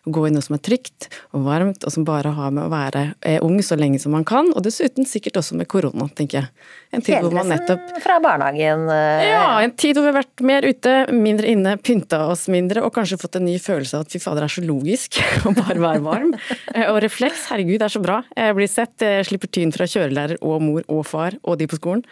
Å 0.09 0.13
gå 0.15 0.23
i 0.29 0.33
noe 0.33 0.45
som 0.45 0.55
er 0.57 0.63
trygt 0.65 1.09
og 1.37 1.43
varmt, 1.45 1.85
og 1.85 1.93
som 1.93 2.05
bare 2.07 2.31
har 2.33 2.53
med 2.55 2.65
å 2.69 2.71
være 2.73 3.03
eh, 3.27 3.39
ung 3.45 3.59
så 3.67 3.77
lenge 3.79 3.99
som 4.01 4.15
man 4.15 4.25
kan. 4.29 4.51
Og 4.57 4.65
dessuten 4.65 5.07
sikkert 5.09 5.41
også 5.43 5.59
med 5.59 5.69
korona, 5.71 6.07
tenker 6.17 6.41
jeg. 6.41 6.51
En 6.95 7.05
tid 7.05 7.19
hvor 7.21 7.35
man 7.35 7.51
nettopp 7.53 7.99
fra 8.03 8.17
barnehagen. 8.25 8.87
eh, 8.95 9.27
ja, 9.29 9.43
en 9.67 9.75
tid 9.77 9.99
hvor 9.99 10.07
vi 10.07 10.13
har 10.15 10.21
vært 10.23 10.45
mer 10.49 10.65
ute, 10.65 10.95
mindre 11.15 11.49
inne, 11.51 11.75
pynta 11.81 12.21
oss 12.31 12.47
mindre, 12.53 12.83
og 12.85 12.93
kanskje 12.97 13.19
fått 13.21 13.39
en 13.39 13.47
ny 13.49 13.57
følelse 13.63 13.99
av 13.99 14.07
at 14.07 14.15
fy 14.15 14.21
fader, 14.23 14.45
det 14.45 14.49
er 14.49 14.55
så 14.57 14.65
logisk 14.67 15.21
å 15.49 15.55
bare 15.57 15.79
være 15.83 16.03
varm. 16.05 16.35
Eh, 16.75 16.87
og 16.89 17.01
refleks, 17.05 17.47
herregud, 17.53 17.79
det 17.81 17.89
er 17.89 17.95
så 17.95 18.03
bra. 18.05 18.21
Jeg 18.37 18.57
blir 18.59 18.71
sett, 18.71 18.95
jeg 19.05 19.29
slipper 19.29 19.53
tyn 19.55 19.75
fra 19.75 19.89
kjørelærer 19.89 20.43
og 20.45 20.63
mor 20.65 20.87
og 20.87 21.05
far 21.09 21.37
og 21.43 21.59
de 21.61 21.69
på 21.71 21.79
skolen. 21.79 22.05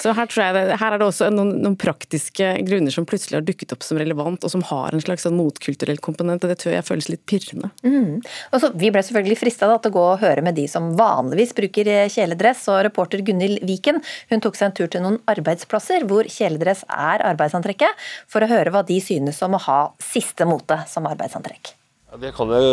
Så 0.00 0.14
her, 0.16 0.28
tror 0.30 0.44
jeg 0.46 0.56
det, 0.56 0.78
her 0.80 0.96
er 0.96 1.00
det 1.00 1.08
også 1.08 1.30
noen, 1.32 1.54
noen 1.64 1.76
praktiske 1.80 2.50
grunner 2.66 2.94
som 2.94 3.06
plutselig 3.08 3.40
har 3.40 3.46
dukket 3.46 3.74
opp 3.76 3.84
som 3.86 4.00
relevant, 4.00 4.44
og 4.44 4.52
som 4.52 4.64
har 4.70 4.94
en 4.94 5.02
slags 5.04 5.26
sånn 5.26 5.36
motkulturell 5.38 6.00
komponent, 6.04 6.44
og 6.44 6.52
det 6.52 6.58
tror 6.62 6.76
jeg 6.76 6.86
føles 6.86 7.10
litt 7.12 7.24
pirrende. 7.30 7.70
Mm. 7.86 8.20
Og 8.52 8.60
så, 8.62 8.70
vi 8.74 8.90
ble 8.94 9.02
selvfølgelig 9.04 9.40
frista 9.40 9.70
til 9.74 9.92
å 9.92 9.94
gå 9.94 10.04
og 10.12 10.22
høre 10.24 10.44
med 10.44 10.58
de 10.58 10.66
som 10.70 10.92
vanligvis 10.98 11.54
bruker 11.56 11.90
eh, 11.90 12.10
kjeledress, 12.12 12.66
og 12.72 12.82
reporter 12.88 13.24
Gunhild 13.24 13.64
Viken 13.66 14.00
hun 14.30 14.42
tok 14.44 14.58
seg 14.58 14.70
en 14.70 14.76
tur 14.78 14.90
til 14.90 15.04
noen 15.04 15.20
arbeidsplasser 15.30 16.06
hvor 16.08 16.28
kjeledress 16.30 16.84
er 16.88 17.24
arbeidsantrekket, 17.24 18.04
for 18.34 18.42
å 18.42 18.50
høre 18.50 18.72
hva 18.74 18.82
de 18.86 18.98
synes 19.02 19.38
om 19.46 19.54
å 19.54 19.62
ha 19.68 19.78
siste 20.02 20.46
mote 20.48 20.80
som 20.90 21.06
arbeidsantrekk. 21.06 21.74
Det 22.18 22.30
kan 22.34 22.50
jeg 22.54 22.66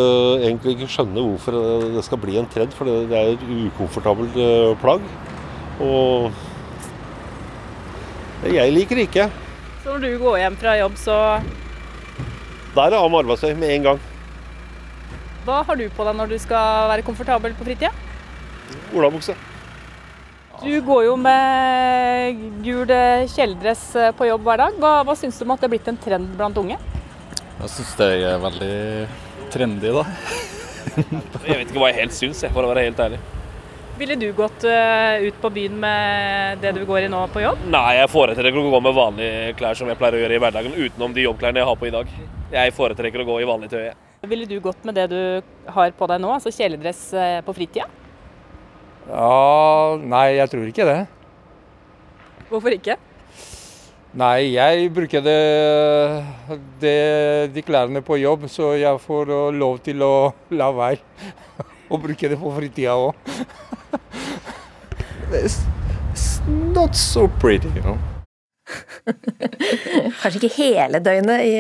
egentlig 0.46 0.76
ikke 0.76 0.90
skjønne 0.94 1.22
hvorfor 1.26 1.56
det 1.96 2.04
skal 2.06 2.20
bli 2.22 2.36
en 2.38 2.50
trend, 2.50 2.74
for 2.78 2.86
det 2.90 3.10
det 3.10 3.18
er 3.18 3.32
et 3.34 3.46
ukomfortabelt 3.50 4.38
øh, 4.38 4.74
plagg. 4.82 5.06
Og 5.82 6.30
jeg 8.46 8.74
liker 8.74 8.98
det 8.98 9.08
ikke. 9.10 9.26
Så 9.82 9.96
når 9.96 10.06
du 10.06 10.22
går 10.22 10.38
hjem 10.44 10.58
fra 10.62 10.78
jobb, 10.78 10.98
så 10.98 11.18
Der 12.76 12.94
er 12.94 12.98
av 13.02 13.10
med 13.12 13.24
arbeidstøy 13.26 13.56
med 13.58 13.74
en 13.76 13.88
gang. 13.90 14.04
Hva 15.46 15.64
har 15.66 15.76
du 15.76 15.88
på 15.90 16.06
deg 16.06 16.16
når 16.16 16.28
du 16.32 16.38
skal 16.40 16.90
være 16.94 17.06
komfortabel 17.06 17.58
på 17.58 17.66
fritida? 17.66 17.90
Olabukse. 18.94 19.34
Du 20.62 20.82
går 20.86 21.06
jo 21.08 21.16
med 21.18 22.42
gul 22.62 22.90
eh, 22.94 23.26
kjeledress 23.34 23.82
eh, 23.98 24.12
på 24.14 24.28
jobb 24.30 24.44
hver 24.46 24.62
dag. 24.62 24.76
Hva, 24.78 24.92
hva 25.08 25.16
syns 25.18 25.40
du 25.40 25.46
om 25.48 25.54
at 25.56 25.64
det 25.64 25.66
er 25.66 25.72
blitt 25.74 25.88
en 25.90 25.98
trend 25.98 26.28
blant 26.38 26.58
unge? 26.62 26.76
Jeg 27.58 27.72
syns 27.74 27.94
det 27.98 28.10
er 28.30 28.42
veldig 28.44 28.76
trendy, 29.54 29.94
da. 29.96 30.04
Jeg 31.48 31.58
vet 31.58 31.64
ikke 31.66 31.82
hva 31.82 31.90
jeg 31.90 31.98
helt 32.04 32.14
syns, 32.14 32.44
for 32.54 32.62
å 32.62 32.70
være 32.70 32.84
helt 32.86 33.02
ærlig. 33.02 33.18
Ville 33.98 34.18
du 34.22 34.28
gått 34.38 34.68
eh, 34.70 35.26
ut 35.26 35.40
på 35.42 35.50
byen 35.56 35.80
med 35.82 36.62
det 36.62 36.76
du 36.78 36.84
går 36.86 37.08
i 37.08 37.10
nå 37.10 37.24
på 37.34 37.42
jobb? 37.42 37.66
Nei, 37.74 37.98
jeg 37.98 38.12
foretrekker 38.14 38.62
å 38.62 38.74
gå 38.76 38.82
med 38.86 38.98
vanlige 38.98 39.56
klær 39.58 39.80
som 39.80 39.90
jeg 39.90 39.98
pleier 39.98 40.20
å 40.20 40.22
gjøre 40.22 40.38
i 40.38 40.44
hverdagen, 40.46 40.78
utenom 40.78 41.16
de 41.18 41.26
jobbklærne 41.26 41.64
jeg 41.64 41.70
har 41.72 41.80
på 41.82 41.90
i 41.90 41.96
dag. 41.98 42.14
Jeg 42.54 42.76
foretrekker 42.78 43.26
å 43.26 43.28
gå 43.32 43.40
i 43.42 43.50
vanlig 43.50 43.72
tøy. 43.74 43.90
Ville 44.30 44.46
du 44.46 44.60
gått 44.62 44.86
med 44.86 44.94
det 44.94 45.08
du 45.10 45.20
har 45.74 45.98
på 45.98 46.12
deg 46.14 46.22
nå, 46.22 46.36
altså 46.38 46.54
kjeledress 46.54 47.08
på 47.48 47.58
fritida? 47.58 47.90
Ja, 49.08 49.98
nei, 49.98 50.28
jeg 50.38 50.52
tror 50.52 50.68
ikke 50.70 50.86
det. 50.88 51.00
Hvorfor 52.52 52.76
ikke? 52.76 52.98
Nei, 54.12 54.52
jeg 54.52 54.90
bruker 54.92 55.24
det, 55.24 55.38
det, 56.82 56.96
de 57.56 57.64
klærne 57.64 58.02
på 58.04 58.20
jobb, 58.20 58.44
så 58.52 58.74
jeg 58.76 59.00
får 59.00 59.32
uh, 59.32 59.56
lov 59.56 59.80
til 59.86 60.04
å 60.04 60.34
la 60.52 60.68
være 60.76 61.00
å 61.94 62.00
bruke 62.02 62.28
det 62.28 62.40
på 62.42 62.52
fritida 62.58 62.98
òg. 63.08 63.16
Not 66.76 66.98
so 67.00 67.30
pretty, 67.40 67.72
you 67.72 67.86
know. 67.86 67.98
Kanskje 70.22 70.42
ikke 70.42 70.56
hele 70.58 71.00
døgnet 71.04 71.48
i, 71.48 71.56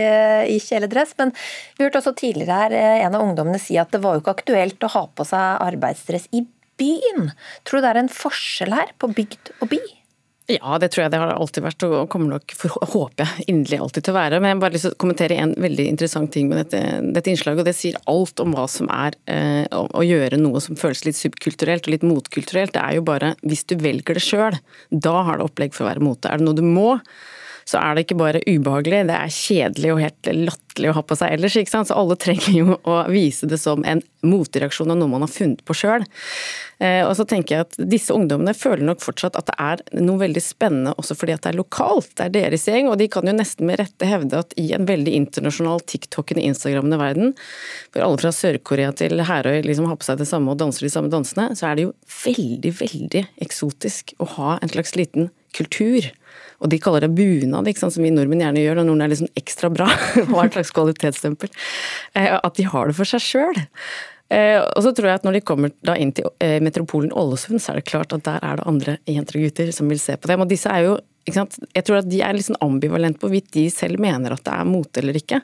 i 0.51 0.59
kjeledress, 0.59 1.15
men 1.19 1.31
vi 1.77 1.85
hørte 1.85 2.01
også 2.01 2.13
tidligere 2.19 2.57
her 2.65 2.75
eh, 2.75 3.03
en 3.05 3.15
av 3.15 3.23
ungdommene 3.23 3.59
si 3.63 3.79
at 3.79 3.91
det 3.95 4.03
var 4.03 4.17
jo 4.17 4.25
ikke 4.25 4.35
aktuelt 4.41 4.87
å 4.87 4.91
ha 4.91 5.05
på 5.07 5.27
seg 5.27 5.69
arbeidsdress 5.71 6.27
i 6.31 6.43
byen. 6.43 6.57
Tror 6.79 7.79
du 7.79 7.85
det 7.85 7.89
er 7.91 7.99
en 8.01 8.13
forskjell 8.13 8.73
her 8.73 8.93
på 9.01 9.11
bygd 9.15 9.51
og 9.59 9.73
by? 9.73 9.81
Ja, 10.51 10.77
det 10.81 10.89
tror 10.91 11.05
jeg 11.05 11.11
det 11.13 11.19
har 11.21 11.31
alltid 11.31 11.63
vært, 11.63 11.83
og 11.85 12.09
kommer 12.11 12.33
nok, 12.33 12.53
for, 12.57 12.73
håper 12.91 13.23
jeg, 13.23 13.45
inderlig 13.51 13.77
alltid 13.85 14.03
til 14.03 14.13
å 14.13 14.17
være. 14.17 14.39
Men 14.41 14.51
jeg 14.51 14.61
bare 14.63 14.75
lyst 14.75 14.87
til 14.87 14.95
å 14.95 14.99
kommentere 14.99 15.37
en 15.39 15.53
veldig 15.63 15.85
interessant 15.87 16.31
ting 16.33 16.49
med 16.49 16.63
dette, 16.63 16.81
dette 17.15 17.31
innslaget, 17.31 17.61
og 17.61 17.69
det 17.69 17.75
sier 17.77 17.99
alt 18.11 18.41
om 18.43 18.55
hva 18.57 18.65
som 18.71 18.89
er 18.91 19.15
eh, 19.31 19.63
å, 19.77 19.85
å 19.85 20.03
gjøre 20.03 20.39
noe 20.41 20.63
som 20.63 20.79
føles 20.79 21.05
litt 21.07 21.19
subkulturelt 21.19 21.87
og 21.87 21.95
litt 21.95 22.07
motkulturelt. 22.07 22.73
Det 22.75 22.83
er 22.83 22.97
jo 22.97 23.05
bare 23.07 23.35
hvis 23.45 23.63
du 23.69 23.77
velger 23.79 24.17
det 24.17 24.25
sjøl, 24.25 24.57
da 24.91 25.15
har 25.29 25.39
det 25.39 25.47
opplegg 25.47 25.77
for 25.77 25.85
å 25.85 25.91
være 25.91 26.03
mote. 26.03 26.31
Er 26.31 26.41
det 26.41 26.49
noe 26.49 26.57
du 26.57 26.65
må, 26.65 26.97
så 27.65 27.81
er 27.81 27.95
det 27.95 28.05
ikke 28.05 28.19
bare 28.19 28.41
ubehagelig, 28.47 29.05
det 29.09 29.17
er 29.17 29.35
kjedelig 29.35 29.93
og 29.93 30.01
helt 30.01 30.31
latterlig 30.31 30.91
å 30.91 30.95
ha 30.97 31.03
på 31.05 31.17
seg 31.19 31.35
ellers. 31.35 31.57
ikke 31.59 31.73
sant? 31.73 31.89
Så 31.89 31.97
alle 31.97 32.17
trenger 32.19 32.51
jo 32.55 32.77
å 32.87 32.97
vise 33.11 33.49
det 33.49 33.59
som 33.61 33.85
en 33.87 34.01
motreaksjon 34.25 34.91
av 34.93 34.99
noe 34.99 35.11
man 35.11 35.25
har 35.25 35.31
funnet 35.31 35.63
på 35.65 35.75
sjøl. 35.77 36.05
Eh, 36.81 37.01
og 37.05 37.13
så 37.17 37.25
tenker 37.29 37.55
jeg 37.55 37.67
at 37.67 37.77
disse 37.91 38.13
ungdommene 38.13 38.53
føler 38.57 38.83
nok 38.85 39.03
fortsatt 39.03 39.37
at 39.37 39.49
det 39.49 39.57
er 39.61 39.83
noe 40.01 40.21
veldig 40.21 40.41
spennende 40.41 40.95
også 41.01 41.17
fordi 41.17 41.35
at 41.35 41.43
det 41.45 41.51
er 41.51 41.59
lokalt. 41.59 42.13
Det 42.17 42.27
er 42.27 42.35
deres 42.35 42.65
gjeng, 42.69 42.89
og 42.89 42.97
de 43.01 43.09
kan 43.11 43.27
jo 43.27 43.35
nesten 43.35 43.69
med 43.69 43.81
rette 43.81 44.09
hevde 44.09 44.41
at 44.41 44.55
i 44.61 44.71
en 44.77 44.87
veldig 44.89 45.13
internasjonal 45.23 45.83
TikTokende, 45.89 46.45
Instagrammende 46.51 47.01
verden, 47.01 47.35
hvor 47.91 48.05
alle 48.05 48.21
fra 48.21 48.33
Sør-Korea 48.35 48.93
til 48.97 49.21
Herøy 49.27 49.61
liksom 49.67 49.89
har 49.89 49.99
på 50.01 50.09
seg 50.09 50.21
det 50.21 50.29
samme 50.29 50.53
og 50.53 50.61
danser 50.61 50.87
de 50.87 50.93
samme 50.93 51.11
dansene, 51.13 51.51
så 51.57 51.69
er 51.69 51.77
det 51.77 51.87
jo 51.87 51.93
veldig, 52.21 52.73
veldig 52.81 53.27
eksotisk 53.45 54.15
å 54.21 54.29
ha 54.37 54.57
en 54.59 54.73
slags 54.73 54.97
liten 54.97 55.29
kultur. 55.55 56.09
Og 56.61 56.69
de 56.71 56.79
kaller 56.81 57.05
det 57.05 57.11
bunad, 57.17 57.69
som 57.77 57.91
vi 58.03 58.13
nordmenn 58.13 58.43
gjerne 58.45 58.63
gjør 58.63 58.79
når 58.79 58.89
noen 58.91 59.03
er 59.05 59.13
liksom 59.13 59.31
ekstra 59.39 59.71
bra 59.73 59.89
Hva 60.31 60.45
et 60.45 60.57
slags 60.57 60.73
kvalitetsstempel. 60.77 61.51
Eh, 62.13 62.31
At 62.37 62.55
de 62.57 62.67
har 62.69 62.87
det 62.91 62.97
for 62.97 63.09
seg 63.09 63.25
sjøl. 63.25 63.61
Og 64.31 64.77
så 64.85 64.93
tror 64.95 65.09
jeg 65.09 65.19
at 65.19 65.25
når 65.27 65.35
de 65.35 65.39
kommer 65.43 65.73
inn 65.99 66.13
til 66.15 66.29
eh, 66.39 66.61
metropolen 66.63 67.11
Ålesund, 67.11 67.59
så 67.59 67.73
er 67.73 67.81
det 67.81 67.89
klart 67.89 68.13
at 68.15 68.23
der 68.23 68.37
er 68.39 68.61
det 68.61 68.67
andre 68.69 68.93
jenter 69.03 69.35
og 69.35 69.43
gutter 69.43 69.71
som 69.75 69.89
vil 69.91 69.99
se 69.99 70.15
på 70.15 70.29
dem. 70.31 70.45
Og 70.45 70.47
disse 70.47 70.71
er 70.71 70.85
jo? 70.85 70.93
Jeg 71.27 71.83
tror 71.85 71.99
at 71.99 72.07
de 72.09 72.21
er 72.25 72.33
litt 72.33 72.47
sånn 72.47 72.57
ambivalente 72.65 73.19
på 73.21 73.27
hvorvidt 73.27 73.51
de 73.53 73.65
selv 73.69 73.99
mener 74.01 74.33
at 74.33 74.41
det 74.47 74.53
er 74.55 74.65
mote 74.65 75.03
eller 75.03 75.19
ikke. 75.19 75.41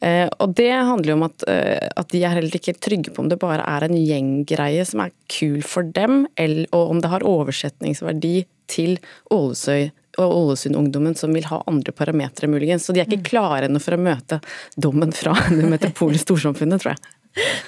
Eh, 0.00 0.28
Og 0.40 0.54
det 0.56 0.70
handler 0.72 1.10
jo 1.12 1.16
om 1.18 1.26
at, 1.26 1.44
eh, 1.50 1.88
at 2.00 2.08
de 2.14 2.22
er 2.24 2.38
heller 2.38 2.56
ikke 2.56 2.78
trygge 2.78 3.12
på 3.12 3.24
om 3.24 3.28
det 3.28 3.40
bare 3.42 3.66
er 3.66 3.84
en 3.88 3.98
gjenggreie 3.98 4.86
som 4.88 5.02
er 5.04 5.12
kul 5.28 5.60
for 5.66 5.82
dem, 5.98 6.22
eller, 6.40 6.70
og 6.72 6.94
om 6.94 7.02
det 7.02 7.10
har 7.12 7.26
oversetningsverdi 7.26 8.46
til 8.70 8.96
Ålesøy 9.34 9.90
og 10.18 10.34
Ålesund-ungdommen 10.34 11.14
som 11.18 11.34
vil 11.34 11.46
ha 11.50 11.60
andre 11.70 11.94
parametere, 11.94 12.50
muligens. 12.50 12.86
Så 12.86 12.94
de 12.96 13.02
er 13.02 13.08
ikke 13.08 13.30
klare 13.30 13.68
ennå 13.68 13.82
for 13.82 13.94
å 13.96 14.02
møte 14.02 14.40
dommen 14.76 15.14
fra 15.14 15.36
det 15.52 15.68
metropole 15.70 16.18
storsamfunnet, 16.18 16.82
tror 16.82 16.96
jeg. 16.96 17.16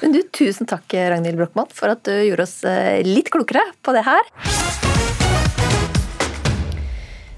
Men 0.00 0.16
du, 0.16 0.22
tusen 0.34 0.66
takk 0.66 0.90
Ragnhild 0.90 1.38
Brochmann 1.38 1.70
for 1.70 1.92
at 1.92 2.02
du 2.08 2.12
gjorde 2.12 2.48
oss 2.48 2.56
eh, 2.66 2.98
litt 3.06 3.30
klokere 3.30 3.62
på 3.82 3.94
det 3.94 4.02
her. 4.08 4.32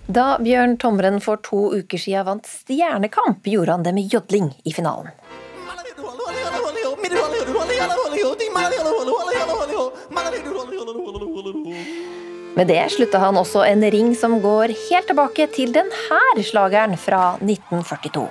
Da 0.06 0.34
Bjørn 0.40 0.76
Tomren 0.80 1.20
for 1.24 1.40
to 1.44 1.70
uker 1.74 2.00
siden 2.00 2.26
vant 2.28 2.48
Stjernekamp, 2.48 3.46
gjorde 3.48 3.76
han 3.76 3.84
det 3.86 3.94
med 3.96 4.12
jodling 4.12 4.52
i 4.64 4.72
finalen. 4.72 5.12
Med 12.54 12.68
det 12.70 12.82
slutta 12.94 13.18
han 13.18 13.34
også 13.34 13.64
en 13.66 13.82
ring 13.90 14.12
som 14.14 14.36
går 14.42 14.70
helt 14.70 15.08
tilbake 15.10 15.48
til 15.54 15.72
denne 15.74 16.44
slageren 16.46 16.94
fra 17.00 17.34
1942. 17.42 18.28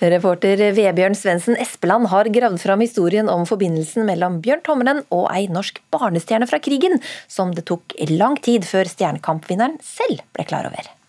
Reporter 0.00 0.60
Vebjørn 0.76 1.16
Svendsen 1.16 1.56
Espeland 1.60 2.08
har 2.12 2.28
gravd 2.32 2.60
fram 2.60 2.84
historien 2.84 3.28
om 3.32 3.48
forbindelsen 3.48 4.04
mellom 4.08 4.40
Bjørn 4.44 4.64
Tommelen 4.64 5.02
og 5.08 5.26
ei 5.32 5.48
norsk 5.52 5.80
barnestjerne 5.92 6.48
fra 6.48 6.60
krigen, 6.60 7.00
som 7.28 7.52
det 7.56 7.66
tok 7.72 7.96
lang 8.12 8.36
tid 8.40 8.68
før 8.68 8.88
Stjernekamp-vinneren 8.88 9.80
selv 9.84 10.24
ble 10.36 10.48
klar 10.48 10.68
over. 10.68 10.99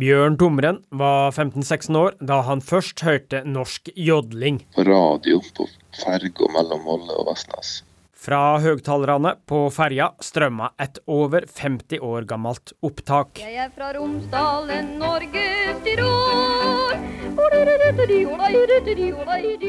Bjørn 0.00 0.38
Tomren 0.40 0.78
var 0.96 1.34
15-16 1.34 1.96
år 1.98 2.14
da 2.24 2.38
han 2.46 2.62
først 2.64 3.02
hørte 3.04 3.42
norsk 3.44 3.90
jodling. 4.00 4.62
På 4.72 4.84
radio 4.86 5.42
på 5.56 5.66
ferga 5.98 6.46
mellom 6.54 6.86
Molde 6.86 7.16
og 7.20 7.26
Vestnes. 7.28 7.82
Fra 8.20 8.56
høgtalerne 8.64 9.34
på 9.48 9.58
ferja 9.74 10.10
strømma 10.24 10.70
et 10.80 11.02
over 11.04 11.44
50 11.44 12.00
år 12.00 12.24
gammelt 12.30 12.72
opptak. 12.86 13.42
Jeg 13.44 13.58
er 13.66 13.68
fra 13.76 13.90
Romsdalen, 13.98 14.94
Norges 15.02 15.84
Tirol. 15.84 16.96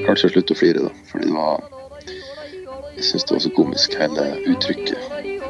Kanskje 0.08 0.32
slutte 0.32 0.56
å 0.56 0.62
flire, 0.62 0.88
da. 0.88 0.96
Fordi 1.12 1.28
det 1.28 1.36
var 1.36 1.60
Jeg 2.96 3.08
syns 3.10 3.28
det 3.28 3.36
var 3.36 3.46
så 3.50 3.56
komisk, 3.60 4.00
hele 4.00 4.32
uttrykket. 4.54 5.41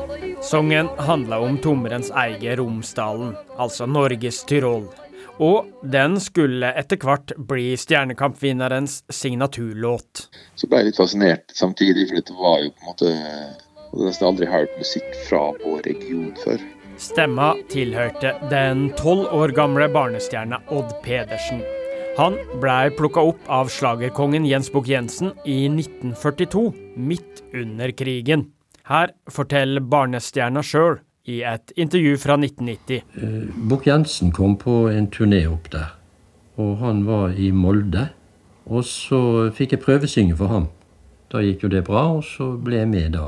Sangen 0.42 0.88
handla 0.98 1.39
om 1.39 1.58
Tomrens 1.58 2.12
eie 2.18 2.56
Romsdalen, 2.56 3.36
altså 3.62 3.86
Norges 3.86 4.42
Tyrol. 4.50 4.88
Og 5.38 5.68
den 5.86 6.18
skulle 6.22 6.72
etter 6.78 6.98
hvert 7.02 7.34
bli 7.38 7.76
Stjernekampvinnerens 7.78 9.04
signaturlåt. 9.14 10.26
Så 10.58 10.70
ble 10.70 10.82
jeg 10.82 10.89
litt 10.89 11.00
fascinert 11.02 11.54
samtidig, 11.54 12.08
for 12.10 12.26
det 12.26 12.38
var 12.39 12.64
jo 12.66 12.72
på 12.74 12.82
en 12.82 12.89
måte 12.89 13.12
Jeg 13.12 14.00
hadde 14.00 14.08
nesten 14.08 14.28
aldri 14.30 14.48
hørt 14.48 14.76
musikk 14.80 15.16
fra 15.28 15.42
vår 15.62 15.82
region 15.84 16.32
før. 16.39 16.62
Stemma 17.02 17.50
tilhørte 17.72 18.32
den 18.50 18.86
tolv 18.96 19.28
år 19.36 19.52
gamle 19.58 19.89
barnestjerna 19.92 20.62
Odd 20.72 20.94
Pedersen. 21.04 21.60
Han 22.18 22.38
blei 22.64 22.89
plukka 22.96 23.24
opp 23.34 23.52
av 23.52 23.70
slagerkongen 23.72 24.48
Jens 24.48 24.72
Bukk-Jensen 24.72 25.36
i 25.44 25.66
1942, 25.68 26.66
midt 26.96 27.44
under 27.54 27.92
krigen. 27.92 28.48
Her 28.90 29.14
forteller 29.30 29.84
barnestjerna 29.84 30.64
sjøl 30.66 31.00
i 31.30 31.42
et 31.46 31.74
intervju 31.78 32.18
fra 32.22 32.38
1990. 32.40 33.04
Bukk-Jensen 33.70 34.34
kom 34.34 34.58
på 34.58 34.88
en 34.90 35.10
turné 35.14 35.44
opp 35.50 35.70
der, 35.74 35.94
og 36.58 36.78
han 36.82 37.06
var 37.06 37.38
i 37.38 37.52
Molde. 37.54 38.10
Og 38.72 38.86
så 38.86 39.50
fikk 39.58 39.76
jeg 39.76 39.84
prøvesynge 39.86 40.38
for 40.38 40.52
ham. 40.52 40.68
Da 41.32 41.42
gikk 41.44 41.66
jo 41.66 41.72
det 41.72 41.86
bra, 41.88 42.08
og 42.18 42.26
så 42.28 42.52
ble 42.62 42.82
jeg 42.82 42.92
med 42.92 43.16
da 43.16 43.26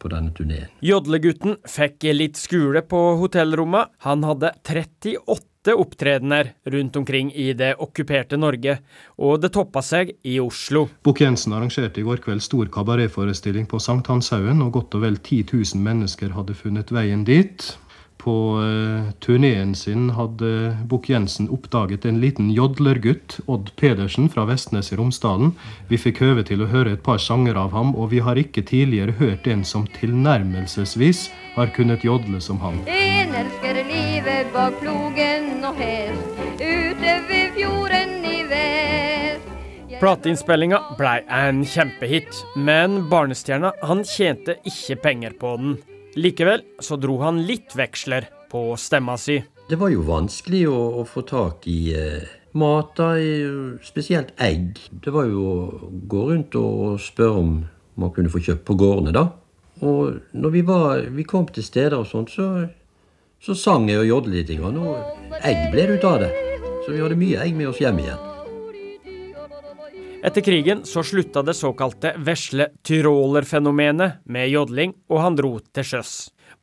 på 0.00 0.10
denne 0.12 0.34
turneen. 0.36 0.68
Jodlegutten 0.84 1.56
fikk 1.68 2.04
litt 2.12 2.38
skule 2.40 2.84
på 2.84 3.00
hotellrommet. 3.20 3.92
Han 4.04 4.24
hadde 4.26 4.52
38 4.60 5.16
opptredener 5.72 6.50
rundt 6.68 6.96
omkring 7.00 7.30
i 7.32 7.52
det 7.56 7.70
okkuperte 7.80 8.36
Norge, 8.36 8.76
og 9.16 9.40
det 9.40 9.52
toppa 9.54 9.80
seg 9.80 10.12
i 10.28 10.36
Oslo. 10.42 10.84
Bukk-Jensen 11.06 11.56
arrangerte 11.56 12.02
i 12.02 12.04
går 12.04 12.20
kveld 12.24 12.44
stor 12.44 12.68
kabaretforestilling 12.74 13.64
på 13.70 13.80
Sankthanshaugen, 13.80 14.60
og 14.60 14.74
godt 14.76 14.98
og 14.98 15.06
vel 15.06 15.16
10 15.16 15.40
000 15.54 15.80
mennesker 15.86 16.36
hadde 16.36 16.58
funnet 16.58 16.92
veien 16.92 17.24
dit. 17.24 17.70
På 18.24 18.56
uh, 18.56 19.10
turneen 19.20 19.74
sin 19.76 20.06
hadde 20.16 20.76
Bukk-Jensen 20.88 21.50
oppdaget 21.52 22.06
en 22.08 22.22
liten 22.22 22.48
jodlergutt, 22.50 23.36
Odd 23.46 23.74
Pedersen 23.76 24.30
fra 24.32 24.46
Vestnes 24.48 24.88
i 24.92 24.96
Romsdalen. 24.96 25.52
Vi 25.90 25.98
fikk 26.00 26.22
høve 26.24 26.46
til 26.48 26.64
å 26.64 26.70
høre 26.70 26.94
et 26.96 27.04
par 27.04 27.20
sanger 27.20 27.60
av 27.60 27.76
ham, 27.76 27.92
og 27.92 28.14
vi 28.14 28.22
har 28.24 28.40
ikke 28.40 28.64
tidligere 28.64 29.18
hørt 29.20 29.44
en 29.44 29.60
som 29.68 29.84
tilnærmelsesvis 30.00 31.26
har 31.58 31.68
kunnet 31.76 32.08
jodle 32.08 32.40
som 32.40 32.64
han. 32.64 32.80
En 32.88 33.36
elsker 33.44 33.84
livet 33.92 34.48
bak 34.56 34.80
plogen 34.80 35.60
og 35.60 35.76
hest, 35.84 36.44
ute 36.64 37.16
ved 37.28 37.56
fjorden 37.60 38.20
i 38.24 38.44
vest. 38.48 39.50
Plateinnspillinga 40.00 40.80
blei 40.96 41.18
en 41.28 41.60
kjempehit, 41.68 42.46
men 42.56 43.02
barnestjerna 43.12 43.76
han 43.84 44.00
tjente 44.08 44.56
ikke 44.64 45.02
penger 45.04 45.36
på 45.36 45.58
den. 45.60 45.82
Likevel 46.14 46.62
så 46.82 46.96
dro 47.00 47.18
han 47.24 47.42
litt 47.46 47.74
veksler 47.76 48.28
på 48.50 48.72
stemma 48.78 49.16
si. 49.18 49.40
Det 49.68 49.78
var 49.80 49.90
jo 49.90 50.04
vanskelig 50.06 50.66
å, 50.70 50.80
å 51.00 51.04
få 51.08 51.24
tak 51.26 51.66
i 51.70 51.78
eh, 51.96 52.26
mat, 52.60 53.00
spesielt 53.82 54.34
egg. 54.38 54.78
Det 54.90 55.14
var 55.14 55.26
jo 55.30 55.44
å 55.44 55.88
gå 56.10 56.26
rundt 56.30 56.58
og 56.60 57.00
spørre 57.02 57.40
om 57.40 57.56
man 58.00 58.12
kunne 58.14 58.30
få 58.30 58.42
kjøpt 58.42 58.66
på 58.68 58.76
gårdene, 58.78 59.14
da. 59.14 59.28
Og 59.82 60.20
når 60.36 60.54
vi, 60.54 60.62
var, 60.66 61.02
vi 61.10 61.26
kom 61.26 61.48
til 61.50 61.66
steder 61.66 61.96
og 61.98 62.06
sånt, 62.10 62.30
så, 62.34 62.68
så 63.42 63.56
sang 63.58 63.88
jeg 63.90 64.04
og 64.04 64.10
jodlet 64.10 64.52
litt, 64.52 64.62
og 64.62 65.40
egg 65.42 65.66
ble 65.72 65.88
det 65.88 65.98
ut 65.98 66.08
av 66.12 66.22
det. 66.22 66.30
Så 66.84 66.92
vi 66.92 67.02
hadde 67.02 67.18
mye 67.18 67.42
egg 67.42 67.58
med 67.58 67.72
oss 67.72 67.82
hjem 67.82 68.02
igjen. 68.04 68.33
Etter 70.24 70.40
krigen 70.40 70.86
så 70.86 71.02
slutta 71.02 71.42
det 71.42 71.52
såkalte 71.54 72.14
vesle 72.16 72.70
tyrolerfenomenet 72.82 74.12
med 74.24 74.48
jodling, 74.48 74.94
og 75.12 75.20
han 75.20 75.34
dro 75.36 75.58
til 75.76 75.84
sjøs. 75.84 76.12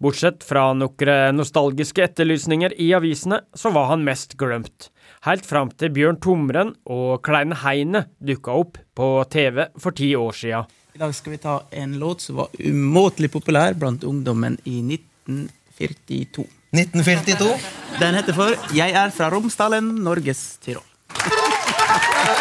Bortsett 0.02 0.42
fra 0.42 0.64
noen 0.74 1.38
nostalgiske 1.38 2.02
etterlysninger 2.08 2.74
i 2.82 2.88
avisene, 2.98 3.44
så 3.54 3.70
var 3.70 3.92
han 3.92 4.02
mest 4.08 4.34
glemt. 4.42 4.90
Helt 5.28 5.46
fram 5.46 5.70
til 5.78 5.94
Bjørn 5.94 6.18
Tomren 6.18 6.74
og 6.90 7.22
Kleine 7.22 7.60
Heine 7.62 8.08
dukka 8.18 8.58
opp 8.64 8.82
på 8.98 9.12
TV 9.30 9.68
for 9.78 9.94
ti 9.94 10.10
år 10.18 10.34
sia. 10.42 10.66
I 10.98 11.04
dag 11.06 11.14
skal 11.14 11.38
vi 11.38 11.44
ta 11.46 11.60
en 11.70 12.00
låt 12.02 12.26
som 12.26 12.42
var 12.42 12.50
umåtelig 12.58 13.30
populær 13.30 13.78
blant 13.78 14.02
ungdommen 14.02 14.58
i 14.66 14.82
1942. 14.82 16.50
1942? 16.74 17.54
Den 18.02 18.18
heter 18.18 18.34
for 18.34 18.58
'Jeg 18.74 18.90
er 18.90 19.10
fra 19.14 19.30
Romsdalen, 19.30 20.02
Norges 20.02 20.58
Tyrol'. 20.66 20.90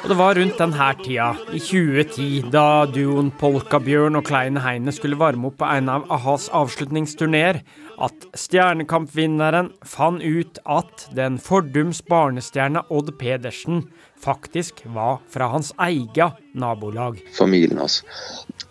Og 0.03 0.09
det 0.11 0.17
var 0.19 0.35
rundt 0.35 0.57
denne 0.59 0.87
tida, 0.99 1.27
i 1.55 1.59
2010, 1.63 2.49
da 2.51 2.83
duoen 2.91 3.29
Polkabjørn 3.39 4.19
og 4.19 4.25
Kleine 4.27 4.59
Heine 4.65 4.91
skulle 4.95 5.19
varme 5.19 5.47
opp 5.47 5.57
på 5.61 5.69
en 5.71 5.87
av 5.93 6.03
a-has 6.11 6.49
avslutningsturneer, 6.55 7.61
at 8.03 8.27
Stjernekampvinneren 8.35 9.71
fant 9.87 10.19
ut 10.23 10.59
at 10.67 11.07
den 11.15 11.39
fordums 11.39 12.03
barnestjerna 12.03 12.83
Odd 12.91 13.13
Pedersen 13.21 13.85
faktisk 14.19 14.83
var 14.91 15.23
fra 15.31 15.47
hans 15.55 15.71
eget 15.87 16.43
nabolag. 16.51 17.23
Familien 17.39 17.79
hans 17.79 18.01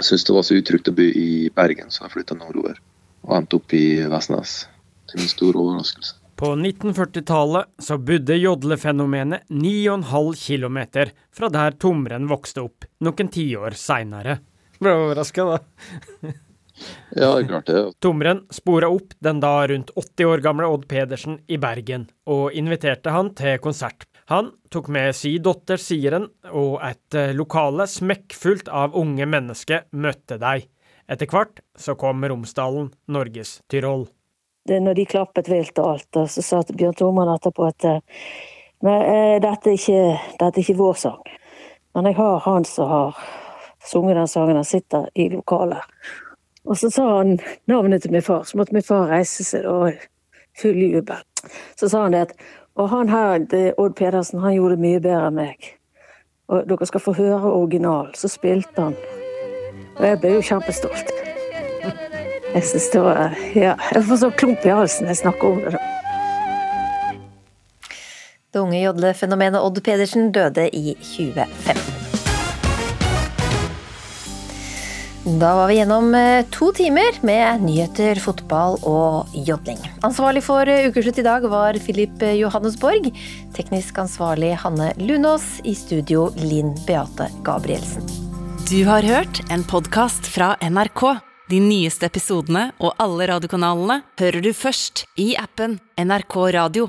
syntes 0.02 0.28
det 0.28 0.36
var 0.36 0.44
så 0.44 0.60
utrygt 0.60 0.92
å 0.92 0.96
bo 1.00 1.08
i 1.08 1.48
Bergen, 1.56 1.88
så 1.88 2.04
jeg 2.04 2.18
flytta 2.18 2.36
nordover. 2.36 2.76
Og 3.24 3.40
endte 3.40 3.56
opp 3.56 3.72
i 3.72 3.86
Vestnes. 4.12 4.66
Til 5.06 5.22
min 5.22 5.30
store 5.30 5.60
overraskelse. 5.62 6.25
På 6.36 6.52
1940-tallet 6.52 7.66
så 7.78 7.96
bodde 7.98 8.36
jodlefenomenet 8.36 9.46
9,5 9.48 10.34
km 10.46 10.78
fra 11.32 11.48
der 11.48 11.76
Tomren 11.80 12.26
vokste 12.28 12.66
opp, 12.66 12.84
noen 13.00 13.30
tiår 13.32 13.76
seinere. 13.80 14.42
Ble 14.76 14.92
overraska, 15.04 15.46
da. 15.48 16.32
Ja, 17.16 17.30
det 17.32 17.46
er 17.46 17.46
klart 17.48 17.70
det. 17.70 17.82
Tomren 18.04 18.42
spora 18.52 18.90
opp 18.92 19.14
den 19.24 19.38
da 19.40 19.54
rundt 19.70 19.94
80 19.96 20.28
år 20.28 20.42
gamle 20.44 20.68
Odd 20.68 20.84
Pedersen 20.90 21.38
i 21.48 21.56
Bergen, 21.56 22.04
og 22.28 22.52
inviterte 22.52 23.14
han 23.14 23.30
til 23.38 23.56
konsert. 23.64 24.04
Han 24.28 24.50
tok 24.68 24.90
med 24.92 25.16
si 25.16 25.38
datter 25.40 25.80
Siren, 25.80 26.28
og 26.52 26.76
et 26.84 27.16
eh, 27.16 27.32
lokale 27.32 27.86
smekkfullt 27.88 28.68
av 28.68 28.92
unge 28.92 29.24
mennesker 29.24 29.86
møtte 29.96 30.36
deg. 30.42 30.68
Etter 31.08 31.32
hvert 31.32 31.64
så 31.80 31.96
kom 31.96 32.28
Romsdalen, 32.28 32.90
Norges 33.08 33.60
Tyrol. 33.72 34.08
Det, 34.66 34.82
når 34.82 34.98
de 34.98 35.06
klappet 35.08 35.48
vilt 35.50 35.78
og 35.78 35.94
alt, 35.94 36.10
og 36.16 36.30
så 36.30 36.42
sa 36.44 36.62
Bjørn 36.68 36.94
Thormann 36.98 37.32
etterpå 37.34 37.66
at 37.68 37.86
eh, 37.88 38.20
men, 38.84 39.02
eh, 39.02 39.36
dette, 39.40 39.70
er 39.70 39.78
ikke, 39.78 40.02
dette 40.40 40.60
er 40.60 40.64
ikke 40.64 40.78
vår 40.78 40.98
sang. 41.00 41.22
Men 41.94 42.10
jeg 42.10 42.18
har 42.18 42.42
han 42.44 42.64
som 42.68 42.90
har 42.90 43.20
sunget 43.86 44.16
den 44.18 44.28
sangen, 44.28 44.56
han 44.56 44.68
sitter 44.68 45.08
i 45.14 45.28
lokalet. 45.32 45.80
Og 46.66 46.76
så 46.76 46.90
sa 46.90 47.06
han 47.16 47.38
navnet 47.66 48.02
til 48.02 48.12
min 48.12 48.22
far, 48.22 48.44
så 48.44 48.58
måtte 48.58 48.74
min 48.74 48.84
far 48.84 49.08
reise 49.08 49.46
seg 49.46 49.64
og 49.70 49.96
full 50.60 50.76
jubel. 50.76 51.22
Så 51.78 51.88
sa 51.88 52.02
han 52.02 52.16
det 52.16 52.26
at 52.28 52.38
og 52.76 52.90
han 52.92 53.08
her, 53.08 53.40
Odd 53.78 53.94
Pedersen, 53.96 54.40
han 54.40 54.52
gjorde 54.52 54.76
det 54.76 54.82
mye 54.82 55.00
bedre 55.00 55.30
enn 55.30 55.38
meg. 55.38 55.70
Og 56.52 56.68
dere 56.68 56.86
skal 56.86 57.00
få 57.00 57.14
høre 57.16 57.52
original. 57.52 58.12
Så 58.14 58.28
spilte 58.28 58.90
han. 58.90 58.98
Og 59.96 60.04
jeg 60.04 60.20
ble 60.20 60.34
jo 60.36 60.44
kjempestolt. 60.44 61.25
Jeg 62.56 62.64
synes 62.64 62.88
det 62.94 63.00
var 63.04 63.34
Ja, 63.52 63.74
jeg 63.92 64.06
får 64.08 64.22
sånn 64.22 64.36
klump 64.40 64.64
i 64.64 64.72
halsen 64.72 65.04
når 65.04 65.12
jeg 65.12 65.20
snakker 65.26 65.50
om 65.50 65.58
det. 65.60 65.76
da. 65.76 65.82
Det 68.56 68.62
unge 68.62 68.78
jodlefenomenet 68.80 69.60
Odd 69.60 69.82
Pedersen 69.84 70.30
døde 70.32 70.64
i 70.72 70.94
2015. 70.96 71.92
Da 75.26 75.50
var 75.58 75.68
vi 75.68 75.76
gjennom 75.80 76.14
eh, 76.14 76.46
to 76.54 76.70
timer 76.72 77.18
med 77.26 77.66
nyheter, 77.66 78.16
fotball 78.22 78.78
og 78.86 79.34
jodling. 79.34 79.82
Ansvarlig 80.06 80.44
for 80.46 80.70
eh, 80.70 80.86
Ukeslutt 80.88 81.18
i 81.20 81.26
dag 81.26 81.44
var 81.52 81.76
Filip 81.82 82.22
Johannesborg. 82.38 83.10
Teknisk 83.58 83.98
ansvarlig 84.00 84.54
Hanne 84.64 84.92
Lunås. 85.02 85.58
I 85.66 85.74
studio 85.76 86.30
Linn 86.40 86.72
Beate 86.88 87.28
Gabrielsen. 87.44 88.06
Du 88.70 88.80
har 88.88 89.04
hørt 89.04 89.44
en 89.50 89.66
podkast 89.66 90.30
fra 90.30 90.54
NRK. 90.64 91.18
De 91.46 91.60
nyeste 91.62 92.08
episodene 92.10 92.72
og 92.82 92.96
alle 93.02 93.28
radiokanalene 93.30 94.00
hører 94.18 94.42
du 94.42 94.50
først 94.56 95.04
i 95.22 95.28
appen 95.38 95.78
NRK 95.94 96.38
Radio. 96.58 96.88